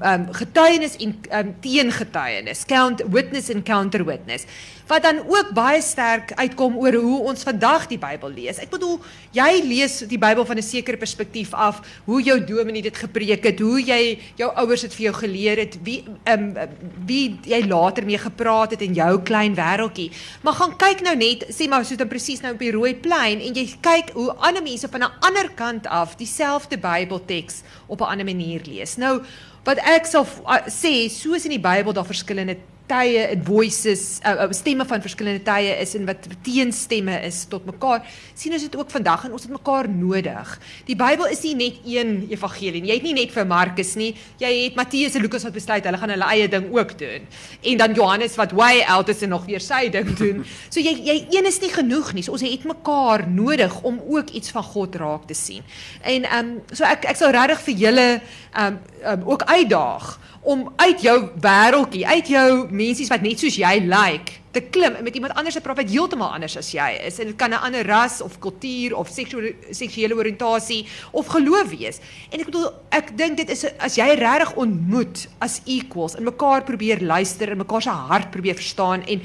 um, 0.00 0.26
getuienis 0.32 0.96
en 0.96 1.14
um, 1.32 1.54
teengetuienis, 1.60 2.64
count 2.64 3.02
witness 3.10 3.48
en 3.48 3.62
counter 3.62 4.04
witness 4.04 4.46
wat 4.86 5.02
dan 5.02 5.20
ook 5.24 5.52
baie 5.56 5.80
sterk 5.82 6.32
uitkom 6.36 6.76
oor 6.76 6.94
hoe 6.94 7.20
ons 7.30 7.42
vandag 7.46 7.86
die 7.88 7.98
Bybel 7.98 8.32
lees. 8.36 8.58
Ek 8.60 8.70
bedoel, 8.72 8.98
jy 9.32 9.50
lees 9.64 9.98
die 10.08 10.18
Bybel 10.20 10.44
van 10.44 10.58
'n 10.58 10.62
sekere 10.62 10.96
perspektief 10.96 11.54
af, 11.54 11.80
hoe 12.04 12.22
jou 12.22 12.44
dominee 12.44 12.82
dit 12.82 12.96
gepreek 12.96 13.44
het, 13.44 13.60
hoe 13.60 13.80
jy 13.80 14.18
jou 14.36 14.50
ouers 14.54 14.80
dit 14.80 14.94
vir 14.94 15.04
jou 15.04 15.14
geleer 15.14 15.56
het, 15.56 15.78
wie 15.82 16.04
ehm 16.24 16.56
um, 16.56 16.68
wie 17.06 17.38
jy 17.44 17.66
later 17.66 18.04
mee 18.04 18.18
gepraat 18.18 18.70
het 18.70 18.82
in 18.82 18.94
jou 18.94 19.22
klein 19.22 19.54
wêreltjie. 19.54 20.10
Maar 20.42 20.52
gaan 20.52 20.76
kyk 20.76 21.00
nou 21.00 21.16
net, 21.16 21.46
sê 21.48 21.68
maar 21.68 21.84
soos 21.84 21.98
dan 21.98 22.08
presies 22.08 22.40
nou 22.40 22.52
op 22.52 22.58
die 22.58 22.72
rooi 22.72 22.94
plein 22.94 23.40
en 23.40 23.54
jy 23.54 23.76
kyk 23.80 24.12
hoe 24.14 24.32
ander 24.38 24.62
mense 24.62 24.88
van 24.88 25.02
'n 25.02 25.12
ander 25.20 25.50
kant 25.54 25.86
af 25.86 26.16
dieselfde 26.16 26.78
Bybelteks 26.78 27.62
op 27.86 28.00
'n 28.00 28.04
ander 28.04 28.24
manier 28.24 28.60
lees. 28.64 28.96
Nou 28.96 29.22
wat 29.64 29.78
ek 29.78 30.06
sal 30.06 30.26
uh, 30.44 30.60
sê, 30.68 31.08
soos 31.08 31.44
in 31.44 31.56
die 31.56 31.62
Bybel 31.62 31.92
daar 31.92 32.06
verskillende 32.06 32.56
tye 32.90 33.22
en 33.32 33.44
voices 33.44 34.02
uh, 34.26 34.44
uh, 34.44 34.50
stemme 34.52 34.84
van 34.88 35.02
verskillende 35.04 35.42
tye 35.46 35.72
is 35.80 35.94
en 35.96 36.04
wat 36.08 36.26
teenstemme 36.44 37.16
is 37.24 37.44
tot 37.48 37.64
mekaar 37.68 38.04
sien 38.36 38.52
ons 38.52 38.64
dit 38.66 38.76
ook 38.76 38.90
vandag 38.92 39.24
en 39.26 39.34
ons 39.36 39.42
het 39.46 39.52
mekaar 39.52 39.88
nodig. 39.88 40.50
Die 40.88 40.96
Bybel 40.98 41.30
is 41.32 41.42
nie 41.46 41.54
net 41.58 41.80
een 41.88 42.12
evangelie 42.32 42.82
nie. 42.82 42.90
Jy 42.90 42.98
het 42.98 43.06
nie 43.06 43.14
net 43.16 43.32
vir 43.34 43.46
Markus 43.48 43.94
nie. 43.98 44.10
Jy 44.42 44.50
het 44.58 44.78
Matteus 44.78 45.16
en 45.16 45.24
Lukas 45.24 45.46
wat 45.46 45.56
besluit 45.56 45.86
hulle 45.86 46.00
gaan 46.00 46.12
hulle 46.14 46.30
eie 46.34 46.48
ding 46.50 46.68
ook 46.74 46.96
doen. 47.00 47.28
En 47.72 47.80
dan 47.80 47.96
Johannes 47.96 48.36
wat 48.40 48.54
way 48.58 48.82
out 48.96 49.12
is 49.12 49.22
en 49.24 49.32
nog 49.34 49.46
weer 49.48 49.62
sy 49.64 49.86
ding 49.94 50.12
doen. 50.18 50.44
So 50.74 50.82
jy 50.82 50.94
jy 51.06 51.14
een 51.30 51.46
is 51.46 51.60
nie 51.62 51.70
genoeg 51.70 52.12
nie. 52.16 52.24
So 52.26 52.34
ons 52.34 52.42
het 52.42 52.64
mekaar 52.66 53.26
nodig 53.30 53.74
om 53.86 54.00
ook 54.10 54.32
iets 54.34 54.50
van 54.54 54.64
God 54.66 54.96
raak 54.98 55.28
te 55.30 55.36
sien. 55.38 55.62
En 56.02 56.26
ehm 56.26 56.50
um, 56.56 56.56
so 56.72 56.86
ek 56.88 57.06
ek 57.12 57.20
sal 57.20 57.34
regtig 57.36 57.62
vir 57.68 57.82
julle 57.86 58.08
ehm 58.18 58.66
um, 58.66 58.78
um, 59.04 59.26
ook 59.30 59.44
uitdaag 59.46 60.14
om 60.44 60.72
uit 60.76 61.00
jou 61.00 61.18
wêreltjie, 61.40 62.06
uit 62.06 62.28
jou 62.28 62.48
mensies 62.70 63.08
wat 63.08 63.22
net 63.24 63.40
soos 63.40 63.56
jy 63.56 63.78
lyk, 63.80 64.28
like, 64.28 64.40
te 64.54 64.62
klim 64.74 64.94
en 64.94 65.04
met 65.04 65.14
iemand 65.18 65.34
anders 65.34 65.56
te 65.56 65.62
praat 65.64 65.80
wat 65.80 65.90
heeltemal 65.90 66.30
anders 66.36 66.56
as 66.60 66.70
jy 66.74 66.86
is. 67.08 67.18
En 67.22 67.30
dit 67.30 67.38
kan 67.38 67.50
'n 67.50 67.64
ander 67.66 67.86
ras 67.86 68.20
of 68.20 68.38
kultuur 68.38 68.94
of 68.96 69.08
seksuele 69.08 69.54
seksuele 69.70 70.14
oriëntasie 70.14 70.86
of 71.10 71.26
geloof 71.26 71.68
wees. 71.70 71.98
En 72.30 72.38
ek 72.40 72.46
bedoel, 72.46 72.68
ek 72.90 73.16
dink 73.16 73.36
dit 73.36 73.50
is 73.50 73.64
as 73.78 73.96
jy 73.96 74.14
regtig 74.14 74.54
ontmoet 74.54 75.28
as 75.38 75.60
equals 75.64 76.14
en 76.14 76.24
mekaar 76.24 76.62
probeer 76.62 77.02
luister 77.02 77.50
en 77.50 77.58
mekaar 77.58 77.82
se 77.82 77.90
hart 77.90 78.30
probeer 78.30 78.54
verstaan 78.54 79.02
en 79.02 79.20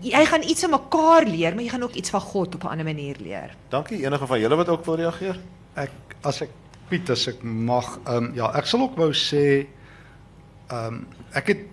jy 0.00 0.24
gaan 0.26 0.42
iets 0.42 0.60
van 0.60 0.70
mekaar 0.70 1.24
leer, 1.24 1.54
maar 1.54 1.64
jy 1.64 1.70
gaan 1.70 1.82
ook 1.82 1.94
iets 1.94 2.10
van 2.10 2.20
God 2.20 2.54
op 2.54 2.64
'n 2.64 2.66
ander 2.68 2.84
manier 2.84 3.16
leer. 3.18 3.56
Dankie. 3.68 4.04
Enige 4.04 4.26
van 4.26 4.40
julle 4.40 4.56
wat 4.56 4.68
ook 4.68 4.84
wil 4.84 4.96
reageer? 4.96 5.38
Ek 5.74 5.90
as 6.22 6.40
ek 6.40 6.50
Piet 6.86 7.10
as 7.10 7.26
ek 7.26 7.42
mag 7.42 7.98
ehm 8.06 8.16
um, 8.16 8.34
ja, 8.34 8.46
ek 8.54 8.66
sal 8.66 8.80
ook 8.80 8.96
wou 8.96 9.10
sê 9.12 9.66
ehm 10.68 10.94
um, 10.94 11.06
ek 11.32 11.46
het 11.52 11.64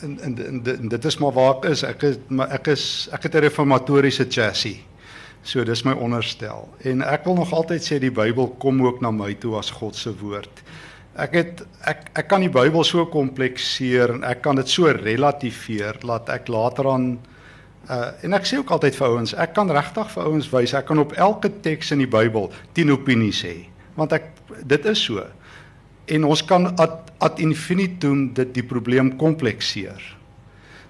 en, 0.00 0.20
en, 0.20 0.38
en, 0.46 0.62
en 0.78 0.88
dit 0.88 1.04
is 1.04 1.18
maar 1.18 1.32
waar 1.32 1.54
ek 1.56 1.68
is. 1.70 1.82
Ek 1.86 2.02
is 2.02 2.16
maar 2.28 2.50
ek 2.56 2.72
is 2.72 3.08
ek 3.12 3.28
het 3.28 3.34
'n 3.34 3.44
reformatoriese 3.48 4.26
chassis. 4.28 4.80
So 5.42 5.64
dis 5.64 5.82
my 5.82 5.92
onderstel. 5.92 6.68
En 6.86 7.02
ek 7.02 7.24
wil 7.24 7.34
nog 7.34 7.52
altyd 7.52 7.82
sê 7.82 7.98
die 7.98 8.14
Bybel 8.14 8.48
kom 8.62 8.82
ook 8.86 9.00
na 9.00 9.10
my 9.10 9.34
toe 9.34 9.56
as 9.58 9.70
God 9.70 9.96
se 9.96 10.12
woord. 10.18 10.62
Ek 11.18 11.34
het 11.34 11.64
ek 11.80 12.10
ek 12.14 12.28
kan 12.28 12.40
die 12.40 12.52
Bybel 12.52 12.84
so 12.84 13.06
komplekseer 13.06 14.14
en 14.14 14.24
ek 14.24 14.42
kan 14.42 14.56
dit 14.56 14.68
so 14.68 14.86
relativeer 14.86 15.98
dat 16.00 16.28
ek 16.28 16.48
later 16.48 16.88
aan 16.92 17.18
uh 17.90 18.12
en 18.22 18.32
ek 18.32 18.46
sê 18.46 18.58
ook 18.58 18.70
altyd 18.70 18.94
vir 18.94 19.08
ouens, 19.08 19.34
ek 19.34 19.54
kan 19.54 19.70
regtig 19.70 20.10
vir 20.14 20.24
ouens 20.24 20.50
wys, 20.52 20.74
ek 20.74 20.86
kan 20.86 20.98
op 20.98 21.12
elke 21.12 21.50
teks 21.60 21.90
in 21.90 21.98
die 21.98 22.06
Bybel 22.06 22.52
10 22.74 22.92
opinies 22.94 23.42
hê, 23.42 23.66
want 23.96 24.12
ek 24.12 24.30
dit 24.62 24.86
is 24.86 25.02
so. 25.02 25.26
En 26.04 26.24
ons 26.24 26.44
kan 26.44 26.76
ad, 26.76 27.12
ad 27.18 27.38
infinitum 27.38 28.32
dit 28.34 28.54
die 28.54 28.64
probleem 28.66 29.16
komplekseer. 29.16 30.16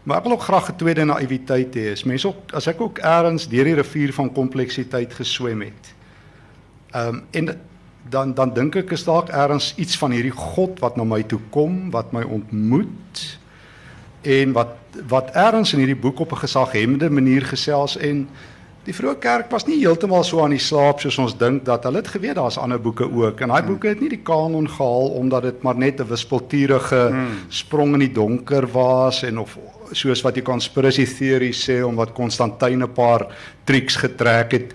Maar 0.02 0.18
ek 0.18 0.24
wil 0.26 0.32
ook 0.32 0.46
graag 0.48 0.70
'n 0.70 0.76
tweede 0.76 1.04
naïwiteit 1.04 1.74
hê. 1.74 1.92
Is 1.92 2.04
mense 2.04 2.26
ook 2.26 2.52
as 2.52 2.66
ek 2.66 2.80
ook 2.80 2.98
eers 2.98 3.48
deur 3.48 3.64
die 3.64 3.74
rivier 3.74 4.12
van 4.12 4.32
kompleksiteit 4.32 5.14
geswem 5.14 5.60
het. 5.60 5.94
Ehm 6.90 7.08
um, 7.08 7.22
en 7.30 7.60
dan 8.10 8.34
dan 8.34 8.52
dink 8.54 8.76
ek 8.76 8.90
is 8.90 9.04
dalk 9.04 9.28
eers 9.28 9.74
iets 9.76 9.98
van 9.98 10.10
hierdie 10.10 10.34
God 10.34 10.80
wat 10.80 10.96
na 10.96 11.04
my 11.04 11.22
toe 11.22 11.40
kom, 11.50 11.90
wat 11.90 12.12
my 12.12 12.22
ontmoet 12.22 13.38
en 14.22 14.52
wat 14.52 14.76
wat 15.08 15.30
eers 15.36 15.72
in 15.72 15.78
hierdie 15.78 16.00
boek 16.00 16.20
op 16.20 16.32
'n 16.32 16.44
gesaghemmende 16.44 17.10
manier 17.10 17.42
gesels 17.42 17.96
en 17.96 18.28
die 18.84 18.94
vroeë 18.94 19.18
kerk 19.22 19.50
was 19.50 19.66
nie 19.66 19.78
heeltemal 19.78 20.24
so 20.24 20.42
aan 20.42 20.50
die 20.56 20.62
slaap 20.62 21.00
soos 21.00 21.18
ons 21.18 21.36
dink 21.38 21.64
dat 21.64 21.84
hulle 21.84 22.02
het 22.02 22.08
geweet 22.08 22.34
daar's 22.34 22.58
ander 22.58 22.80
boeke 22.82 23.06
ook 23.06 23.40
en 23.40 23.48
daai 23.54 23.62
boeke 23.62 23.88
het 23.88 24.00
nie 24.00 24.10
die 24.10 24.24
kanon 24.26 24.66
gehaal 24.68 25.14
omdat 25.20 25.42
dit 25.42 25.62
maar 25.62 25.78
net 25.78 26.00
'n 26.00 26.08
wispelturige 26.08 27.08
hmm. 27.10 27.46
sprong 27.48 27.94
in 27.94 28.00
die 28.08 28.12
donker 28.12 28.66
was 28.66 29.22
en 29.22 29.38
of 29.38 29.58
soos 29.92 30.22
wat 30.24 30.34
die 30.34 30.44
conspiracy 30.44 31.04
theory 31.06 31.52
sê 31.52 31.82
om 31.84 31.96
wat 31.96 32.12
Konstantin 32.12 32.82
'n 32.82 32.92
paar 32.92 33.26
triks 33.64 33.96
getrek 33.96 34.52
het 34.52 34.74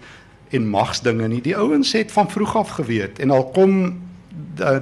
en 0.51 0.67
magsdinge 0.67 1.27
nie. 1.27 1.41
Die 1.41 1.57
ouens 1.57 1.91
het 1.91 2.11
van 2.11 2.29
vroeg 2.29 2.55
af 2.55 2.69
geweet 2.69 3.19
en 3.19 3.31
al 3.31 3.49
kom 3.51 4.05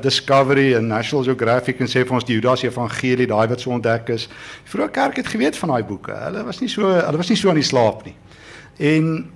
Discovery 0.01 0.73
en 0.75 0.87
National 0.87 1.23
Geographic 1.23 1.79
en 1.79 1.87
sê 1.87 2.05
vir 2.05 2.13
ons 2.13 2.23
die 2.23 2.35
Judas 2.35 2.63
Evangelie 2.63 3.27
daai 3.27 3.47
wat 3.47 3.59
so 3.59 3.71
ontdek 3.71 4.09
is. 4.09 4.27
Die 4.63 4.71
vroeë 4.71 4.91
kerk 4.91 5.15
het 5.15 5.27
geweet 5.27 5.57
van 5.57 5.69
daai 5.69 5.83
boeke. 5.83 6.11
Hulle 6.11 6.43
was 6.43 6.61
nie 6.61 6.69
so 6.69 6.87
hulle 6.87 7.17
was 7.17 7.29
nie 7.29 7.37
so 7.37 7.49
aan 7.49 7.59
die 7.59 7.63
slaap 7.63 8.05
nie. 8.05 8.15
En 8.77 9.29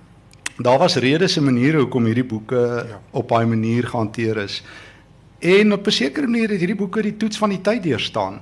daar 0.58 0.78
was 0.78 0.96
redes 0.96 1.38
en 1.38 1.44
maniere 1.44 1.78
hoekom 1.78 2.06
hierdie 2.06 2.26
boeke 2.28 2.86
ja. 2.90 3.02
op 3.12 3.30
daai 3.30 3.46
manier 3.46 3.88
gehanteer 3.88 4.38
is. 4.38 4.64
En 5.40 5.74
op 5.74 5.88
'n 5.88 5.92
sekere 5.92 6.28
manier 6.28 6.50
het 6.50 6.60
hierdie 6.60 6.76
boeke 6.76 7.02
die 7.02 7.18
toets 7.18 7.38
van 7.38 7.50
die 7.50 7.62
tyd 7.62 7.84
deurstaan. 7.84 8.40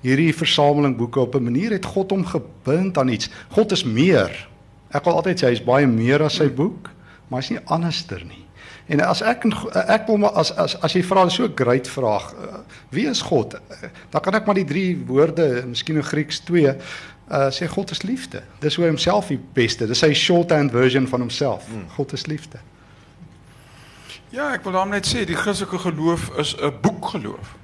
Hierdie 0.00 0.34
versameling 0.34 0.96
boeke 0.96 1.20
op 1.20 1.34
'n 1.34 1.42
manier 1.42 1.70
het 1.70 1.84
God 1.84 2.10
hom 2.10 2.24
gebind 2.26 2.98
aan 2.98 3.08
iets. 3.08 3.30
God 3.48 3.72
is 3.72 3.84
meer. 3.84 4.48
Ek 4.90 5.04
wil 5.04 5.14
altyd 5.14 5.42
sê 5.42 5.46
hy 5.46 5.52
is 5.52 5.64
baie 5.64 5.86
meer 5.86 6.22
as 6.22 6.34
sy 6.34 6.50
boek, 6.50 6.90
maar 7.28 7.40
hy's 7.40 7.50
nie 7.50 7.60
anderster 7.64 8.24
nie. 8.24 8.44
En 8.86 9.00
as 9.00 9.22
ek 9.22 9.46
ek 9.86 10.06
wil 10.06 10.16
maar 10.16 10.34
as 10.36 10.50
as 10.58 10.74
as 10.82 10.92
jy 10.92 11.02
vra 11.02 11.28
so 11.28 11.44
'n 11.44 11.54
great 11.54 11.88
vraag, 11.88 12.34
wie 12.90 13.06
is 13.06 13.22
God? 13.22 13.54
Dan 14.10 14.20
kan 14.20 14.34
ek 14.34 14.46
maar 14.46 14.54
die 14.54 14.64
drie 14.64 14.98
woorde, 15.06 15.64
miskien 15.66 15.96
in 15.96 16.02
Grieks 16.02 16.40
twee, 16.40 16.74
uh 17.30 17.48
sê 17.50 17.68
God 17.68 17.90
is 17.90 18.02
liefde. 18.02 18.42
Dis 18.60 18.76
hoe 18.76 18.84
hy 18.84 18.90
homself 18.90 19.26
die 19.26 19.40
beste. 19.54 19.86
Dis 19.86 19.98
sy 19.98 20.12
shorthand 20.12 20.72
version 20.72 21.08
van 21.08 21.20
homself. 21.20 21.66
Hmm. 21.68 21.88
God 21.96 22.12
is 22.12 22.26
liefde. 22.26 22.58
Ja, 24.32 24.52
ek 24.52 24.64
wil 24.64 24.72
daarmee 24.72 25.00
net 25.00 25.08
sê 25.08 25.26
die 25.28 25.36
Christelike 25.36 25.78
geloof 25.78 26.30
is 26.40 26.54
'n 26.56 26.72
boekgeloof. 26.80 27.56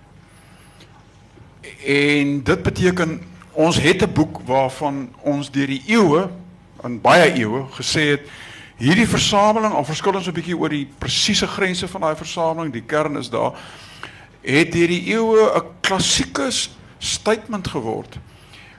En 1.86 2.42
dit 2.42 2.62
beteken 2.62 3.20
ons 3.52 3.80
het 3.80 4.02
'n 4.02 4.12
boek 4.12 4.40
waarvan 4.44 5.08
ons 5.22 5.50
deur 5.50 5.66
die 5.66 5.82
eeue, 5.86 6.28
in 6.84 7.00
baie 7.00 7.32
eeue 7.34 7.66
gesê 7.74 8.14
het 8.14 8.28
Hierdie 8.78 9.08
versameling, 9.10 9.72
al 9.74 9.84
verskil 9.84 10.14
ons 10.14 10.28
'n 10.28 10.32
bietjie 10.32 10.56
oor 10.56 10.70
die 10.70 10.86
presiese 10.98 11.46
grense 11.46 11.88
van 11.88 12.00
daai 12.00 12.16
versameling, 12.16 12.72
die 12.72 12.86
kern 12.86 13.16
is 13.18 13.30
daar, 13.30 13.58
het 14.40 14.74
hierdie 14.74 15.02
eeue 15.10 15.50
'n 15.50 15.66
klassieke 15.80 16.46
statement 16.98 17.68
geword 17.68 18.18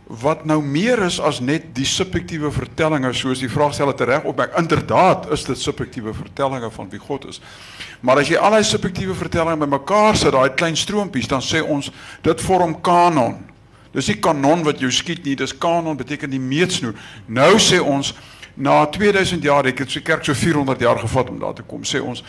wat 0.10 0.41
nou 0.49 0.57
meer 0.66 1.03
is 1.05 1.20
as 1.22 1.38
net 1.39 1.68
die 1.78 1.86
subjektiewe 1.86 2.49
vertellinge 2.51 3.12
soos 3.14 3.43
die 3.43 3.49
vraagsteller 3.51 3.93
tereg 3.93 4.26
opmerk. 4.26 4.55
Inderdaad 4.57 5.28
is 5.36 5.43
dit 5.45 5.60
subjektiewe 5.62 6.16
vertellinge 6.18 6.72
van 6.74 6.89
wie 6.89 7.01
God 7.01 7.28
is. 7.30 7.38
Maar 8.01 8.24
as 8.24 8.32
jy 8.32 8.39
al 8.41 8.57
daai 8.57 8.66
subjektiewe 8.66 9.14
vertellinge 9.14 9.62
bymekaar 9.62 10.18
sit, 10.18 10.34
daai 10.34 10.55
klein 10.57 10.78
stroompies, 10.78 11.30
dan 11.30 11.45
sê 11.45 11.62
ons 11.62 11.91
dit 12.26 12.41
vorm 12.41 12.74
kanon. 12.82 13.38
Dis 13.93 14.10
nie 14.10 14.18
kanon 14.22 14.66
wat 14.66 14.82
jou 14.82 14.89
skiet 14.93 15.22
nie, 15.26 15.38
dis 15.38 15.53
kanon 15.53 15.97
beteken 15.97 16.34
die 16.34 16.41
meetsnoer. 16.41 16.97
Nou 17.30 17.53
sê 17.62 17.78
ons 17.78 18.14
na 18.60 18.86
2000 18.86 19.43
jaar 19.43 19.66
het 19.66 19.78
dit 19.78 19.91
se 19.91 20.01
kerk 20.01 20.26
so 20.26 20.34
400 20.34 20.80
jaar 20.80 20.99
gevat 20.99 21.30
om 21.30 21.39
daar 21.39 21.53
te 21.53 21.64
kom 21.64 21.86
sê 21.88 22.01
ons 22.03 22.24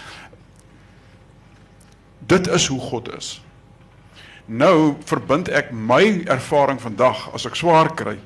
dit 2.30 2.50
is 2.54 2.66
hoe 2.70 2.80
God 2.80 3.08
is 3.16 3.40
nou 4.50 4.96
verbind 5.06 5.48
ek 5.54 5.70
my 5.70 6.24
ervaring 6.26 6.80
vandag 6.82 7.28
as 7.34 7.46
ek 7.46 7.58
swaar 7.58 7.94
kry 7.94 8.16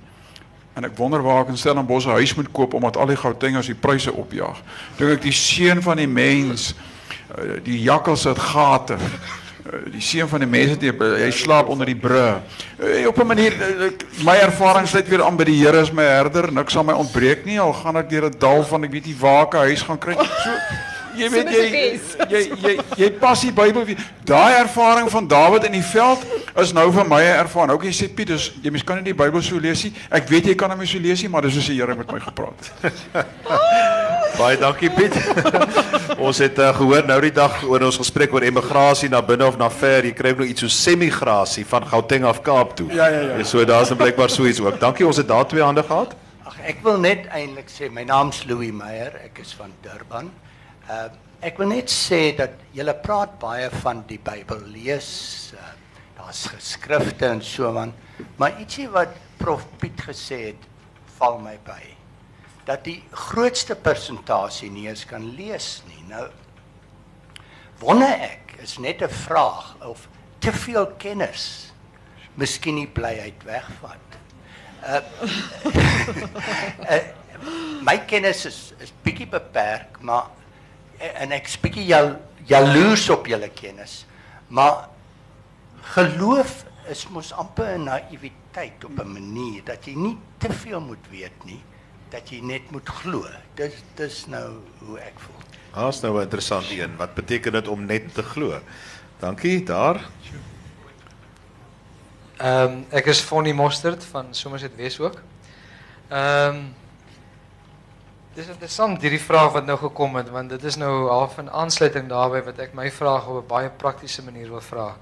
en 0.75 0.89
ek 0.89 0.97
wonder 0.99 1.23
waar 1.23 1.45
ek 1.45 1.53
in 1.53 1.61
Stellenbosch 1.61 2.09
'n 2.09 2.19
huis 2.19 2.35
moet 2.35 2.53
koop 2.53 2.75
omdat 2.75 2.97
al 2.97 3.13
die 3.13 3.21
goudtengers 3.21 3.71
die 3.71 3.79
pryse 3.79 4.13
opjaag 4.13 4.63
dink 4.99 5.19
ek 5.19 5.23
die 5.23 5.37
seun 5.37 5.83
van 5.83 5.97
die 5.97 6.09
mens 6.09 6.75
eh, 7.37 7.61
die 7.65 7.83
jakkals 7.83 8.25
het 8.25 8.39
gate 8.39 8.99
Eh, 9.65 9.93
die 9.93 10.01
seun 10.05 10.29
van 10.29 10.43
die 10.45 10.49
mense 10.49 10.77
het 10.77 11.01
hy 11.01 11.31
slaap 11.33 11.71
onder 11.73 11.89
die 11.89 11.97
brug. 11.97 12.43
Op 13.09 13.19
'n 13.19 13.27
manier 13.27 13.53
my 14.25 14.37
ervaring 14.37 14.89
sluit 14.89 15.09
weer 15.09 15.23
aan 15.23 15.37
by 15.37 15.45
die 15.45 15.65
Here 15.65 15.81
as 15.81 15.93
my 15.93 16.03
herder. 16.03 16.53
Niks 16.53 16.73
sal 16.73 16.85
my 16.85 16.93
ontbreek 16.93 17.45
nie 17.45 17.61
al 17.61 17.73
gaan 17.73 17.97
ek 17.97 18.11
deur 18.11 18.25
'n 18.27 18.35
dal 18.39 18.63
van 18.63 18.85
ek 18.85 18.91
weet 18.91 19.07
nie 19.07 19.17
waar 19.19 19.47
ek 19.47 19.55
huis 19.55 19.83
gaan 19.83 19.99
kry. 19.99 20.13
So 20.13 20.51
jy 21.17 21.29
weet 21.31 21.51
jy 21.51 21.65
jy 22.29 22.43
jy 22.63 22.75
jy 22.97 23.11
pas 23.21 23.41
die 23.41 23.53
Bybel 23.53 23.85
weer. 23.85 24.01
Daai 24.25 24.55
ervaring 24.61 25.11
van 25.11 25.29
Dawid 25.29 25.65
in 25.69 25.77
die 25.77 25.85
veld 25.85 26.25
is 26.61 26.73
nou 26.73 26.91
vir 26.93 27.05
my 27.09 27.21
'n 27.23 27.39
ervaring. 27.45 27.71
Nou 27.71 27.79
kan 27.79 27.89
jy 27.91 27.97
sê 28.05 28.09
Piet, 28.09 28.29
dis 28.29 28.53
jy 28.63 28.71
mens 28.71 28.85
kan 28.85 28.97
nie 28.97 29.13
die 29.13 29.15
Bybel 29.15 29.43
so 29.43 29.59
lees 29.59 29.85
nie. 29.85 29.93
Ek 30.11 30.29
weet 30.29 30.47
jy 30.47 30.55
kan 30.55 30.71
hom 30.71 30.87
so 30.87 30.99
lees 30.99 31.23
nie, 31.23 31.29
maar 31.29 31.43
dis 31.43 31.55
soos 31.55 31.67
die 31.67 31.77
Here 31.81 31.95
met 31.95 32.11
my 32.11 32.21
gepraat. 32.21 32.73
Baie 34.39 34.57
dankie 34.59 34.91
Piet. 34.91 35.15
ons 36.27 36.39
het 36.39 36.59
uh, 36.59 36.73
gehoor 36.75 37.07
nou 37.07 37.21
die 37.21 37.33
dag 37.35 37.63
oor 37.69 37.85
ons 37.87 37.99
gesprek 38.01 38.33
oor 38.35 38.43
emigrasie 38.43 39.09
na 39.09 39.21
binne 39.23 39.47
of 39.47 39.59
na 39.59 39.69
ver. 39.71 40.05
Jy 40.05 40.13
kry 40.13 40.33
nou 40.35 40.47
iets 40.47 40.65
so 40.65 40.69
semigrasie 40.69 41.65
van 41.71 41.87
Gauteng 41.87 42.27
af 42.27 42.43
Kaap 42.43 42.75
toe. 42.77 42.89
Ja 42.95 43.09
ja 43.09 43.21
ja. 43.31 43.45
So 43.45 43.65
daar's 43.65 43.91
'n 43.91 43.97
blykbaar 43.97 44.31
so 44.31 44.47
iets 44.47 44.61
ook. 44.61 44.81
Dankie 44.81 45.07
ons 45.07 45.17
het 45.17 45.29
daar 45.29 45.47
twee 45.47 45.63
hande 45.63 45.83
gehad. 45.83 46.17
Ag 46.45 46.59
ek 46.67 46.83
wil 46.83 46.99
net 46.99 47.27
eintlik 47.31 47.71
sê 47.71 47.91
my 47.91 48.03
naam's 48.03 48.45
Louis 48.45 48.73
Meyer. 48.73 49.15
Ek 49.25 49.39
is 49.39 49.55
van 49.55 49.73
Durban. 49.83 50.31
Uh 50.89 51.09
ek 51.45 51.59
wil 51.61 51.69
net 51.69 51.93
sê 51.93 52.33
dat 52.33 52.55
julle 52.73 52.95
praat 53.05 53.35
baie 53.37 53.67
van 53.83 53.99
die 54.09 54.17
Bybel 54.17 54.63
lees. 54.73 55.09
Uh, 55.53 55.73
Daar's 56.17 56.47
geskrifte 56.49 57.27
en 57.27 57.43
so 57.45 57.69
aan, 57.77 57.91
maar 58.41 58.57
ietsie 58.63 58.87
wat 58.89 59.13
Prof 59.37 59.67
Piet 59.77 59.99
gesê 60.07 60.39
het, 60.47 60.63
val 61.19 61.37
my 61.43 61.59
by. 61.67 61.83
Dat 62.65 62.87
die 62.87 63.03
grootste 63.13 63.77
persentasie 63.77 64.71
nie 64.73 64.87
eens 64.89 65.05
kan 65.05 65.27
lees 65.37 65.83
nie. 65.91 66.01
Nou 66.09 66.31
wonder 67.83 68.09
ek, 68.09 68.55
is 68.65 68.79
net 68.79 69.03
'n 69.03 69.13
vraag 69.13 69.75
of 69.85 70.09
te 70.39 70.53
veel 70.53 70.87
kennis 70.97 71.75
miskien 72.41 72.75
nie 72.75 72.89
blyheid 72.89 73.45
wegvat. 73.45 74.19
Uh, 74.81 75.01
uh 76.95 77.05
my 77.85 77.99
kennis 78.09 78.47
is 78.47 78.73
is 78.81 78.93
bietjie 79.05 79.29
beperk, 79.29 80.01
maar 80.01 80.31
en 81.13 81.33
ek 81.33 81.49
bietjie 81.63 81.87
jal, 81.87 82.15
jaloers 82.49 83.09
op 83.11 83.27
julle 83.27 83.49
kennis. 83.55 84.05
Maar 84.49 84.89
geloof 85.95 86.65
is 86.91 87.07
mos 87.09 87.33
amper 87.33 87.79
'n 87.79 87.85
naïwiteit 87.85 88.85
op 88.85 88.99
'n 88.99 89.13
manier 89.13 89.65
dat 89.65 89.85
jy 89.85 89.95
nie 89.95 90.19
te 90.39 90.53
veel 90.53 90.81
moet 90.81 91.07
weet 91.11 91.45
nie, 91.45 91.63
dat 92.11 92.29
jy 92.31 92.41
net 92.41 92.71
moet 92.71 92.89
glo. 92.89 93.27
Dis 93.55 93.73
dis 93.97 94.27
nou 94.27 94.61
hoe 94.79 94.99
ek 94.99 95.15
voel. 95.17 95.41
Haas 95.71 96.01
nou 96.01 96.19
'n 96.19 96.23
interessante 96.23 96.81
een. 96.81 96.97
Wat 96.97 97.15
beteken 97.15 97.53
dit 97.53 97.69
om 97.69 97.87
net 97.87 98.15
te 98.15 98.23
glo? 98.23 98.61
Dankie, 99.19 99.63
daar. 99.63 100.01
Ehm 102.37 102.73
um, 102.73 102.87
ek 102.91 103.07
is 103.07 103.21
Fonnie 103.21 103.55
Mostert 103.55 104.05
van 104.05 104.27
Somerset 104.31 104.77
Wes 104.77 105.01
ook. 105.01 105.23
Ehm 106.09 106.55
um, 106.55 106.75
Dis 108.35 108.49
interessant 108.51 108.99
hierdie 108.99 109.23
vraag 109.23 109.53
wat 109.55 109.67
nou 109.69 109.77
gekom 109.79 110.17
het 110.19 110.31
want 110.35 110.51
dit 110.51 110.65
is 110.67 110.75
nou 110.75 111.07
half 111.07 111.37
'n 111.39 111.51
aansluiting 111.55 112.09
daarbey 112.11 112.43
wat 112.43 112.59
ek 112.59 112.73
my 112.75 112.91
vraag 112.91 113.29
op 113.29 113.45
'n 113.45 113.47
baie 113.47 113.71
praktiese 113.71 114.23
manier 114.23 114.49
wil 114.51 114.61
vra. 114.61 114.97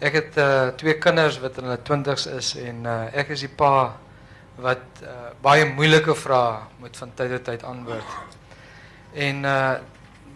Ek 0.00 0.12
het 0.12 0.36
uh 0.36 0.68
twee 0.68 0.94
kinders 0.98 1.38
wat 1.40 1.58
in 1.58 1.64
hulle 1.64 1.78
20's 1.84 2.26
is 2.26 2.56
en 2.56 2.86
uh 2.86 3.12
ek 3.12 3.28
is 3.28 3.40
die 3.40 3.48
pa 3.56 3.92
wat 4.56 5.02
uh 5.02 5.08
baie 5.42 5.64
moeilike 5.64 6.14
vrae 6.14 6.60
moet 6.78 6.96
van 6.96 7.12
tyd 7.14 7.30
tot 7.30 7.44
tyd 7.44 7.62
antwoord. 7.62 8.10
En 9.12 9.44
uh 9.44 9.74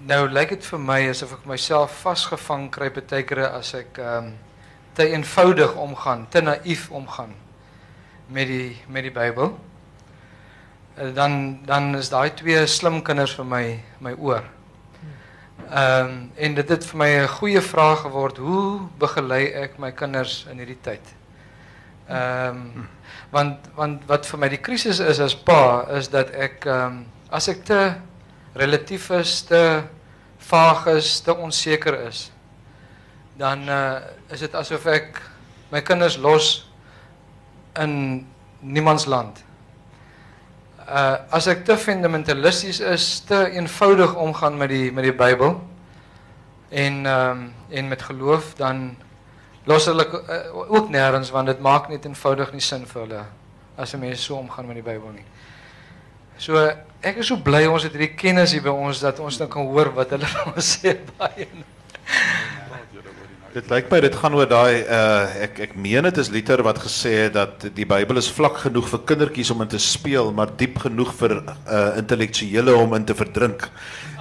nou 0.07 0.29
lyk 0.29 0.49
dit 0.49 0.67
vir 0.67 0.79
my 0.79 1.09
asof 1.09 1.33
ek 1.33 1.47
myself 1.47 2.03
vasgevang 2.03 2.71
kry 2.71 2.91
baie 2.91 3.23
kere 3.23 3.49
as 3.49 3.75
ek 3.75 3.99
um 3.99 4.37
te 4.93 5.09
eenvoudig 5.09 5.75
omgaan, 5.75 6.27
te 6.29 6.41
naïef 6.41 6.91
omgaan 6.91 7.35
met 8.29 8.47
die 8.47 8.77
met 8.89 9.03
die 9.03 9.13
Bybel. 9.13 9.57
Eh, 10.97 11.15
dan 11.15 11.59
dan 11.65 11.97
is 11.97 12.09
daai 12.09 12.31
twee 12.35 12.67
slim 12.67 13.03
kinders 13.05 13.35
vir 13.37 13.45
my 13.45 13.65
my 14.01 14.15
oor. 14.17 14.45
Ehm 15.69 16.07
um, 16.07 16.31
en 16.37 16.55
dit 16.55 16.69
het 16.69 16.85
vir 16.85 16.99
my 16.99 17.09
'n 17.09 17.29
goeie 17.29 17.61
vraag 17.61 18.01
geword, 18.01 18.37
hoe 18.37 18.89
begelei 18.99 19.53
ek 19.53 19.79
my 19.79 19.93
kinders 19.93 20.47
in 20.51 20.59
hierdie 20.59 20.81
tyd? 20.81 21.15
Ehm 22.09 22.49
um, 22.49 22.89
want 23.31 23.69
want 23.75 24.07
wat 24.09 24.27
vir 24.27 24.39
my 24.39 24.49
die 24.49 24.61
krisis 24.61 24.99
is 24.99 25.21
as 25.21 25.35
pa 25.35 25.85
is 25.99 26.09
dat 26.09 26.31
ek 26.31 26.65
ehm 26.67 26.87
um, 26.87 27.07
as 27.31 27.49
ek 27.49 27.65
te 27.65 27.95
relatief 28.55 29.11
is, 29.11 29.43
te 29.43 29.83
vaag 30.39 30.87
is, 30.87 31.21
te 31.21 31.35
onseker 31.35 32.07
is, 32.09 32.31
dan 33.37 33.69
uh, 33.69 34.01
is 34.31 34.41
dit 34.41 34.55
asof 34.55 34.87
ek 34.87 35.21
my 35.71 35.81
kinders 35.81 36.17
los 36.17 36.71
in 37.75 38.27
niemandsland. 38.61 39.46
Uh 40.87 41.17
as 41.35 41.47
ek 41.51 41.65
te 41.65 41.77
fundamentalisties 41.77 42.81
is, 42.81 43.21
te 43.27 43.51
eenvoudig 43.51 44.15
omgaan 44.15 44.57
met 44.57 44.71
die 44.71 44.93
met 44.93 45.05
die 45.05 45.15
Bybel 45.15 45.57
en 46.69 47.07
ehm 47.07 47.31
um, 47.31 47.53
en 47.71 47.89
met 47.89 48.03
geloof 48.03 48.55
dan 48.55 48.97
los 49.65 49.87
hulle 49.87 50.07
uh, 50.07 50.71
ook 50.71 50.89
nêrens 50.91 51.31
want 51.31 51.47
dit 51.47 51.59
maak 51.59 51.89
net 51.89 52.05
eenvoudig 52.05 52.53
nie 52.53 52.63
sin 52.63 52.87
vir 52.87 53.01
hulle 53.03 53.25
as 53.77 53.95
'n 53.95 53.99
mens 53.99 54.25
so 54.25 54.37
omgaan 54.37 54.67
met 54.67 54.77
die 54.77 54.87
Bybel 54.87 55.11
nie. 55.11 55.25
So 56.39 56.57
ek 57.01 57.17
is 57.17 57.27
so 57.27 57.37
bly 57.37 57.67
ons 57.67 57.83
het 57.83 57.93
hierdie 57.93 58.15
kennis 58.15 58.53
hier 58.53 58.63
by 58.63 58.69
ons 58.69 59.01
dat 59.01 59.19
ons 59.19 59.39
dan 59.39 59.49
kan 59.49 59.67
hoor 59.67 59.93
wat 59.95 60.11
hulle 60.11 60.27
van 60.37 60.55
ons 60.55 60.79
sê 60.79 60.97
baie. 61.19 61.49
Dit 63.57 63.71
lyk 63.73 63.87
my 63.89 64.03
dit 64.05 64.17
gaan 64.21 64.35
oor 64.37 64.49
daai 64.51 64.85
uh 64.85 65.45
ek 65.47 65.61
ek 65.65 65.71
meen 65.81 66.05
dit 66.05 66.19
is 66.21 66.29
Luther 66.29 66.61
wat 66.67 66.77
gesê 66.83 67.13
het 67.23 67.33
dat 67.39 67.63
die 67.73 67.87
Bybel 67.89 68.21
is 68.21 68.27
vlak 68.29 68.59
genoeg 68.67 68.91
vir 68.91 69.01
kindertjies 69.09 69.49
om 69.55 69.63
in 69.65 69.71
te 69.73 69.81
speel, 69.81 70.29
maar 70.37 70.51
diep 70.61 70.77
genoeg 70.83 71.15
vir 71.17 71.33
uh 71.39 71.79
intellektuele 71.97 72.75
om 72.77 72.93
in 72.99 73.07
te 73.09 73.17
verdrink. 73.17 73.65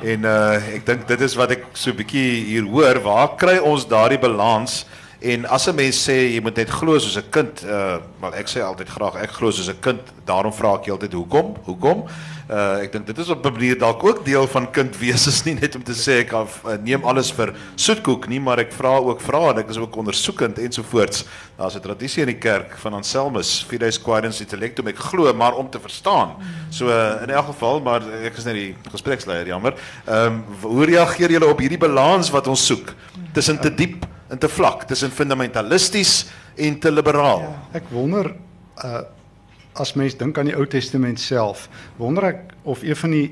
En 0.08 0.24
uh 0.32 0.78
ek 0.78 0.86
dink 0.88 1.04
dit 1.10 1.26
is 1.28 1.36
wat 1.36 1.52
ek 1.52 1.68
so 1.74 1.92
'n 1.92 2.00
bietjie 2.00 2.46
hier 2.48 2.64
hoor, 2.64 3.02
waar 3.04 3.36
kry 3.36 3.58
ons 3.60 3.84
daardie 3.84 4.22
balans? 4.24 4.86
En 5.20 5.46
as 5.46 5.68
'n 5.68 5.76
mens 5.76 6.10
sê 6.10 6.34
jy 6.34 6.42
moet 6.42 6.56
net 6.56 6.70
glo 6.70 7.00
soos 7.00 7.18
'n 7.18 7.30
kind, 7.30 7.64
uh 7.64 7.98
wel 8.22 8.34
ek 8.34 8.48
sê 8.48 8.60
altyd 8.62 8.90
graag 8.90 9.16
ek 9.16 9.32
glo 9.32 9.52
soos 9.52 9.70
'n 9.70 9.80
kind. 9.80 10.02
Daarom 10.26 10.54
vra 10.54 10.76
ek 10.76 10.90
altyd 10.90 11.14
hoekom? 11.14 11.56
Hoekom? 11.64 12.04
Uh 12.50 12.84
ek 12.84 12.92
dink 12.92 13.06
dit 13.08 13.18
is 13.18 13.30
op 13.30 13.46
'n 13.46 13.52
manier 13.52 13.78
dalk 13.78 14.04
ook 14.04 14.26
deel 14.26 14.48
van 14.48 14.72
kind 14.72 14.98
wees 14.98 15.28
is 15.34 15.44
nie 15.44 15.54
net 15.54 15.76
om 15.76 15.84
te 15.84 15.94
sê 15.94 16.20
ek 16.20 16.32
af, 16.34 16.62
uh, 16.66 16.76
neem 16.84 17.04
alles 17.04 17.32
vir 17.32 17.56
soetkoek 17.76 18.28
nie, 18.28 18.40
maar 18.40 18.60
ek 18.60 18.74
vra 18.74 18.98
ook 18.98 19.22
vra 19.22 19.50
en 19.50 19.58
ek 19.58 19.70
is 19.70 19.78
ook 19.78 19.96
ondersoekend 19.96 20.60
ensovoorts. 20.60 21.26
Daar's 21.58 21.76
'n 21.76 21.82
tradisie 21.82 22.22
in 22.22 22.28
die 22.28 22.40
kerk 22.40 22.78
van 22.78 22.94
Anselmus, 22.94 23.66
Fides 23.68 24.02
Quaerens 24.02 24.42
Intellectum, 24.42 24.88
ek 24.88 24.98
glo 24.98 25.34
maar 25.34 25.56
om 25.56 25.70
te 25.70 25.80
verstaan. 25.80 26.36
So 26.70 26.88
uh, 26.88 27.22
in 27.24 27.30
elk 27.30 27.46
geval, 27.46 27.80
maar 27.80 28.02
ek 28.24 28.38
is 28.38 28.44
net 28.44 28.54
die 28.54 28.76
gespreksleier, 28.92 29.48
jammer. 29.48 29.74
Ehm 30.06 30.26
um, 30.26 30.44
hoe 30.62 30.86
reageer 30.86 31.32
julle 31.32 31.48
op 31.48 31.60
hierdie 31.60 31.78
balans 31.78 32.30
wat 32.30 32.48
ons 32.48 32.66
soek 32.66 32.94
tussen 33.34 33.60
te 33.60 33.74
diep 33.74 34.06
en 34.36 34.42
te 34.44 34.52
vlak, 34.52 34.84
tussen 34.90 35.14
fundamentalisties 35.16 36.26
en 36.60 36.80
te 36.80 36.92
liberaal? 36.92 37.46
Ja, 37.48 37.60
ek 37.82 37.92
wonder 37.96 38.34
uh 38.84 39.04
as 39.76 39.90
mens 40.00 40.14
dink 40.16 40.38
aan 40.40 40.48
die 40.48 40.54
Ou 40.56 40.64
Testament 40.72 41.20
self, 41.20 41.66
wonder 42.00 42.30
ek 42.30 42.54
of 42.64 42.80
een 42.88 42.96
van 42.96 43.12
die 43.12 43.26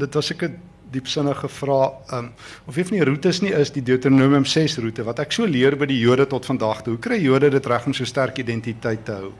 dit 0.00 0.16
was 0.18 0.30
ek 0.34 0.42
'n 0.42 0.56
diepsinnige 0.90 1.48
vraag, 1.48 1.92
um, 2.12 2.32
of 2.66 2.76
een 2.76 2.86
van 2.88 2.96
die 2.96 3.04
roetes 3.06 3.40
nie 3.40 3.52
is 3.54 3.70
die 3.70 3.82
Deuteronomium 3.82 4.44
6 4.44 4.78
roete 4.82 5.04
wat 5.06 5.20
ek 5.22 5.32
so 5.32 5.46
leer 5.46 5.76
by 5.76 5.86
die 5.86 6.00
Jode 6.00 6.26
tot 6.26 6.46
vandag 6.46 6.82
toe. 6.82 6.96
Hoe 6.96 7.02
kry 7.02 7.20
Jode 7.22 7.50
dit 7.50 7.66
reg 7.66 7.86
om 7.86 7.94
so 7.94 8.04
sterk 8.04 8.38
identiteit 8.38 9.04
te 9.04 9.12
hou? 9.12 9.32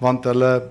Want 0.00 0.24
hulle 0.24 0.70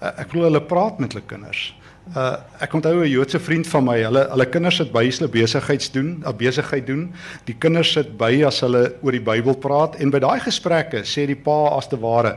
ek 0.00 0.30
glo 0.30 0.48
hulle 0.48 0.62
praat 0.62 0.98
met 0.98 1.12
hulle 1.12 1.26
kinders. 1.26 1.74
Uh 2.12 2.36
ek 2.60 2.74
onthou 2.76 3.00
'n 3.00 3.08
Joodse 3.08 3.40
vriend 3.40 3.66
van 3.66 3.84
my, 3.84 3.96
hulle 4.02 4.26
hulle 4.28 4.46
kinders 4.46 4.76
sit 4.76 4.92
by 4.92 5.08
hulle 5.08 5.28
besigheids 5.28 5.90
doen, 5.90 6.22
'n 6.26 6.36
besigheid 6.36 6.86
doen. 6.86 7.14
Die 7.44 7.56
kinders 7.58 7.92
sit 7.92 8.18
by 8.18 8.44
as 8.44 8.60
hulle 8.60 8.94
oor 9.02 9.12
die 9.12 9.24
Bybel 9.24 9.56
praat 9.56 9.96
en 9.96 10.10
by 10.10 10.18
daai 10.18 10.40
gesprekke 10.40 11.04
sê 11.04 11.26
die 11.26 11.34
pa 11.36 11.76
as 11.76 11.88
te 11.88 11.96
ware 11.96 12.36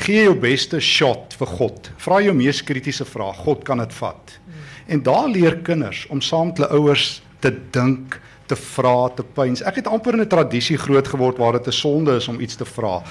Gee 0.00 0.22
jou 0.24 0.34
beste 0.34 0.80
shot 0.80 1.34
vir 1.36 1.46
God. 1.46 1.90
Vra 1.98 2.20
jou 2.22 2.32
mees 2.32 2.62
kritiese 2.62 3.04
vraag. 3.04 3.42
God 3.44 3.64
kan 3.64 3.78
dit 3.78 3.92
vat. 3.92 4.38
En 4.86 5.02
daar 5.02 5.28
leer 5.28 5.58
kinders 5.66 6.06
om 6.08 6.20
saam 6.20 6.46
met 6.46 6.56
hulle 6.56 6.70
ouers 6.78 7.22
te 7.40 7.50
dink, 7.72 8.20
te 8.46 8.56
vra, 8.56 9.08
te 9.14 9.22
pyns. 9.22 9.62
Ek 9.62 9.76
het 9.82 9.86
amper 9.86 10.14
in 10.14 10.20
'n 10.20 10.28
tradisie 10.28 10.78
groot 10.78 11.08
geword 11.08 11.38
waar 11.38 11.52
dit 11.52 11.66
'n 11.66 11.72
sonde 11.72 12.16
is 12.16 12.28
om 12.28 12.40
iets 12.40 12.56
te 12.56 12.64
vra 12.64 13.02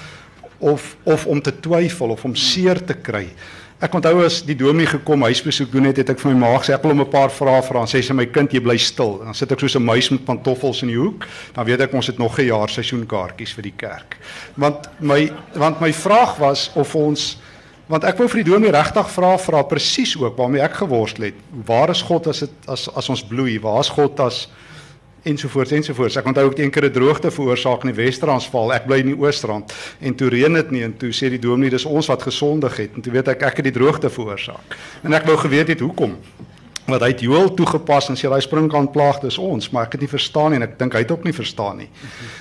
of 0.58 0.96
of 1.04 1.26
om 1.26 1.40
te 1.42 1.52
twyfel 1.60 2.10
of 2.10 2.24
om 2.24 2.34
seer 2.34 2.84
te 2.84 2.94
kry. 2.94 3.28
Ek 3.80 3.94
onthou 3.96 4.18
as 4.20 4.42
die 4.44 4.54
dominee 4.60 4.90
gekom 4.90 5.22
huisbesoek 5.24 5.70
doen 5.72 5.86
het, 5.88 5.96
het 6.02 6.10
ek 6.12 6.18
vir 6.20 6.34
my 6.34 6.40
ma 6.42 6.48
gesê 6.60 6.74
ek 6.74 6.82
wil 6.84 6.92
hom 6.92 7.00
'n 7.00 7.08
paar 7.08 7.30
vrae 7.32 7.62
vra. 7.64 7.86
Sy 7.86 8.02
sê 8.04 8.12
my 8.12 8.26
kind, 8.26 8.52
jy 8.52 8.60
bly 8.60 8.76
stil. 8.76 9.24
Dan 9.24 9.34
sit 9.34 9.52
ek 9.52 9.60
soos 9.60 9.76
'n 9.76 9.82
muis 9.82 10.10
met 10.10 10.24
pantoffels 10.24 10.82
in 10.82 10.88
die 10.88 10.98
hoek. 10.98 11.26
Dan 11.54 11.64
weet 11.64 11.80
ek 11.80 11.94
ons 11.94 12.06
het 12.06 12.18
nog 12.18 12.38
'n 12.38 12.44
jaar 12.44 12.68
seisoenkaartjies 12.68 13.54
vir 13.54 13.62
die 13.62 13.74
kerk. 13.76 14.18
Want 14.56 14.86
my 15.00 15.32
want 15.54 15.80
my 15.80 15.92
vraag 15.92 16.36
was 16.36 16.70
of 16.74 16.94
ons 16.94 17.38
want 17.88 18.04
ek 18.04 18.18
wou 18.18 18.28
vir 18.28 18.44
die 18.44 18.50
dominee 18.50 18.70
regtig 18.70 19.10
vra 19.10 19.38
vra 19.38 19.62
presies 19.62 20.14
ook 20.16 20.36
waarmee 20.36 20.60
ek 20.60 20.74
geworstel 20.74 21.24
het. 21.24 21.34
Waar 21.66 21.90
is 21.90 22.02
God 22.02 22.26
as 22.26 22.40
dit 22.40 22.50
as 22.68 22.88
as 22.94 23.08
ons 23.08 23.22
bloei? 23.22 23.58
Waar 23.58 23.80
is 23.80 23.88
God 23.88 24.20
as 24.20 24.48
ensovoorts 25.22 25.70
ensovoorts. 25.70 26.16
Ek 26.16 26.26
onthou 26.26 26.46
ook 26.46 26.58
een 26.58 26.70
keer 26.70 26.84
'n 26.84 26.92
droogte 26.92 27.30
veroorsaak 27.30 27.84
in 27.84 27.92
die 27.92 28.04
Wes-Transvaal. 28.04 28.72
Ek 28.72 28.86
bly 28.86 28.98
in 28.98 29.06
die 29.06 29.18
Oos-Rand 29.18 29.72
en 30.00 30.14
toe 30.14 30.28
reën 30.28 30.52
dit 30.52 30.70
nie 30.70 30.82
en 30.82 30.96
toe 30.96 31.10
sê 31.12 31.28
die 31.28 31.38
dominee 31.38 31.70
dis 31.70 31.84
ons 31.84 32.06
wat 32.06 32.22
gesondig 32.22 32.76
het 32.76 32.90
en 32.94 33.00
toe 33.00 33.12
weet 33.12 33.28
ek 33.28 33.42
ek 33.42 33.56
het 33.56 33.64
die 33.64 33.72
droogte 33.72 34.10
veroorsaak. 34.10 34.76
En 35.02 35.12
ek 35.12 35.24
wou 35.24 35.36
geweet 35.36 35.68
het 35.68 35.80
hoekom. 35.80 36.18
Want 36.90 37.02
hy 37.02 37.12
het 37.12 37.20
Joel 37.20 37.54
toegepas 37.54 38.10
en 38.10 38.18
sê 38.18 38.28
daai 38.28 38.42
springkant 38.42 38.92
plaag 38.92 39.20
dis 39.22 39.38
ons, 39.38 39.70
maar 39.70 39.86
ek 39.86 39.92
het 39.92 40.00
nie 40.00 40.10
verstaan 40.10 40.50
nie 40.50 40.60
en 40.60 40.66
ek 40.66 40.78
dink 40.78 40.96
hy 40.96 41.04
het 41.04 41.10
ook 41.14 41.24
nie 41.24 41.36
verstaan 41.36 41.76
nie. 41.84 41.88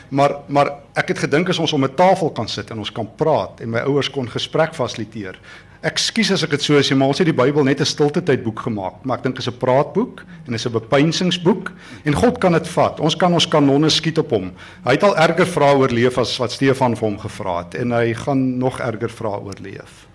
Maar 0.09 0.39
maar 0.47 0.71
ek 0.97 1.13
het 1.13 1.23
gedink 1.25 1.49
as 1.49 1.59
ons 1.59 1.73
om 1.73 1.83
'n 1.85 1.95
tafel 1.95 2.29
kan 2.31 2.47
sit 2.47 2.71
en 2.71 2.79
ons 2.79 2.91
kan 2.91 3.07
praat 3.15 3.61
en 3.61 3.69
my 3.69 3.79
ouers 3.79 4.09
kon 4.09 4.27
gesprek 4.27 4.73
fasiliteer. 4.75 5.37
Ekskuus 5.79 6.31
as 6.31 6.43
ek 6.43 6.57
dit 6.57 6.61
so 6.61 6.75
sê, 6.83 6.95
maar 6.95 7.07
ons 7.07 7.21
het 7.21 7.27
die 7.29 7.33
Bybel 7.33 7.63
net 7.63 7.79
'n 7.79 7.85
stilte 7.85 8.21
tyd 8.21 8.43
boek 8.43 8.59
gemaak, 8.59 9.05
maar 9.05 9.17
ek 9.17 9.23
dink 9.23 9.35
dit 9.35 9.47
is 9.47 9.53
'n 9.53 9.57
praatboek 9.57 10.25
en 10.47 10.53
is 10.53 10.65
'n 10.65 10.71
bepeinsingsboek 10.71 11.71
en 12.03 12.13
God 12.13 12.37
kan 12.37 12.51
dit 12.51 12.67
vat. 12.67 12.99
Ons 12.99 13.15
kan 13.15 13.33
ons 13.33 13.47
kanonne 13.47 13.89
skiet 13.89 14.17
op 14.17 14.29
hom. 14.29 14.51
Hy 14.83 14.91
het 14.91 15.03
al 15.03 15.15
erger 15.15 15.47
vrae 15.47 15.77
oorleef 15.77 16.17
as 16.17 16.37
wat 16.37 16.51
Stefan 16.51 16.95
vir 16.95 17.07
hom 17.07 17.19
gevra 17.19 17.57
het 17.63 17.75
en 17.75 17.91
hy 17.91 18.13
gaan 18.13 18.57
nog 18.57 18.79
erger 18.79 19.09
vrae 19.09 19.39
oorleef. 19.39 20.08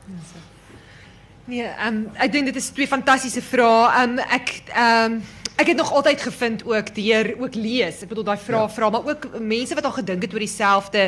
Nee, 1.44 1.66
um, 1.86 2.06
ek 2.16 2.32
dink 2.32 2.48
dit 2.48 2.56
is 2.56 2.70
twee 2.72 2.88
fantastiese 2.88 3.42
vrae. 3.44 3.88
Ehm 3.92 4.18
um, 4.18 4.28
ek 4.32 4.52
ehm 4.72 5.16
um, 5.18 5.22
ek 5.54 5.68
het 5.70 5.76
nog 5.78 5.92
altyd 5.92 6.22
gevind 6.22 6.64
ook 6.66 6.88
deur 6.96 7.28
ook 7.38 7.54
lees. 7.54 8.00
Ek 8.02 8.10
bedoel 8.10 8.24
daai 8.26 8.40
vrae 8.42 8.64
ja. 8.64 8.70
vra, 8.74 8.88
maar 8.90 9.04
ook 9.06 9.28
mense 9.38 9.76
wat 9.78 9.84
al 9.86 9.94
gedink 10.00 10.24
het 10.26 10.32
oor 10.34 10.42
dieselfde 10.42 11.04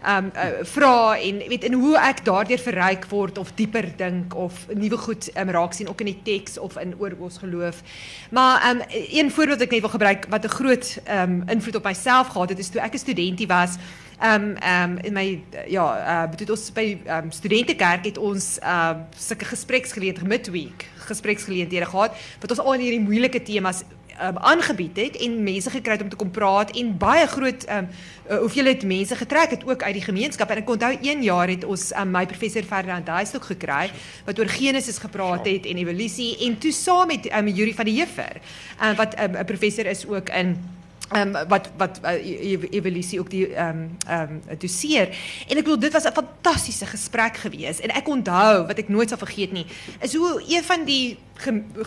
um 0.00 0.30
uh, 0.32 0.62
vra 0.64 1.18
en 1.20 1.42
weet 1.48 1.66
en 1.68 1.74
hoe 1.76 1.98
ek 2.00 2.22
daardeur 2.24 2.62
verryk 2.62 3.04
word 3.10 3.38
of 3.38 3.50
dieper 3.58 3.90
dink 3.98 4.32
of 4.32 4.62
nuwe 4.72 4.96
goed 4.96 5.28
um, 5.36 5.50
raak 5.52 5.76
sien 5.76 5.90
ook 5.92 6.00
in 6.00 6.08
die 6.14 6.22
teks 6.24 6.56
of 6.58 6.78
in 6.80 6.94
oor 6.96 7.12
ons 7.18 7.36
geloof. 7.42 7.82
Maar 8.30 8.70
um 8.70 8.80
een 8.88 9.28
voorbeeld 9.30 9.58
wat 9.58 9.66
ek 9.66 9.74
net 9.76 9.84
wil 9.84 9.96
gebruik 9.98 10.24
wat 10.32 10.44
'n 10.44 10.56
groot 10.56 10.96
um 11.18 11.42
invloed 11.48 11.76
op 11.76 11.84
myself 11.84 12.32
gehad 12.32 12.48
het 12.48 12.58
is 12.58 12.70
toe 12.70 12.80
ek 12.80 12.94
'n 12.94 13.04
studentie 13.04 13.46
was. 13.46 13.76
Um 14.20 14.56
um 14.60 14.98
in 14.98 15.12
my 15.16 15.42
ja, 15.66 15.84
uh 16.24 16.30
bedoel 16.30 16.54
ons 16.56 16.72
by 16.76 16.98
um 17.06 17.30
studentekerk 17.32 18.04
het 18.04 18.18
ons 18.18 18.58
uh 18.62 18.92
sulke 19.16 19.48
gespreksgeleenthede 19.48 20.28
midweek 20.28 20.84
gespreksgeleenthede 21.08 21.88
gehad 21.88 22.12
wat 22.40 22.50
ons 22.50 22.60
al 22.60 22.76
in 22.76 22.84
hierdie 22.84 23.06
moeilike 23.06 23.42
temas 23.42 23.80
um, 24.22 24.38
aangebied 24.38 24.96
het 24.96 25.16
en 25.16 25.42
mense 25.42 25.70
gekry 25.70 25.96
het 25.96 26.02
om 26.02 26.08
te 26.08 26.16
kom 26.16 26.30
praat 26.30 26.72
en 26.76 26.92
baie 26.98 27.26
groot 27.26 27.66
um, 27.68 27.88
uh, 28.28 28.38
hoeveelheid 28.38 28.84
mense 28.84 29.16
getrek 29.16 29.54
het 29.56 29.64
ook 29.66 29.82
uit 29.82 29.96
die 29.96 30.04
gemeenskap. 30.04 30.50
En 30.50 30.62
ek 30.62 30.70
onthou 30.70 30.92
een 31.00 31.22
jaar 31.24 31.48
het 31.48 31.64
ons 31.64 31.90
um, 31.96 32.10
my 32.12 32.26
professor 32.30 32.66
Ferdinand 32.66 33.06
Duistok 33.06 33.48
gekry 33.52 33.88
wat 34.26 34.38
oor 34.38 34.50
Genesis 34.52 35.00
gepraat 35.02 35.46
het 35.48 35.66
en 35.66 35.80
evolusie 35.80 36.34
en 36.46 36.58
toe 36.58 36.72
saam 36.72 37.08
met 37.10 37.30
um, 37.32 37.48
Yuri 37.48 37.74
van 37.74 37.88
die 37.88 37.98
Heffer 38.00 38.40
um, 38.82 38.94
wat 39.00 39.16
'n 39.16 39.36
um, 39.36 39.44
professor 39.44 39.86
is 39.86 40.06
ook 40.06 40.28
in 40.28 40.58
um, 41.16 41.32
wat 41.48 41.70
wat 41.76 42.00
uh, 42.04 42.70
evolusie 42.70 43.20
ook 43.20 43.30
die 43.30 43.46
um, 43.56 43.96
um, 44.10 44.40
doseer. 44.58 45.08
En 45.48 45.56
ek 45.56 45.64
bedoel 45.64 45.78
dit 45.78 45.92
was 45.92 46.04
'n 46.04 46.12
fantastiese 46.12 46.86
gesprek 46.86 47.36
gewees 47.36 47.80
en 47.80 47.90
ek 47.90 48.08
onthou 48.08 48.66
wat 48.66 48.78
ek 48.78 48.88
nooit 48.88 49.08
sal 49.08 49.18
vergeet 49.18 49.52
nie 49.52 49.66
is 50.00 50.14
hoe 50.14 50.42
een 50.48 50.64
van 50.64 50.84
die 50.84 51.18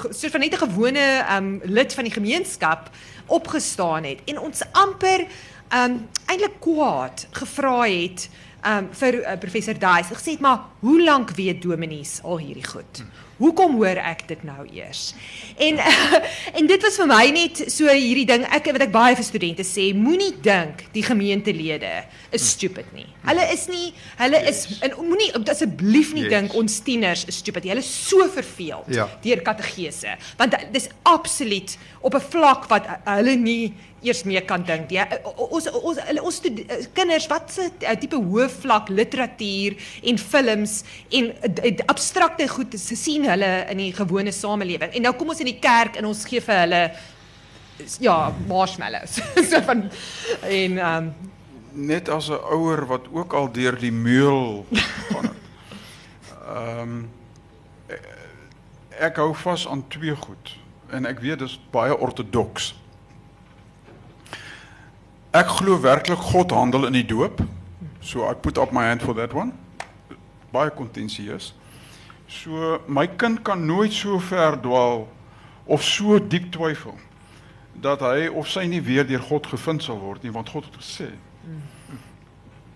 soort 0.09 0.32
van 0.32 0.39
net 0.39 0.53
'n 0.53 0.67
gewone 0.67 1.26
um, 1.32 1.61
lid 1.63 1.93
van 1.93 2.03
die 2.03 2.13
gemeenskap 2.13 2.89
opgestaan 3.26 4.03
het 4.03 4.19
en 4.26 4.39
ons 4.39 4.61
amper 4.71 5.28
um, 5.74 6.07
eintlik 6.26 6.59
kwaad 6.59 7.28
gevra 7.32 7.82
het 7.88 8.30
um, 8.65 8.89
vir 8.91 9.13
uh, 9.13 9.38
professor 9.39 9.80
Daes 9.80 10.07
gesê 10.07 10.32
het 10.32 10.39
maar 10.39 10.59
hoe 10.80 11.03
lank 11.03 11.36
weet 11.36 11.61
dominees 11.61 12.19
al 12.24 12.38
hierdie 12.38 12.67
goed? 12.67 12.97
Hmm. 12.97 13.22
Hoekom 13.39 13.77
hoor 13.79 13.97
ek 13.97 14.25
dit 14.29 14.43
nou 14.45 14.65
eers? 14.69 15.13
En 15.61 15.79
en 16.57 16.69
dit 16.69 16.86
was 16.86 16.97
vir 17.01 17.09
my 17.09 17.23
net 17.34 17.63
so 17.73 17.89
hierdie 17.89 18.27
ding 18.29 18.45
ek 18.53 18.69
wat 18.75 18.86
ek 18.86 18.93
baie 18.93 19.17
vir 19.17 19.25
studente 19.25 19.65
sê, 19.67 19.89
moenie 19.97 20.34
dink 20.45 20.86
die 20.93 21.05
gemeentelede 21.05 21.91
is 22.36 22.45
stupid 22.53 22.89
nie. 22.93 23.07
Hulle 23.25 23.47
is 23.53 23.65
nie, 23.71 23.89
hulle 24.19 24.41
is 24.49 24.65
en 24.86 24.97
moenie 25.01 25.31
asseblief 25.41 26.13
nie 26.13 26.27
yes. 26.27 26.34
dink 26.36 26.57
ons 26.59 26.77
tieners 26.86 27.25
is 27.29 27.41
stupid. 27.41 27.65
Hulle 27.69 27.84
is 27.84 27.89
so 27.89 28.27
verveeld 28.29 28.93
ja. 28.93 29.07
deur 29.23 29.41
kategese, 29.45 30.17
want 30.38 30.57
dis 30.73 30.89
absoluut 31.09 31.77
op 32.04 32.16
'n 32.16 32.26
vlak 32.30 32.68
wat 32.68 32.88
hulle 33.06 33.36
nie 33.36 33.74
eers 34.04 34.24
mee 34.24 34.41
kan 34.41 34.64
dink. 34.64 34.91
Ja, 34.91 35.08
ons 35.36 35.70
ons 35.72 35.97
ons 36.22 36.41
kinders 36.93 37.28
wat 37.32 37.51
se 37.51 37.70
tipe 37.99 38.20
hoë 38.20 38.49
vlak 38.49 38.89
literatuur 38.89 39.78
en 40.04 40.18
films 40.20 40.84
en 41.10 41.32
abstrakte 41.88 42.47
goed 42.47 42.76
sien 42.80 43.26
hulle 43.30 43.51
in 43.72 43.78
die 43.78 43.93
gewone 43.95 44.32
samelewing. 44.32 44.91
En 44.93 45.01
nou 45.08 45.14
kom 45.16 45.30
ons 45.30 45.39
in 45.39 45.51
die 45.51 45.60
kerk 45.60 45.95
en 45.95 46.10
ons 46.12 46.26
gee 46.26 46.41
vir 46.43 46.60
hulle 46.66 46.82
ja, 47.99 48.34
marshmallows. 48.47 49.20
so 49.49 49.62
van 49.62 49.88
en 50.41 50.78
um, 50.78 51.14
net 51.72 52.10
as 52.10 52.30
'n 52.30 52.43
ouer 52.51 52.86
wat 52.86 53.08
ook 53.12 53.34
al 53.34 53.51
deur 53.51 53.80
die 53.80 53.91
meul 53.91 54.66
gaan 55.10 55.32
Ehm 56.43 56.80
um, 56.80 57.10
ek 58.99 59.16
hou 59.18 59.34
vas 59.34 59.68
aan 59.68 59.88
twee 59.88 60.16
goed 60.16 60.62
en 60.93 61.09
ek 61.09 61.21
weet 61.23 61.41
dis 61.43 61.57
baie 61.73 61.95
ortodoks. 61.97 62.73
Ek 65.33 65.49
glo 65.57 65.79
werklik 65.81 66.21
God 66.31 66.53
handel 66.53 66.85
in 66.89 66.97
die 66.99 67.07
doop. 67.09 67.41
So 68.03 68.27
I 68.29 68.33
put 68.35 68.59
up 68.61 68.71
my 68.75 68.85
hand 68.85 69.01
for 69.01 69.15
that 69.17 69.33
one. 69.33 69.53
Baie 70.53 70.69
kontensieus. 70.69 71.53
So 72.29 72.79
my 72.87 73.07
kind 73.07 73.41
kan 73.43 73.65
nooit 73.65 73.93
so 73.93 74.19
ver 74.19 74.59
dwaal 74.61 75.07
of 75.65 75.83
so 75.83 76.19
diep 76.19 76.51
twyfel 76.53 76.97
dat 77.73 78.03
hy 78.05 78.27
of 78.29 78.49
sy 78.51 78.67
nie 78.69 78.81
weer 78.85 79.05
deur 79.07 79.23
God 79.25 79.47
gevind 79.49 79.81
sal 79.81 79.97
word 79.97 80.23
nie 80.23 80.33
want 80.33 80.51
God 80.53 80.67
het 80.69 80.75
gesê 80.77 81.07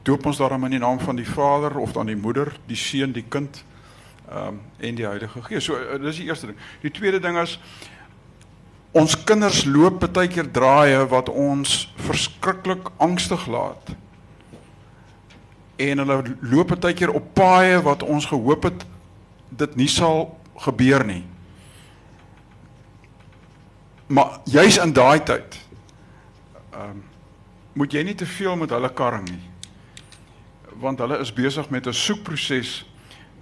doop 0.08 0.26
ons 0.26 0.38
daarom 0.38 0.64
in 0.64 0.78
die 0.78 0.80
naam 0.80 1.00
van 1.00 1.16
die 1.16 1.28
Vader 1.28 1.78
of 1.78 1.92
dan 1.92 2.08
die 2.08 2.16
moeder, 2.16 2.54
die 2.66 2.80
seun, 2.80 3.12
die 3.12 3.26
kind 3.28 3.64
ehm 4.28 4.48
um, 4.48 4.62
en 4.78 4.96
die 4.96 5.06
Heilige 5.08 5.42
Gees. 5.42 5.64
So 5.64 5.76
uh, 5.80 5.96
dis 6.04 6.20
die 6.20 6.28
eerste 6.28 6.50
ding. 6.50 6.58
Die 6.82 6.92
tweede 6.92 7.20
ding 7.24 7.38
is 7.40 7.56
ons 8.98 9.16
kinders 9.28 9.64
loop 9.66 10.02
baie 10.14 10.30
keer 10.32 10.48
draaie 10.54 11.00
wat 11.12 11.30
ons 11.30 11.78
verskriklik 12.08 12.90
angstig 13.04 13.46
laat. 13.52 13.94
En 15.78 16.02
hulle 16.02 16.18
loop 16.42 16.74
baie 16.76 16.98
keer 16.98 17.14
op 17.14 17.34
paaie 17.38 17.82
wat 17.86 18.04
ons 18.04 18.26
gehoop 18.30 18.70
het 18.70 18.86
dit 19.50 19.76
nie 19.80 19.90
sal 19.92 20.32
gebeur 20.66 21.06
nie. 21.06 21.24
Maar 24.08 24.40
juis 24.48 24.80
in 24.82 24.94
daai 24.96 25.20
tyd 25.24 25.62
ehm 26.72 26.90
um, 26.90 27.06
moet 27.78 27.94
jy 27.94 28.02
nie 28.02 28.16
te 28.18 28.26
veel 28.26 28.56
met 28.58 28.72
hulle 28.74 28.90
karring 28.90 29.28
nie. 29.30 29.44
Want 30.82 30.98
hulle 31.04 31.20
is 31.22 31.30
besig 31.34 31.70
met 31.70 31.86
'n 31.86 31.94
soekproses 31.94 32.86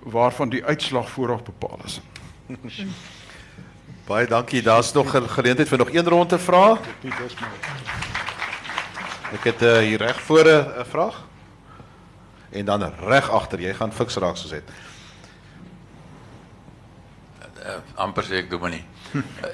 waarvan 0.04 0.50
die 0.50 0.66
uitslag 0.66 1.10
vooraf 1.10 1.44
bepaal 1.44 1.80
is. 1.86 2.02
Baie 4.06 4.28
dankie. 4.28 4.62
Daar's 4.62 4.94
nog 4.94 5.16
'n 5.16 5.30
geleentheid 5.30 5.68
vir 5.68 5.78
nog 5.78 5.94
een 5.94 6.08
ronde 6.08 6.40
vrae. 6.40 6.78
Ek 9.32 9.44
het 9.44 9.62
uh, 9.62 9.78
hier 9.78 9.98
reg 9.98 10.22
voor 10.22 10.46
'n 10.46 10.86
vraag. 10.86 11.24
En 12.50 12.66
dan 12.66 12.94
reg 13.00 13.30
agter. 13.30 13.60
Jy 13.60 13.74
gaan 13.74 13.94
fiks 13.94 14.16
raak 14.16 14.38
soos 14.38 14.50
dit. 14.50 14.64
Uh, 17.66 17.72
amper 17.96 18.24
sê 18.24 18.34
ek 18.34 18.50
doen 18.50 18.60
maar 18.60 18.70
nie. 18.70 18.86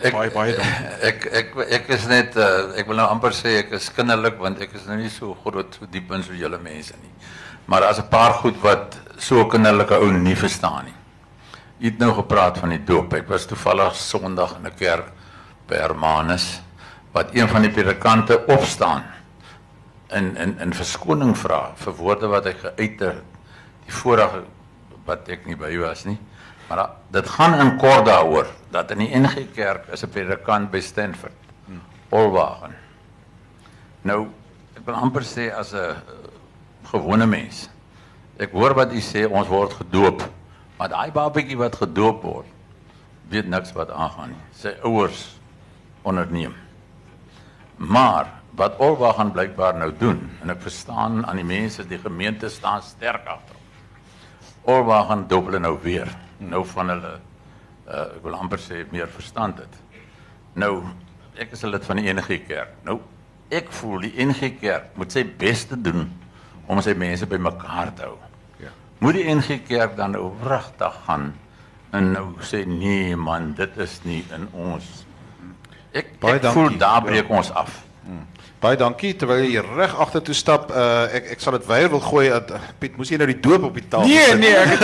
Ek 0.02 0.12
baie 0.12 0.32
baie 0.32 0.56
dankie. 0.56 0.86
Ek 1.02 1.26
ek 1.26 1.56
ek 1.56 1.88
is 1.88 2.06
net 2.08 2.36
uh, 2.36 2.76
ek 2.76 2.88
wil 2.88 2.96
nou 2.96 3.08
amper 3.08 3.32
sê 3.32 3.58
ek 3.64 3.72
is 3.72 3.92
kinderlik 3.94 4.38
want 4.38 4.60
ek 4.60 4.74
is 4.74 4.86
nou 4.86 4.98
nie 4.98 5.10
so 5.10 5.38
groot 5.46 5.78
so 5.80 5.86
diep 5.86 6.12
in 6.12 6.24
so 6.24 6.34
julle 6.34 6.58
mense 6.60 6.94
nie. 7.02 7.14
Maar 7.66 7.82
daar's 7.82 8.00
'n 8.00 8.10
paar 8.10 8.34
goed 8.34 8.60
wat 8.62 9.00
so 9.18 9.46
kinderlike 9.46 9.96
ou 9.96 10.12
nie 10.12 10.36
verstaan 10.36 10.86
nie. 10.86 11.01
Jy 11.82 11.90
het 11.90 11.98
nou 11.98 12.12
gepraat 12.14 12.60
van 12.62 12.70
die 12.76 12.84
doop. 12.86 13.10
Ek 13.18 13.26
was 13.26 13.48
toevallig 13.50 13.96
Sondag 13.98 14.52
in 14.60 14.68
'n 14.70 14.76
kerk 14.78 15.08
by 15.66 15.80
Hermanus 15.82 16.62
wat 17.12 17.34
een 17.34 17.48
van 17.48 17.62
die 17.62 17.72
predikante 17.72 18.46
opstaan 18.46 19.04
in 20.14 20.38
in 20.38 20.60
in 20.60 20.74
verskoning 20.74 21.34
vra 21.38 21.72
vir 21.76 21.94
woorde 21.94 22.28
wat 22.28 22.46
hy 22.46 22.54
geuit 22.54 23.00
het 23.00 23.24
die 23.86 23.94
vorige 23.94 24.44
wat 25.06 25.30
ek 25.30 25.46
nie 25.46 25.56
by 25.56 25.78
was 25.78 26.06
nie. 26.06 26.20
Maar 26.68 26.78
da, 26.78 26.96
dit 27.12 27.30
gaan 27.30 27.60
in 27.60 27.78
kort 27.78 28.06
daaroor 28.06 28.48
dat 28.70 28.92
in 28.92 28.98
die 28.98 29.18
NG 29.18 29.52
Kerk 29.56 29.88
is 29.92 30.04
'n 30.04 30.10
predikant 30.10 30.72
by 30.72 30.80
Stanford. 30.80 31.34
Olwagen. 32.10 32.76
Nou, 34.02 34.28
ek 34.78 34.86
wil 34.86 34.96
amper 34.96 35.24
sê 35.24 35.50
as 35.50 35.74
'n 35.74 35.78
uh, 35.78 35.96
gewone 36.92 37.26
mens. 37.26 37.70
Ek 38.38 38.52
hoor 38.52 38.74
wat 38.74 38.94
u 38.94 39.00
sê 39.00 39.26
ons 39.26 39.48
word 39.48 39.74
gedoop. 39.74 40.41
Maar 40.82 40.90
daai 40.90 41.12
babatjie 41.14 41.60
wat 41.62 41.76
gedoop 41.78 42.24
word, 42.26 42.48
weet 43.30 43.46
niks 43.54 43.70
wat 43.78 43.92
aangaan 43.94 44.32
nie. 44.34 44.40
Sy 44.58 44.72
ouers 44.82 45.20
onderneem. 46.02 46.56
Maar 47.78 48.32
wat 48.58 48.80
Olwagen 48.82 49.30
blykbaar 49.36 49.78
nou 49.78 49.92
doen 50.00 50.24
en 50.42 50.50
ek 50.50 50.64
verstaan 50.66 51.22
aan 51.22 51.38
die 51.38 51.46
mense 51.46 51.86
die 51.86 52.00
gemeente 52.02 52.50
staan 52.50 52.82
sterk 52.82 53.30
agter. 53.30 53.60
Olwagen 54.74 55.28
dobbel 55.30 55.60
nou 55.62 55.76
weer 55.86 56.10
nou 56.42 56.64
van 56.74 56.90
hulle 56.96 57.14
uh, 57.14 58.02
ek 58.18 58.26
wil 58.26 58.40
amper 58.42 58.66
sê 58.66 58.82
meer 58.90 59.14
verstand 59.14 59.62
het. 59.62 59.78
Nou 60.58 60.80
ek 61.38 61.54
is 61.54 61.62
'n 61.62 61.76
lid 61.76 61.86
van 61.86 62.02
die 62.02 62.10
NG 62.10 62.42
Kerk. 62.50 62.74
Nou 62.90 62.98
ek 63.54 63.70
voel 63.70 64.10
die 64.10 64.26
NG 64.26 64.58
Kerk 64.58 64.98
moet 64.98 65.14
sy 65.14 65.28
bes 65.30 65.68
te 65.70 65.78
doen 65.78 66.10
om 66.66 66.82
sy 66.82 66.98
mense 66.98 67.30
bymekaar 67.30 67.94
te 67.94 68.10
hou. 68.10 68.18
Moet 69.02 69.18
die 69.18 69.24
NG 69.34 69.64
Kerk 69.66 69.96
dan 69.98 70.14
nou 70.14 70.28
wragtig 70.44 70.94
gaan 71.08 71.32
en 71.92 72.12
nou 72.14 72.26
sê 72.46 72.62
nee 72.70 73.16
man, 73.18 73.54
dit 73.58 73.78
is 73.82 73.98
nie 74.06 74.22
in 74.36 74.46
ons. 74.54 74.86
Ek, 75.92 76.14
Baie 76.22 76.38
ek 76.38 76.46
voel 76.54 76.70
dankie. 76.70 76.80
daar 76.80 77.02
breek 77.04 77.30
ons 77.34 77.50
af. 77.58 77.82
Baie 78.62 78.78
dankie 78.78 79.16
terwyl 79.18 79.40
jy 79.42 79.62
reg 79.66 79.94
agtertoe 80.04 80.36
stap. 80.38 80.68
Uh 80.70 81.08
ek 81.18 81.32
ek 81.34 81.40
sal 81.42 81.56
dit 81.58 81.64
weier 81.66 81.90
wil 81.90 82.00
gooi 82.06 82.28
dat 82.30 82.52
uh, 82.54 82.60
Piet, 82.80 82.94
moes 83.00 83.10
jy 83.10 83.18
nou 83.18 83.26
die 83.26 83.40
doop 83.42 83.64
op 83.72 83.74
die 83.80 83.82
tafel 83.90 84.06
Nee, 84.12 84.26
sit? 84.28 84.38
nee, 84.38 84.52
ek 84.54 84.84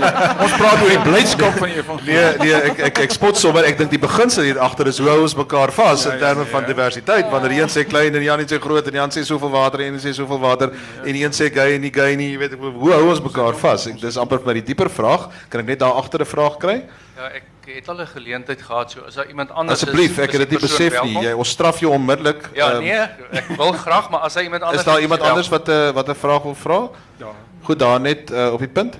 Ons 0.44 0.54
praat 0.60 0.84
oor 0.84 0.92
die 0.92 1.00
blydskap 1.08 1.56
van 1.58 1.72
die 1.72 1.80
evangelie. 1.80 2.12
Nee, 2.14 2.28
nee, 2.44 2.60
ek 2.70 2.78
ek 2.90 3.00
ek 3.06 3.16
spot 3.16 3.40
sommer. 3.40 3.66
Ek 3.66 3.80
dink 3.80 3.90
die 3.90 3.98
beginsel 3.98 4.46
hier 4.46 4.60
agter 4.62 4.86
is 4.92 5.00
hoe 5.02 5.08
hou 5.10 5.18
ons 5.24 5.34
mekaar 5.34 5.74
vas 5.74 6.04
Ja, 6.06 6.12
in 6.14 6.22
terme 6.22 6.46
ja, 6.46 6.50
van 6.52 6.62
ja. 6.62 6.70
diversiteit. 6.70 7.26
Wanneer 7.34 7.56
die 7.56 7.60
een 7.64 7.74
sê 7.74 7.82
klein 7.90 8.14
en 8.14 8.22
die 8.22 8.30
ander 8.30 8.46
sê 8.46 8.60
groot 8.62 8.86
en 8.86 8.92
die 8.94 9.02
ander 9.02 9.18
sê 9.18 9.26
soveel 9.26 9.50
water 9.56 9.82
en 9.82 9.88
die 9.88 9.92
ander 9.96 10.06
sê 10.06 10.14
soveel 10.20 10.40
water 10.46 10.70
en 11.02 11.10
die 11.18 11.24
een 11.26 11.34
sê 11.34 11.50
gay 11.50 11.74
en 11.74 11.82
nie 11.82 11.90
gay 11.98 12.14
nie, 12.14 12.30
jy 12.36 12.38
weet 12.44 12.54
ek, 12.54 12.62
hoe 12.78 12.94
hou 12.94 13.10
ons 13.10 13.24
mekaar 13.26 13.58
vas? 13.58 13.88
Ek 13.90 13.98
dis 14.06 14.16
amper 14.22 14.38
vir 14.44 14.52
my 14.52 14.56
die 14.60 14.66
dieper 14.70 14.92
vraag. 15.00 15.26
Kan 15.50 15.66
ek 15.66 15.72
net 15.74 15.82
daar 15.82 15.98
agter 15.98 16.22
'n 16.22 16.30
vraag 16.30 16.62
kry? 16.62 16.78
Ja, 17.16 17.26
ek 17.34 17.42
het 17.74 17.88
al 17.88 18.00
'n 18.00 18.06
geleentheid 18.06 18.62
gehad 18.62 18.90
so 18.90 19.00
as 19.00 19.14
daar 19.14 19.26
iemand 19.28 19.50
anders 19.50 19.82
Asseblief, 19.82 20.10
is. 20.10 20.18
ek 20.18 20.30
het 20.32 20.40
dit 20.40 20.50
nie 20.50 20.58
besef 20.60 21.02
nie. 21.02 21.18
Jy 21.22 21.32
ons 21.32 21.48
straf 21.48 21.78
jou 21.80 21.92
onmiddellik. 21.92 22.50
Ja, 22.54 22.70
Ehm, 22.72 22.82
nee, 22.82 23.00
ek 23.30 23.48
wil 23.56 23.72
graag, 23.86 24.10
maar 24.10 24.20
as 24.20 24.34
daar 24.34 24.42
iemand 24.42 24.62
anders 24.62 24.80
Is 24.80 24.86
daar 24.92 25.00
iemand 25.00 25.20
anders 25.20 25.48
wat 25.48 25.68
'n 25.68 25.70
uh, 25.70 25.90
wat 25.90 26.08
'n 26.08 26.14
vraag 26.14 26.42
wil 26.42 26.54
vra? 26.54 26.88
Ja. 27.16 27.32
Goed, 27.62 27.78
daar 27.78 28.00
net 28.00 28.30
uh, 28.30 28.52
op 28.52 28.58
die 28.58 28.68
punt. 28.68 28.98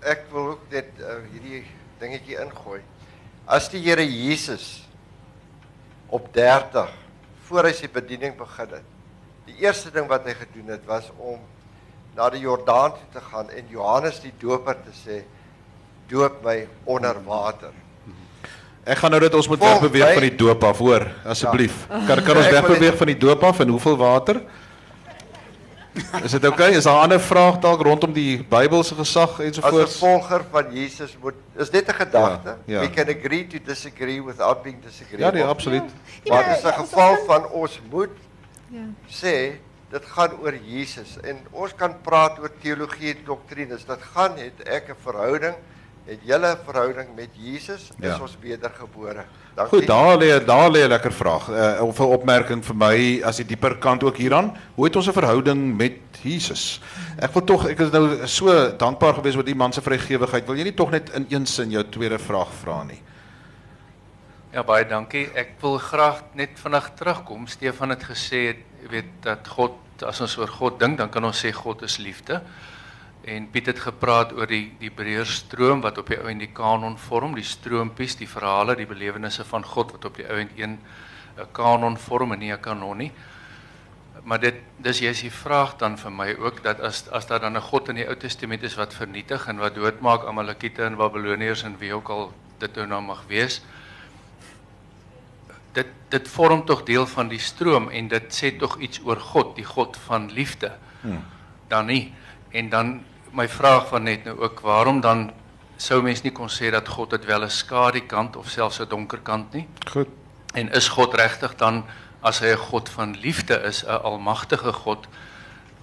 Ek 0.00 0.22
wil 0.32 0.46
ook 0.46 0.60
net 0.70 0.88
uh, 0.98 1.06
hierdie 1.32 1.66
dingetjie 1.98 2.38
ingooi. 2.40 2.80
As 3.44 3.68
die 3.68 3.80
Here 3.82 4.04
Jesus 4.24 4.86
op 6.06 6.32
30 6.34 6.88
voor 7.48 7.64
hy 7.64 7.72
sy 7.72 7.88
bediening 7.92 8.36
begin 8.36 8.68
het, 8.70 8.86
die 9.48 9.56
eerste 9.64 9.90
ding 9.90 10.06
wat 10.08 10.24
hy 10.28 10.34
gedoen 10.34 10.68
het 10.68 10.84
was 10.86 11.10
om 11.16 11.38
na 12.16 12.28
die 12.30 12.40
Jordaan 12.40 12.92
toe 12.92 13.08
te 13.12 13.20
gaan 13.20 13.50
en 13.50 13.64
Johannes 13.68 14.20
die 14.20 14.32
Doper 14.38 14.76
te 14.84 14.92
sê 14.92 15.22
doop 16.08 16.42
my 16.44 16.66
onder 16.84 17.16
water. 17.24 17.70
Ek 18.88 18.96
gaan 18.98 19.10
nou 19.12 19.20
dit 19.20 19.34
ons 19.34 19.48
moet 19.48 19.58
Volg 19.58 19.70
wegbeweeg 19.80 20.06
my. 20.06 20.12
van 20.12 20.22
die 20.22 20.36
doop 20.36 20.64
af, 20.64 20.78
hoor, 20.78 21.04
asseblief. 21.24 21.86
Kan 21.88 22.22
kan 22.24 22.36
ons 22.36 22.48
wegbeweeg 22.48 22.80
net- 22.90 22.96
van 22.98 23.06
die 23.06 23.16
doop 23.18 23.42
af 23.44 23.60
en 23.60 23.68
hoeveel 23.68 23.96
water? 23.96 24.42
Is 26.24 26.30
dit 26.30 26.44
oukei? 26.46 26.68
Okay? 26.68 26.76
Is 26.78 26.84
daar 26.84 26.94
'n 26.98 27.02
ander 27.02 27.20
vraag 27.20 27.58
dalk 27.58 27.82
rondom 27.82 28.12
die 28.12 28.44
Bybelse 28.44 28.94
gesag 28.94 29.30
As 29.30 29.38
'n 29.38 29.42
ensovoorts? 29.42 29.98
volger 29.98 30.44
van 30.50 30.64
Jesus 30.72 31.16
moet 31.22 31.34
is 31.56 31.70
net 31.70 31.88
'n 31.88 31.92
gedagte. 31.94 32.56
Ja, 32.66 32.74
ja. 32.74 32.80
We 32.80 32.90
can 32.90 33.08
agree 33.08 33.46
to 33.46 33.58
disagree 33.64 34.22
without 34.24 34.62
being 34.62 34.82
disagreeable. 34.82 35.26
Ja, 35.38 35.44
nee, 35.44 35.44
absoluut. 35.44 35.82
Maar 36.28 36.40
Ja, 36.42 36.48
dit 36.48 36.56
is 36.56 36.62
'n 36.62 36.66
ja, 36.66 36.72
geval 36.72 37.16
van 37.26 37.48
ons 37.50 37.80
moet 37.90 38.10
Ja. 38.70 38.78
sê 39.08 39.58
dit 39.90 40.04
gaan 40.04 40.30
oor 40.42 40.54
Jesus 40.64 41.16
en 41.22 41.36
ons 41.50 41.74
kan 41.74 41.94
praat 42.02 42.38
oor 42.38 42.50
teologie 42.62 43.10
en 43.14 43.18
doktrines. 43.24 43.84
Dit 43.84 43.98
gaan 44.14 44.32
het 44.36 44.68
ek 44.68 44.88
'n 44.88 44.94
verhouding 45.02 45.54
het 46.08 46.22
julle 46.24 46.54
verhouding 46.64 47.08
met 47.16 47.28
Jesus 47.36 47.90
is 48.00 48.06
Ja. 48.06 48.18
ons 48.20 48.36
wedergebore. 48.40 49.24
Dankie. 49.54 49.78
Goed, 49.78 49.86
daar 49.86 50.16
lê 50.18 50.44
daar 50.44 50.70
lê 50.70 50.84
'n 50.84 50.88
lekker 50.88 51.12
vraag. 51.12 51.48
Uh, 51.48 51.82
of 51.82 51.98
'n 52.00 52.02
opmerking 52.02 52.64
vir 52.64 52.74
my 52.76 53.22
as 53.24 53.36
die 53.36 53.44
dieper 53.46 53.76
kant 53.78 54.02
ook 54.04 54.16
hieraan. 54.16 54.56
Hoe 54.74 54.84
het 54.84 54.96
ons 54.96 55.08
'n 55.08 55.12
verhouding 55.12 55.76
met 55.76 55.92
Jesus? 56.22 56.80
Ek 57.18 57.32
wil 57.32 57.44
tog 57.44 57.66
ek 57.68 57.78
is 57.78 57.90
nou 57.90 58.26
so 58.26 58.76
dankbaar 58.76 59.14
gewees 59.14 59.36
oor 59.36 59.44
die 59.44 59.54
man 59.54 59.72
se 59.72 59.80
vrygewigheid. 59.80 60.46
Wil 60.46 60.56
jy 60.56 60.62
nie 60.62 60.74
tog 60.74 60.90
net 60.90 61.10
in 61.10 61.26
een 61.28 61.46
sin 61.46 61.70
jou 61.70 61.84
tweede 61.88 62.18
vraag 62.18 62.48
vra 62.62 62.82
nie? 62.82 63.02
Ja, 64.52 64.62
baie 64.62 64.86
dankie. 64.86 65.28
Ek 65.34 65.48
wil 65.60 65.78
graag 65.78 66.22
net 66.34 66.50
vinnig 66.54 66.90
terugkom. 66.96 67.46
Stefan 67.46 67.90
het 67.90 68.02
gesê, 68.02 68.56
jy 68.82 68.88
weet 68.90 69.10
dat 69.22 69.48
God 69.48 69.72
as 70.06 70.20
ons 70.20 70.36
oor 70.38 70.48
God 70.48 70.78
dink, 70.78 70.98
dan 70.98 71.10
kan 71.10 71.24
ons 71.24 71.44
sê 71.44 71.52
God 71.52 71.82
is 71.82 71.98
liefde. 71.98 72.40
En 73.28 73.50
Piet 73.52 73.66
het 73.68 73.80
gepraat 73.84 74.32
oor 74.32 74.48
die 74.48 74.70
die 74.80 74.88
Hebreërstroom 74.88 75.82
wat 75.84 75.98
op 76.00 76.08
die 76.08 76.16
ou 76.20 76.30
en 76.30 76.40
die 76.40 76.52
kanon 76.54 76.96
vorm, 76.98 77.34
die 77.36 77.44
stroompies, 77.44 78.16
die 78.16 78.28
verhale, 78.28 78.76
die 78.78 78.88
belewennisse 78.88 79.44
van 79.44 79.66
God 79.66 79.92
wat 79.96 80.06
op 80.08 80.16
die 80.16 80.24
ou 80.28 80.38
en 80.40 80.50
een 80.56 80.78
'n 81.38 81.52
kanon 81.52 81.98
vorm 81.98 82.32
en 82.32 82.38
nie 82.38 82.52
'n 82.52 82.60
kanon 82.60 82.96
nie. 82.96 83.12
Maar 84.24 84.40
dit 84.40 84.54
dis 84.76 84.98
jy's 84.98 85.20
die 85.20 85.30
vraag 85.30 85.76
dan 85.76 85.98
vir 85.98 86.12
my 86.12 86.34
ook 86.38 86.62
dat 86.62 86.80
as 86.80 87.08
as 87.08 87.26
daar 87.26 87.40
dan 87.40 87.56
'n 87.56 87.60
God 87.60 87.88
in 87.88 87.94
die 87.94 88.08
Ou 88.08 88.16
Testament 88.16 88.62
is 88.62 88.74
wat 88.74 88.94
vernietig 88.94 89.46
en 89.46 89.58
wat 89.58 89.74
doodmaak 89.74 90.24
Amalekiete 90.24 90.84
en 90.84 90.96
Babiloniërs 90.96 91.62
en 91.62 91.78
wie 91.78 91.94
ook 91.94 92.08
al 92.08 92.32
dit 92.58 92.76
nou 92.76 93.02
mag 93.02 93.24
wees, 93.28 93.62
dit 95.72 95.86
dit 96.08 96.28
vorm 96.28 96.64
tog 96.64 96.82
deel 96.82 97.06
van 97.06 97.28
die 97.28 97.38
stroom 97.38 97.88
en 97.88 98.08
dit 98.08 98.42
sê 98.42 98.56
tog 98.58 98.78
iets 98.78 99.00
oor 99.04 99.20
God, 99.20 99.56
die 99.56 99.64
God 99.64 99.96
van 99.96 100.32
liefde. 100.32 100.72
Hmm. 101.00 101.24
Dan 101.68 101.86
nie. 101.86 102.14
En 102.50 102.68
dan 102.68 103.04
my 103.32 103.48
vraag 103.48 103.88
van 103.88 104.02
net 104.02 104.24
nou 104.24 104.38
ook 104.38 104.60
waarom 104.60 105.00
dan 105.00 105.30
sou 105.76 106.02
mens 106.02 106.22
nie 106.22 106.32
kon 106.32 106.50
sê 106.50 106.70
dat 106.74 106.88
God 106.88 107.10
het 107.10 107.24
wel 107.24 107.44
'n 107.44 107.50
skadukant 107.50 108.36
of 108.36 108.50
selfs 108.50 108.80
'n 108.80 108.88
donker 108.88 109.18
kant 109.18 109.52
nie? 109.52 109.66
Goed. 109.90 110.08
En 110.54 110.72
is 110.72 110.88
God 110.88 111.14
regtig 111.14 111.54
dan 111.56 111.84
as 112.20 112.40
hy 112.40 112.52
'n 112.52 112.56
God 112.56 112.88
van 112.88 113.16
liefde 113.20 113.62
is, 113.62 113.84
'n 113.84 114.02
almagtige 114.02 114.72
God? 114.72 115.06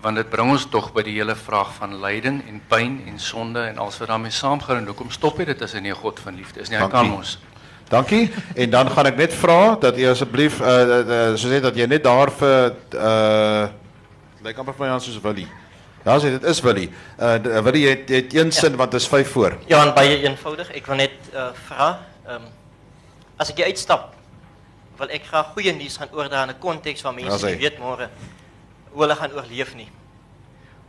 Want 0.01 0.15
dit 0.15 0.29
bring 0.29 0.51
ons 0.51 0.65
tog 0.69 0.93
by 0.93 1.01
die 1.01 1.13
hele 1.13 1.35
vraag 1.35 1.73
van 1.73 1.99
lyding 1.99 2.43
en 2.47 2.61
pyn 2.67 3.03
en 3.07 3.19
sonde 3.19 3.59
en 3.59 3.77
alles 3.77 3.97
wat 3.97 4.07
daarmee 4.07 4.31
saamgaan 4.31 4.77
en 4.77 4.85
hoekom 4.85 5.11
stop 5.11 5.37
jy 5.37 5.45
dit 5.45 5.61
as 5.61 5.73
hy 5.73 5.79
nie 5.79 5.91
'n 5.91 5.95
God 5.95 6.19
van 6.19 6.35
liefde 6.35 6.59
is 6.59 6.69
nie? 6.69 6.77
Hy 6.77 6.89
kan 6.89 7.11
ons. 7.11 7.39
Dankie. 7.89 8.31
En 8.55 8.69
dan 8.69 8.89
gaan 8.89 9.05
ek 9.05 9.17
net 9.17 9.33
vra 9.33 9.75
dat 9.75 9.95
jy 9.95 10.09
asseblief 10.09 10.59
uh, 10.61 10.67
uh, 10.67 10.99
uh 11.07 11.35
soos 11.37 11.51
net 11.51 11.63
dat 11.63 11.75
jy 11.75 11.85
net 11.85 12.03
daar 12.03 12.31
vir 12.31 12.75
uh 12.93 13.67
lyk 14.45 14.57
amper 14.57 14.73
vir 14.73 14.85
my 14.85 14.91
aan 14.93 15.01
soos 15.01 15.21
Willie. 15.21 15.47
Ja, 16.05 16.19
sê 16.21 16.29
dit 16.35 16.43
is 16.45 16.59
Willie. 16.61 16.91
Uh 17.17 17.61
Willie 17.65 17.87
het, 17.89 18.09
het 18.13 18.33
een 18.33 18.51
sin 18.53 18.75
want 18.77 18.91
dit 18.91 19.01
is 19.01 19.07
5 19.07 19.31
voor. 19.31 19.57
Ja, 19.65 19.81
en 19.87 19.93
baie 19.93 20.19
eenvoudig. 20.21 20.69
Ek 20.77 20.85
wil 20.85 21.01
net 21.01 21.15
uh, 21.33 21.49
vra, 21.65 21.87
ehm 22.27 22.45
as 23.41 23.49
ek 23.51 23.65
uitstap, 23.65 24.13
wil 24.99 25.09
ek 25.11 25.25
graag 25.27 25.49
goeie 25.57 25.73
nuus 25.75 25.97
gaan 25.99 26.13
oordra 26.13 26.45
in 26.45 26.53
'n 26.53 26.59
konteks 26.61 27.01
waar 27.01 27.13
mense 27.13 27.41
Ja, 27.41 27.55
nie 27.55 27.59
weet 27.65 27.81
môre 27.81 28.09
hoe 28.93 29.01
hulle 29.01 29.15
gaan 29.15 29.33
oorleef 29.33 29.73
nie. 29.75 29.89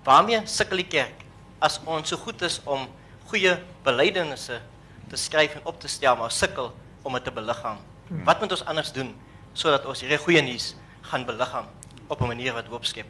Waarmee 0.04 0.44
sukkel 0.44 0.84
die 0.84 0.86
kerk 0.86 1.24
as 1.58 1.80
ons 1.84 2.08
so 2.08 2.16
goed 2.16 2.42
is 2.42 2.60
om 2.64 2.86
goeie 3.32 3.56
belydenisse 3.82 4.60
te 5.08 5.16
skryf 5.16 5.54
en 5.54 5.64
op 5.64 5.80
te 5.80 5.88
stel, 5.88 6.16
maar 6.16 6.30
sukkel 6.30 6.74
om 7.02 7.12
dit 7.12 7.24
te 7.24 7.30
beliggaam? 7.32 7.78
Wat 8.24 8.40
moet 8.40 8.50
ons 8.52 8.64
anders 8.64 8.92
doen 8.92 9.14
sodat 9.54 9.86
ons 9.86 10.00
hierdie 10.00 10.18
goeie 10.18 10.42
nuus 10.42 10.74
gaan 11.02 11.24
beliggaam 11.24 11.66
op 12.06 12.20
'n 12.20 12.26
manier 12.26 12.52
wat 12.52 12.66
hoop 12.66 12.84
skep? 12.84 13.06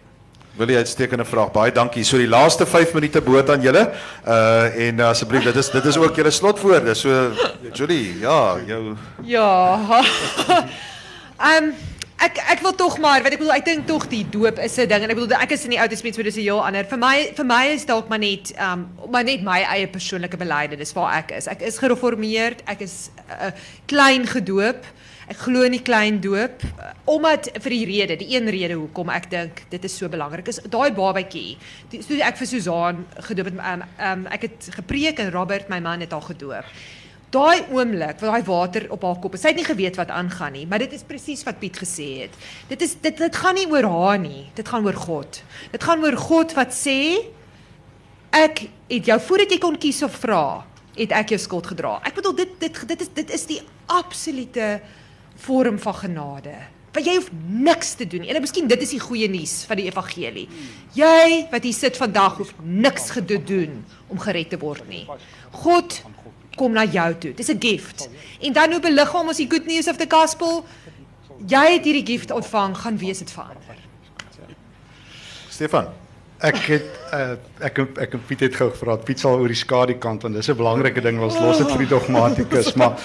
Willie 0.57 0.77
uitstekende 0.77 1.25
vraag. 1.25 1.51
Baie 1.53 1.73
dankie. 1.73 2.05
So 2.05 2.17
die 2.17 2.29
laaste 2.29 2.67
5 2.67 2.95
minute 2.97 3.21
boot 3.21 3.51
aan 3.53 3.61
julle. 3.61 3.83
Uh 4.25 4.87
en 4.87 5.01
asseblief 5.11 5.45
dit 5.45 5.57
is 5.57 5.69
dit 5.71 5.85
is 5.85 5.99
ook 6.01 6.17
julle 6.17 6.33
slotwoorde. 6.33 6.95
So 6.95 7.33
Julie, 7.73 8.19
ja, 8.21 8.57
jou 8.67 8.97
Ja. 9.25 10.01
Ehm 11.51 11.75
ek 12.17 12.39
ek 12.49 12.63
wil 12.65 12.73
tog 12.73 12.95
maar, 12.99 13.21
wat 13.21 13.35
ek 13.35 13.43
bedoel, 13.43 13.53
ek 13.59 13.85
tog 13.87 14.07
die 14.09 14.25
doop 14.25 14.57
is 14.65 14.79
'n 14.81 14.89
ding 14.89 15.03
en 15.05 15.11
ek 15.13 15.19
bedoel 15.19 15.37
ek 15.37 15.53
is 15.53 15.65
in 15.65 15.75
die 15.77 15.81
Ou 15.81 15.89
Testament 15.89 16.17
so 16.17 16.41
heel 16.41 16.65
ander. 16.65 16.85
Vir 16.85 16.99
my 16.99 17.33
vir 17.37 17.45
my 17.45 17.65
is 17.75 17.85
dalk 17.85 18.09
maar 18.09 18.19
net 18.19 18.55
ehm 18.57 18.73
um, 18.73 19.11
maar 19.13 19.25
net 19.25 19.43
my 19.43 19.61
eie 19.61 19.87
persoonlike 19.87 20.39
waar 20.95 21.19
ek 21.19 21.37
is. 21.37 21.47
Ek 21.47 21.61
is 21.61 21.79
gereformeerd, 21.79 22.63
ek 22.67 22.81
is 22.81 23.11
uh, 23.29 23.53
klein 23.87 24.27
gedoop. 24.27 24.85
Ek 25.27 25.41
glo 25.43 25.65
in 25.67 25.75
die 25.75 25.83
klein 25.83 26.21
doop 26.23 26.63
uh, 26.63 26.93
omdat 27.11 27.49
vir 27.65 27.75
die 27.75 27.87
rede, 27.89 28.17
die 28.21 28.29
een 28.37 28.47
rede 28.51 28.77
hoekom 28.79 29.11
ek 29.11 29.27
dink 29.31 29.65
dit 29.73 29.87
is 29.87 29.97
so 29.99 30.11
belangrik 30.11 30.47
is 30.51 30.61
daai 30.71 30.93
babatjie. 30.95 31.57
Toe 31.91 32.19
ek 32.23 32.39
vir 32.39 32.49
Susan 32.51 33.03
gedoop 33.29 33.51
het, 33.51 33.59
um, 33.59 33.83
um, 34.07 34.23
ek 34.35 34.47
het 34.47 34.69
gepreek 34.79 35.23
en 35.23 35.33
Robert 35.35 35.71
my 35.73 35.81
man 35.83 36.05
het 36.05 36.15
haar 36.15 36.29
gedoop. 36.29 36.71
Daai 37.35 37.67
oomblik 37.75 38.21
wat 38.23 38.31
daai 38.31 38.47
water 38.47 38.87
op 38.95 39.03
haar 39.03 39.19
kop 39.23 39.35
is. 39.35 39.43
Sy 39.43 39.51
het 39.51 39.59
nie 39.59 39.67
geweet 39.67 39.99
wat 39.99 40.13
aangaan 40.15 40.55
nie, 40.55 40.67
maar 40.71 40.83
dit 40.85 40.95
is 40.95 41.03
presies 41.07 41.43
wat 41.47 41.59
Piet 41.59 41.79
gesê 41.83 42.07
het. 42.23 42.37
Dit 42.71 42.87
is 42.87 42.95
dit 43.03 43.19
dit 43.19 43.41
gaan 43.43 43.59
nie 43.59 43.67
oor 43.71 43.91
haar 43.91 44.23
nie. 44.23 44.47
Dit 44.55 44.71
gaan 44.71 44.87
oor 44.87 44.99
God. 45.09 45.43
Dit 45.75 45.87
gaan 45.87 46.07
oor 46.07 46.19
God 46.23 46.55
wat 46.55 46.75
sê 46.75 47.01
ek 48.31 48.69
het 48.93 49.11
jou 49.11 49.19
voordat 49.27 49.57
jy 49.57 49.59
kon 49.63 49.79
kies 49.81 50.05
of 50.07 50.15
vra, 50.23 50.63
het 50.97 51.15
ek 51.19 51.35
jou 51.35 51.41
skuld 51.43 51.67
gedra. 51.75 51.97
Ek 52.07 52.15
bedoel 52.15 52.39
dit 52.45 52.55
dit 52.63 52.79
dit 52.95 53.03
is 53.03 53.11
dit 53.19 53.35
is 53.35 53.47
die 53.51 53.61
absolute 53.91 54.77
vorm 55.37 55.79
van 55.79 55.95
genade. 55.95 56.55
Want 56.93 57.07
jy 57.07 57.15
hoef 57.19 57.31
niks 57.49 57.95
te 57.95 58.07
doen. 58.07 58.25
En 58.25 58.41
miskien 58.41 58.69
dit 58.69 58.83
is 58.83 58.95
die 58.97 59.01
goeie 59.01 59.29
nuus 59.29 59.65
van 59.69 59.77
die 59.77 59.89
evangelie. 59.91 60.49
Jy 60.97 61.47
wat 61.51 61.63
hier 61.63 61.77
sit 61.77 61.97
vandag 61.97 62.39
hoef 62.41 62.55
niks 62.63 63.11
gedoen 63.11 63.45
doen 63.45 63.85
om 64.09 64.19
gered 64.19 64.51
te 64.51 64.59
word 64.59 64.89
nie. 64.89 65.05
God 65.51 66.03
kom 66.57 66.73
na 66.73 66.87
jou 66.89 67.11
toe. 67.21 67.35
Dis 67.35 67.53
'n 67.53 67.61
gift. 67.61 68.09
En 68.41 68.53
dan 68.53 68.73
hoe 68.73 68.81
beliggaam 68.81 69.29
ons 69.29 69.37
die 69.37 69.51
good 69.51 69.67
news 69.67 69.89
of 69.89 69.97
the 69.97 70.07
gospel? 70.09 70.65
Jy 71.47 71.73
het 71.73 71.85
hierdie 71.85 72.07
gift 72.07 72.31
ontvang, 72.31 72.77
gaan 72.77 72.99
wees 72.99 73.19
dit 73.19 73.31
verander. 73.31 73.77
Stefan. 75.51 75.87
Ek 76.45 76.57
het 76.69 76.89
uh, 77.17 77.37
ek 77.65 77.79
ek 77.97 78.13
en 78.13 78.23
Piet 78.29 78.41
het 78.41 78.57
gou 78.57 78.69
gevra, 78.71 78.97
Piet 78.97 79.23
sal 79.23 79.39
oor 79.41 79.49
die 79.49 79.57
skadukant 79.57 80.23
want 80.23 80.35
dis 80.35 80.49
'n 80.49 80.57
belangrike 80.57 81.01
ding, 81.01 81.21
ons 81.21 81.39
los 81.41 81.59
dit 81.59 81.71
vir 81.71 81.79
die 81.79 81.93
dogmatikus, 81.93 82.75
maar 82.75 83.01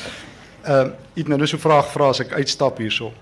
ehm 0.66 0.88
uh, 0.88 0.94
ek 1.18 1.28
nou 1.28 1.38
net 1.38 1.50
so 1.50 1.58
'n 1.58 1.66
vraag 1.68 1.92
vra 1.94 2.10
as 2.10 2.20
ek 2.20 2.34
uitstap 2.34 2.78
hierso. 2.78 3.14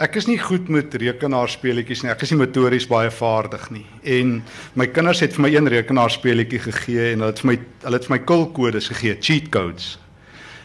Ek 0.00 0.16
is 0.16 0.26
nie 0.26 0.38
goed 0.38 0.68
met 0.68 0.94
rekenaarspeletjies 0.94 2.02
nie. 2.02 2.10
Ek 2.10 2.22
is 2.22 2.30
nie 2.30 2.38
motories 2.38 2.86
baie 2.86 3.10
vaardig 3.10 3.70
nie. 3.70 3.86
En 4.02 4.42
my 4.74 4.86
kinders 4.86 5.20
het 5.20 5.34
vir 5.34 5.42
my 5.42 5.50
een 5.54 5.68
rekenaarspeletjie 5.68 6.58
gegee 6.58 7.12
en 7.12 7.20
hulle 7.20 7.32
het 7.32 7.40
vir 7.40 7.50
my 7.50 7.58
hulle 7.82 7.96
het 7.98 8.06
vir 8.06 8.16
my 8.16 8.20
kulkodes 8.24 8.88
gegee, 8.88 9.16
cheat 9.20 9.50
codes. 9.50 9.98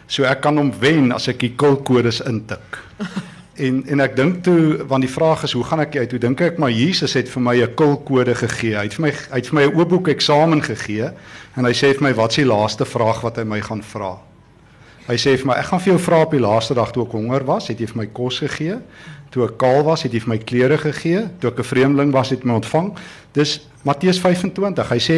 So 0.08 0.24
ek 0.24 0.42
kan 0.42 0.58
hom 0.58 0.72
wen 0.80 1.12
as 1.12 1.28
ek 1.28 1.40
die 1.40 1.56
kulkodes 1.56 2.22
intik. 2.22 2.80
En 3.56 3.86
en 3.88 4.02
ek 4.04 4.18
dink 4.18 4.42
toe 4.44 4.84
want 4.84 5.06
die 5.06 5.12
vraag 5.12 5.46
is 5.48 5.54
hoe 5.56 5.64
gaan 5.64 5.80
ek 5.80 5.96
uit? 5.96 6.10
Toe 6.12 6.20
dink 6.20 6.42
ek 6.44 6.58
maar 6.60 6.74
Jesus 6.76 7.14
het 7.16 7.30
vir 7.32 7.42
my 7.42 7.56
'n 7.64 7.76
kulkode 7.76 8.36
gegee. 8.36 8.76
Hy 8.76 8.84
het 8.84 8.94
vir 8.94 9.06
my 9.06 9.12
hy 9.12 9.40
het 9.40 9.48
vir 9.48 9.56
my 9.56 9.64
'n 9.64 9.76
oop 9.80 9.90
boek 9.90 10.08
eksamen 10.12 10.62
gegee 10.62 11.08
en 11.56 11.66
hy 11.66 11.72
sê 11.72 11.96
vir 11.96 12.04
my 12.04 12.14
wat 12.14 12.32
is 12.32 12.44
die 12.44 12.52
laaste 12.52 12.86
vraag 12.86 13.22
wat 13.24 13.38
hy 13.38 13.44
my 13.44 13.62
gaan 13.62 13.82
vra? 13.82 14.20
Hy 15.06 15.20
sê 15.22 15.36
vir 15.38 15.46
my 15.46 15.56
ek 15.62 15.68
gaan 15.70 15.82
vir 15.84 15.92
jou 15.92 16.00
vra 16.02 16.20
op 16.26 16.32
die 16.34 16.42
laaste 16.42 16.74
dag 16.74 16.90
toe 16.94 17.04
ek 17.06 17.12
honger 17.14 17.44
was, 17.46 17.68
het 17.70 17.82
jy 17.82 17.86
vir 17.92 18.00
my 18.00 18.06
kos 18.10 18.40
gegee? 18.42 18.80
Toe 19.30 19.44
ek 19.46 19.60
kaal 19.62 19.84
was, 19.86 20.02
het 20.02 20.16
jy 20.16 20.24
vir 20.24 20.32
my 20.32 20.38
klere 20.42 20.80
gegee? 20.82 21.28
Toe 21.40 21.52
ek 21.52 21.60
'n 21.62 21.70
vreemdeling 21.70 22.12
was, 22.12 22.32
het 22.34 22.42
jy 22.42 22.50
my 22.50 22.58
ontvang? 22.58 22.90
Dis 23.34 23.60
Matteus 23.84 24.18
25. 24.18 24.90
Hy 24.90 24.98
sê 24.98 25.18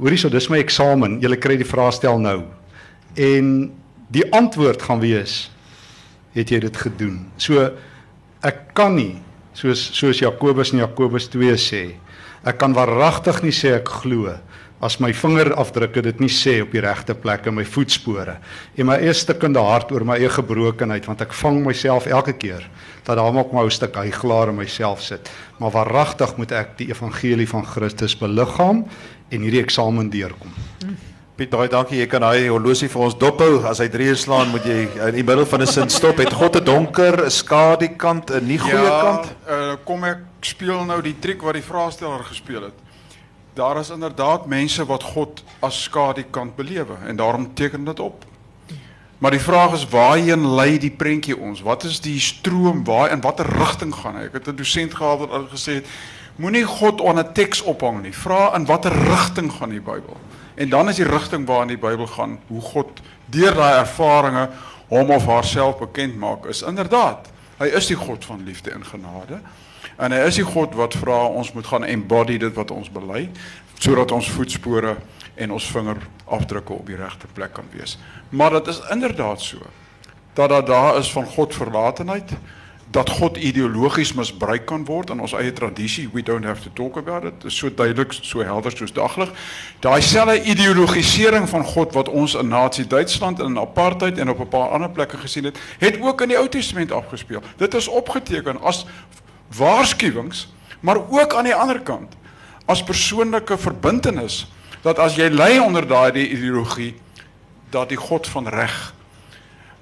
hoorie 0.00 0.18
so 0.18 0.28
dis 0.28 0.48
my 0.50 0.58
eksamen. 0.58 1.20
Jy 1.22 1.36
kry 1.36 1.56
die 1.56 1.68
vraestel 1.68 2.18
nou. 2.18 2.42
En 3.14 3.70
die 4.10 4.26
antwoord 4.32 4.82
gaan 4.82 5.00
wees 5.00 5.50
het 6.34 6.50
jy 6.50 6.58
dit 6.58 6.76
gedoen. 6.76 7.26
So 7.36 7.70
ek 8.42 8.74
kan 8.74 8.96
nie 8.96 9.22
soos 9.54 9.78
soos 9.94 10.18
Jakobus 10.18 10.72
in 10.72 10.80
Jakobus 10.80 11.28
2 11.28 11.54
sê, 11.56 11.94
ek 12.44 12.58
kan 12.58 12.74
waaragtig 12.74 13.42
nie 13.42 13.52
sê 13.52 13.76
ek 13.76 13.88
glo 14.02 14.34
as 14.82 14.98
my 14.98 15.12
vingerafdrukke 15.14 16.02
dit 16.02 16.20
nie 16.20 16.30
sê 16.32 16.56
op 16.64 16.72
die 16.74 16.82
regte 16.82 17.14
plek 17.14 17.46
in 17.46 17.54
my 17.54 17.64
voetspore. 17.64 18.34
En 18.74 18.88
my 18.88 18.96
eie 18.98 19.14
stukkende 19.14 19.62
hart 19.62 19.92
oor 19.94 20.04
my 20.06 20.16
eie 20.18 20.30
gebrokenheid 20.32 21.06
want 21.06 21.22
ek 21.22 21.36
vang 21.38 21.60
myself 21.62 22.08
elke 22.10 22.34
keer 22.34 22.66
dat 23.06 23.16
daar 23.18 23.32
maak 23.34 23.54
my 23.54 23.62
ou 23.62 23.70
stuk 23.70 23.94
hygelaar 23.98 24.50
in 24.50 24.58
myself 24.58 25.02
sit. 25.02 25.30
Maar 25.62 25.74
waaragtig 25.78 26.34
moet 26.38 26.52
ek 26.58 26.76
die 26.82 26.90
evangelie 26.90 27.46
van 27.50 27.64
Christus 27.66 28.18
beliggaam 28.18 28.84
en 29.30 29.46
hierdie 29.46 29.62
eksamen 29.62 30.10
deurkom. 30.10 30.50
Piet, 31.38 31.48
baie 31.48 31.70
dankie. 31.70 31.96
Jy 32.02 32.06
kan 32.12 32.26
daai 32.26 32.50
horlosie 32.50 32.90
vir 32.92 33.06
ons 33.06 33.14
dophou. 33.16 33.62
As 33.64 33.80
hy 33.80 33.88
3 33.90 34.10
uur 34.12 34.18
slaan, 34.20 34.50
moet 34.52 34.66
jy 34.68 34.82
in 35.08 35.16
die 35.16 35.24
middel 35.24 35.46
van 35.48 35.62
'n 35.62 35.66
sin 35.66 35.88
stop. 35.88 36.18
Het 36.18 36.32
God 36.32 36.56
'n 36.56 36.64
donker, 36.64 37.24
'n 37.24 37.30
skadukant, 37.30 38.30
'n 38.30 38.46
nie 38.46 38.58
goeie 38.58 38.84
ja, 38.84 39.00
kant? 39.00 39.32
Uh, 39.48 39.76
kom 39.84 40.04
ek 40.04 40.18
speel 40.42 40.84
nou 40.84 41.00
die 41.00 41.16
triek 41.18 41.42
wat 41.42 41.54
die 41.54 41.62
vraesteller 41.62 42.22
gespeel 42.24 42.62
het. 42.62 42.91
Daar 43.54 43.78
is 43.78 43.90
inderdaad 43.90 44.46
mense 44.46 44.84
wat 44.86 45.02
God 45.02 45.42
as 45.60 45.82
skadukant 45.82 46.56
belewe 46.56 46.96
en 47.06 47.16
daarom 47.16 47.54
teken 47.54 47.84
dit 47.84 48.00
op. 48.00 48.24
Maar 49.18 49.30
die 49.30 49.40
vraag 49.40 49.72
is 49.72 49.88
waarheen 49.88 50.54
lei 50.54 50.78
die 50.78 50.90
prentjie 50.90 51.36
ons? 51.38 51.60
Wat 51.60 51.84
is 51.84 52.00
die 52.00 52.20
stroom? 52.20 52.84
Waar 52.84 53.10
in 53.10 53.20
watter 53.20 53.46
rigting 53.46 53.94
gaan 53.94 54.16
hy? 54.16 54.24
Ek 54.24 54.32
het 54.32 54.48
'n 54.48 54.56
dosent 54.56 54.94
gehad 54.94 55.18
wat 55.18 55.30
al 55.30 55.46
gesê 55.52 55.72
het, 55.78 55.86
moenie 56.36 56.64
God 56.64 57.04
aan 57.04 57.18
'n 57.18 57.32
teks 57.32 57.62
ophang 57.62 58.02
nie. 58.02 58.12
Vra 58.12 58.54
in 58.56 58.64
watter 58.64 58.92
rigting 58.92 59.52
gaan 59.52 59.70
die 59.70 59.80
Bybel? 59.80 60.16
En 60.54 60.68
dan 60.68 60.88
is 60.88 60.96
die 60.96 61.06
rigting 61.06 61.46
waarin 61.46 61.68
die 61.68 61.78
Bybel 61.78 62.06
gaan, 62.06 62.38
hoe 62.46 62.60
God 62.60 63.00
deur 63.26 63.54
daai 63.54 63.78
ervarings 63.78 64.48
hom 64.88 65.10
of 65.10 65.26
haarself 65.26 65.78
bekend 65.78 66.16
maak, 66.16 66.46
is 66.46 66.62
inderdaad, 66.62 67.28
hy 67.58 67.66
is 67.66 67.86
die 67.86 67.96
God 67.96 68.24
van 68.24 68.44
liefde 68.44 68.70
en 68.70 68.84
genade. 68.84 69.40
En 70.02 70.10
hy 70.10 70.22
is 70.26 70.40
die 70.40 70.46
God 70.46 70.74
wat 70.74 70.96
vra 70.98 71.20
ons 71.30 71.52
moet 71.54 71.66
gaan 71.66 71.86
embody 71.86 72.38
dit 72.42 72.54
wat 72.58 72.74
ons 72.74 72.90
bely 72.90 73.28
sodat 73.82 74.12
ons 74.14 74.28
voetspore 74.30 74.96
en 75.34 75.54
ons 75.56 75.64
vingerafdrukke 75.74 76.74
op 76.74 76.86
die 76.86 76.98
regte 76.98 77.26
plek 77.34 77.54
kan 77.56 77.66
wees. 77.74 77.96
Maar 78.30 78.60
dit 78.60 78.70
is 78.74 78.82
inderdaad 78.94 79.40
so 79.42 79.58
dat 80.38 80.48
daar 80.48 80.64
daar 80.64 80.98
is 80.98 81.10
van 81.12 81.26
God 81.26 81.54
verlatenheid, 81.54 82.30
dat 82.92 83.10
God 83.10 83.36
ideologies 83.36 84.12
misbruik 84.12 84.66
kan 84.68 84.84
word 84.84 85.10
in 85.10 85.20
ons 85.20 85.32
eie 85.32 85.52
tradisie. 85.52 86.08
We 86.12 86.22
don't 86.22 86.44
have 86.44 86.62
to 86.62 86.70
talk 86.72 86.96
about 86.96 87.24
it. 87.24 87.40
Dit 87.40 87.50
is 87.50 87.58
so 87.58 87.74
duidelik, 87.74 88.12
so 88.12 88.44
helder 88.44 88.72
soos 88.76 88.92
daglig. 88.92 89.32
Daai 89.80 90.02
selfe 90.04 90.42
ideologisering 90.42 91.48
van 91.48 91.64
God 91.64 91.96
wat 91.96 92.08
ons 92.08 92.34
in 92.38 92.48
Nazi 92.52 92.86
Duitsland 92.86 93.40
en 93.40 93.54
in 93.54 93.58
apartheid 93.58 94.18
en 94.18 94.30
op 94.30 94.40
'n 94.40 94.48
paar 94.48 94.68
ander 94.68 94.90
plekke 94.90 95.16
gesien 95.16 95.44
het, 95.44 95.58
het 95.78 96.00
ook 96.00 96.20
in 96.20 96.28
die 96.28 96.38
Ou 96.38 96.48
Testament 96.48 96.92
afgespeel. 96.92 97.42
Dit 97.56 97.74
is 97.74 97.88
opgeteken 97.88 98.60
as 98.60 98.86
waarskuwings, 99.56 100.48
maar 100.80 100.96
ook 100.96 101.34
aan 101.34 101.44
die 101.44 101.54
ander 101.54 101.80
kant 101.80 102.14
as 102.70 102.82
persoonlike 102.84 103.58
verbintenis 103.58 104.46
dat 104.82 104.98
as 104.98 105.16
jy 105.18 105.28
lê 105.30 105.58
onder 105.62 105.86
daardie 105.86 106.28
ideologie 106.28 106.94
dat 107.70 107.88
die 107.88 107.98
God 107.98 108.26
van 108.28 108.48
reg 108.48 108.92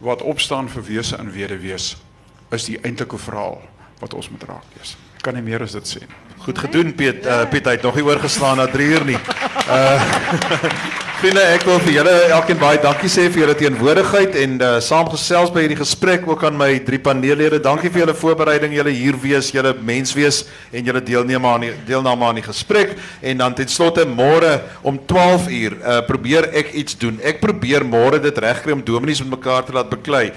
wat 0.01 0.23
opstaan 0.23 0.68
vir 0.68 0.85
wese 0.87 1.16
en 1.16 1.33
wederwees 1.33 1.97
is 2.51 2.66
die 2.66 2.79
eintlike 2.83 3.18
verhaal 3.18 3.61
wat 4.01 4.14
ons 4.16 4.31
moet 4.33 4.45
raak 4.49 4.77
lees. 4.79 4.97
Kan 5.21 5.37
nie 5.37 5.45
meer 5.45 5.62
as 5.62 5.77
dit 5.77 5.89
sê 5.89 6.01
nie. 6.07 6.21
Goed 6.41 6.59
gedoen 6.59 6.95
Piet. 6.97 7.27
Uh, 7.27 7.45
Piet 7.53 7.68
het 7.68 7.83
nog 7.85 7.99
nie 7.99 8.05
oorgeslaan 8.05 8.57
na 8.57 8.66
3 8.66 8.89
uur 8.97 9.05
nie. 9.12 9.21
Uh 9.68 11.09
Vriende, 11.21 11.43
ek 11.53 11.66
wil 11.68 11.77
vir 11.85 11.93
julle 11.99 12.12
elkeen 12.33 12.57
baie 12.57 12.79
dankie 12.81 13.09
sê 13.12 13.27
vir 13.29 13.43
julle 13.43 13.55
teenwoordigheid 13.61 14.39
en 14.41 14.55
uh 14.64 14.68
saamgesels 14.81 15.51
by 15.53 15.66
hierdie 15.66 15.77
gesprek 15.77 16.23
ook 16.25 16.47
aan 16.49 16.57
my 16.57 16.68
drie 16.87 16.97
paneellede. 17.05 17.59
Dankie 17.61 17.91
vir 17.93 18.07
julle 18.07 18.14
voorbereiding, 18.16 18.73
julle 18.79 18.95
hier 18.97 19.18
wees, 19.21 19.51
julle 19.53 19.75
mens 19.85 20.14
wees 20.16 20.39
en 20.73 20.89
julle 20.89 21.03
deelname 21.05 21.51
aan 21.51 21.66
die 21.66 21.75
deelname 21.91 22.25
aan 22.25 22.41
die 22.41 22.47
gesprek 22.47 22.95
en 23.21 23.45
dan 23.45 23.59
ten 23.59 23.68
slotte 23.68 24.07
môre 24.09 24.55
om 24.81 24.97
12 25.12 25.51
uur 25.59 25.77
uh 25.83 25.99
probeer 26.09 26.49
ek 26.62 26.73
iets 26.81 26.97
doen. 26.97 27.21
Ek 27.21 27.45
probeer 27.45 27.85
môre 27.85 28.16
dit 28.25 28.41
regkry 28.47 28.73
om 28.73 28.81
dominees 28.81 29.21
met 29.21 29.35
mekaar 29.37 29.68
te 29.68 29.77
laat 29.77 29.93
beklei 29.93 30.31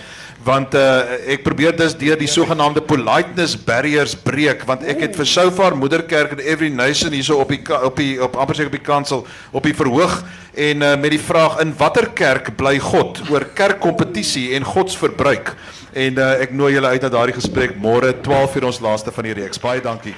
want 0.44 0.76
uh, 0.76 1.16
ek 1.32 1.44
probeer 1.46 1.76
dus 1.78 1.94
deur 1.96 2.18
die 2.20 2.28
sogenaamde 2.28 2.84
politeness 2.84 3.56
barriers 3.56 4.16
breek 4.26 4.66
want 4.68 4.84
ek 4.92 5.06
het 5.06 5.16
vir 5.16 5.30
Soufar 5.30 5.78
Moederkerk 5.80 6.36
en 6.36 6.44
Every 6.44 6.68
Nation 6.74 7.16
hierso 7.16 7.40
op 7.40 7.54
die 7.54 7.62
op 7.64 8.00
die 8.00 8.18
op 8.20 8.36
amper 8.36 8.60
seker 8.60 8.74
op 8.74 8.76
die 8.76 8.84
kansel 8.84 9.24
op 9.56 9.64
die 9.64 9.76
verhoog 9.78 10.20
en 10.54 10.82
uh, 10.86 10.94
met 11.00 11.16
die 11.16 11.22
vraag 11.22 11.60
in 11.64 11.74
watter 11.78 12.10
kerk 12.14 12.54
bly 12.58 12.78
God? 12.80 13.22
Oor 13.34 13.48
kerkkompetisie 13.58 14.54
en 14.58 14.68
godsverbruik. 14.68 15.56
En 15.94 16.20
uh, 16.22 16.30
ek 16.42 16.54
nooi 16.58 16.74
julle 16.76 16.94
uit 16.94 17.02
na 17.02 17.10
daardie 17.14 17.38
gesprek 17.38 17.76
môre 17.82 18.14
12 18.26 18.62
uur 18.62 18.70
ons 18.74 18.86
laaste 18.86 19.14
van 19.14 19.30
die 19.30 19.42
reeks. 19.42 19.62
Baie 19.62 19.82
dankie 19.82 20.16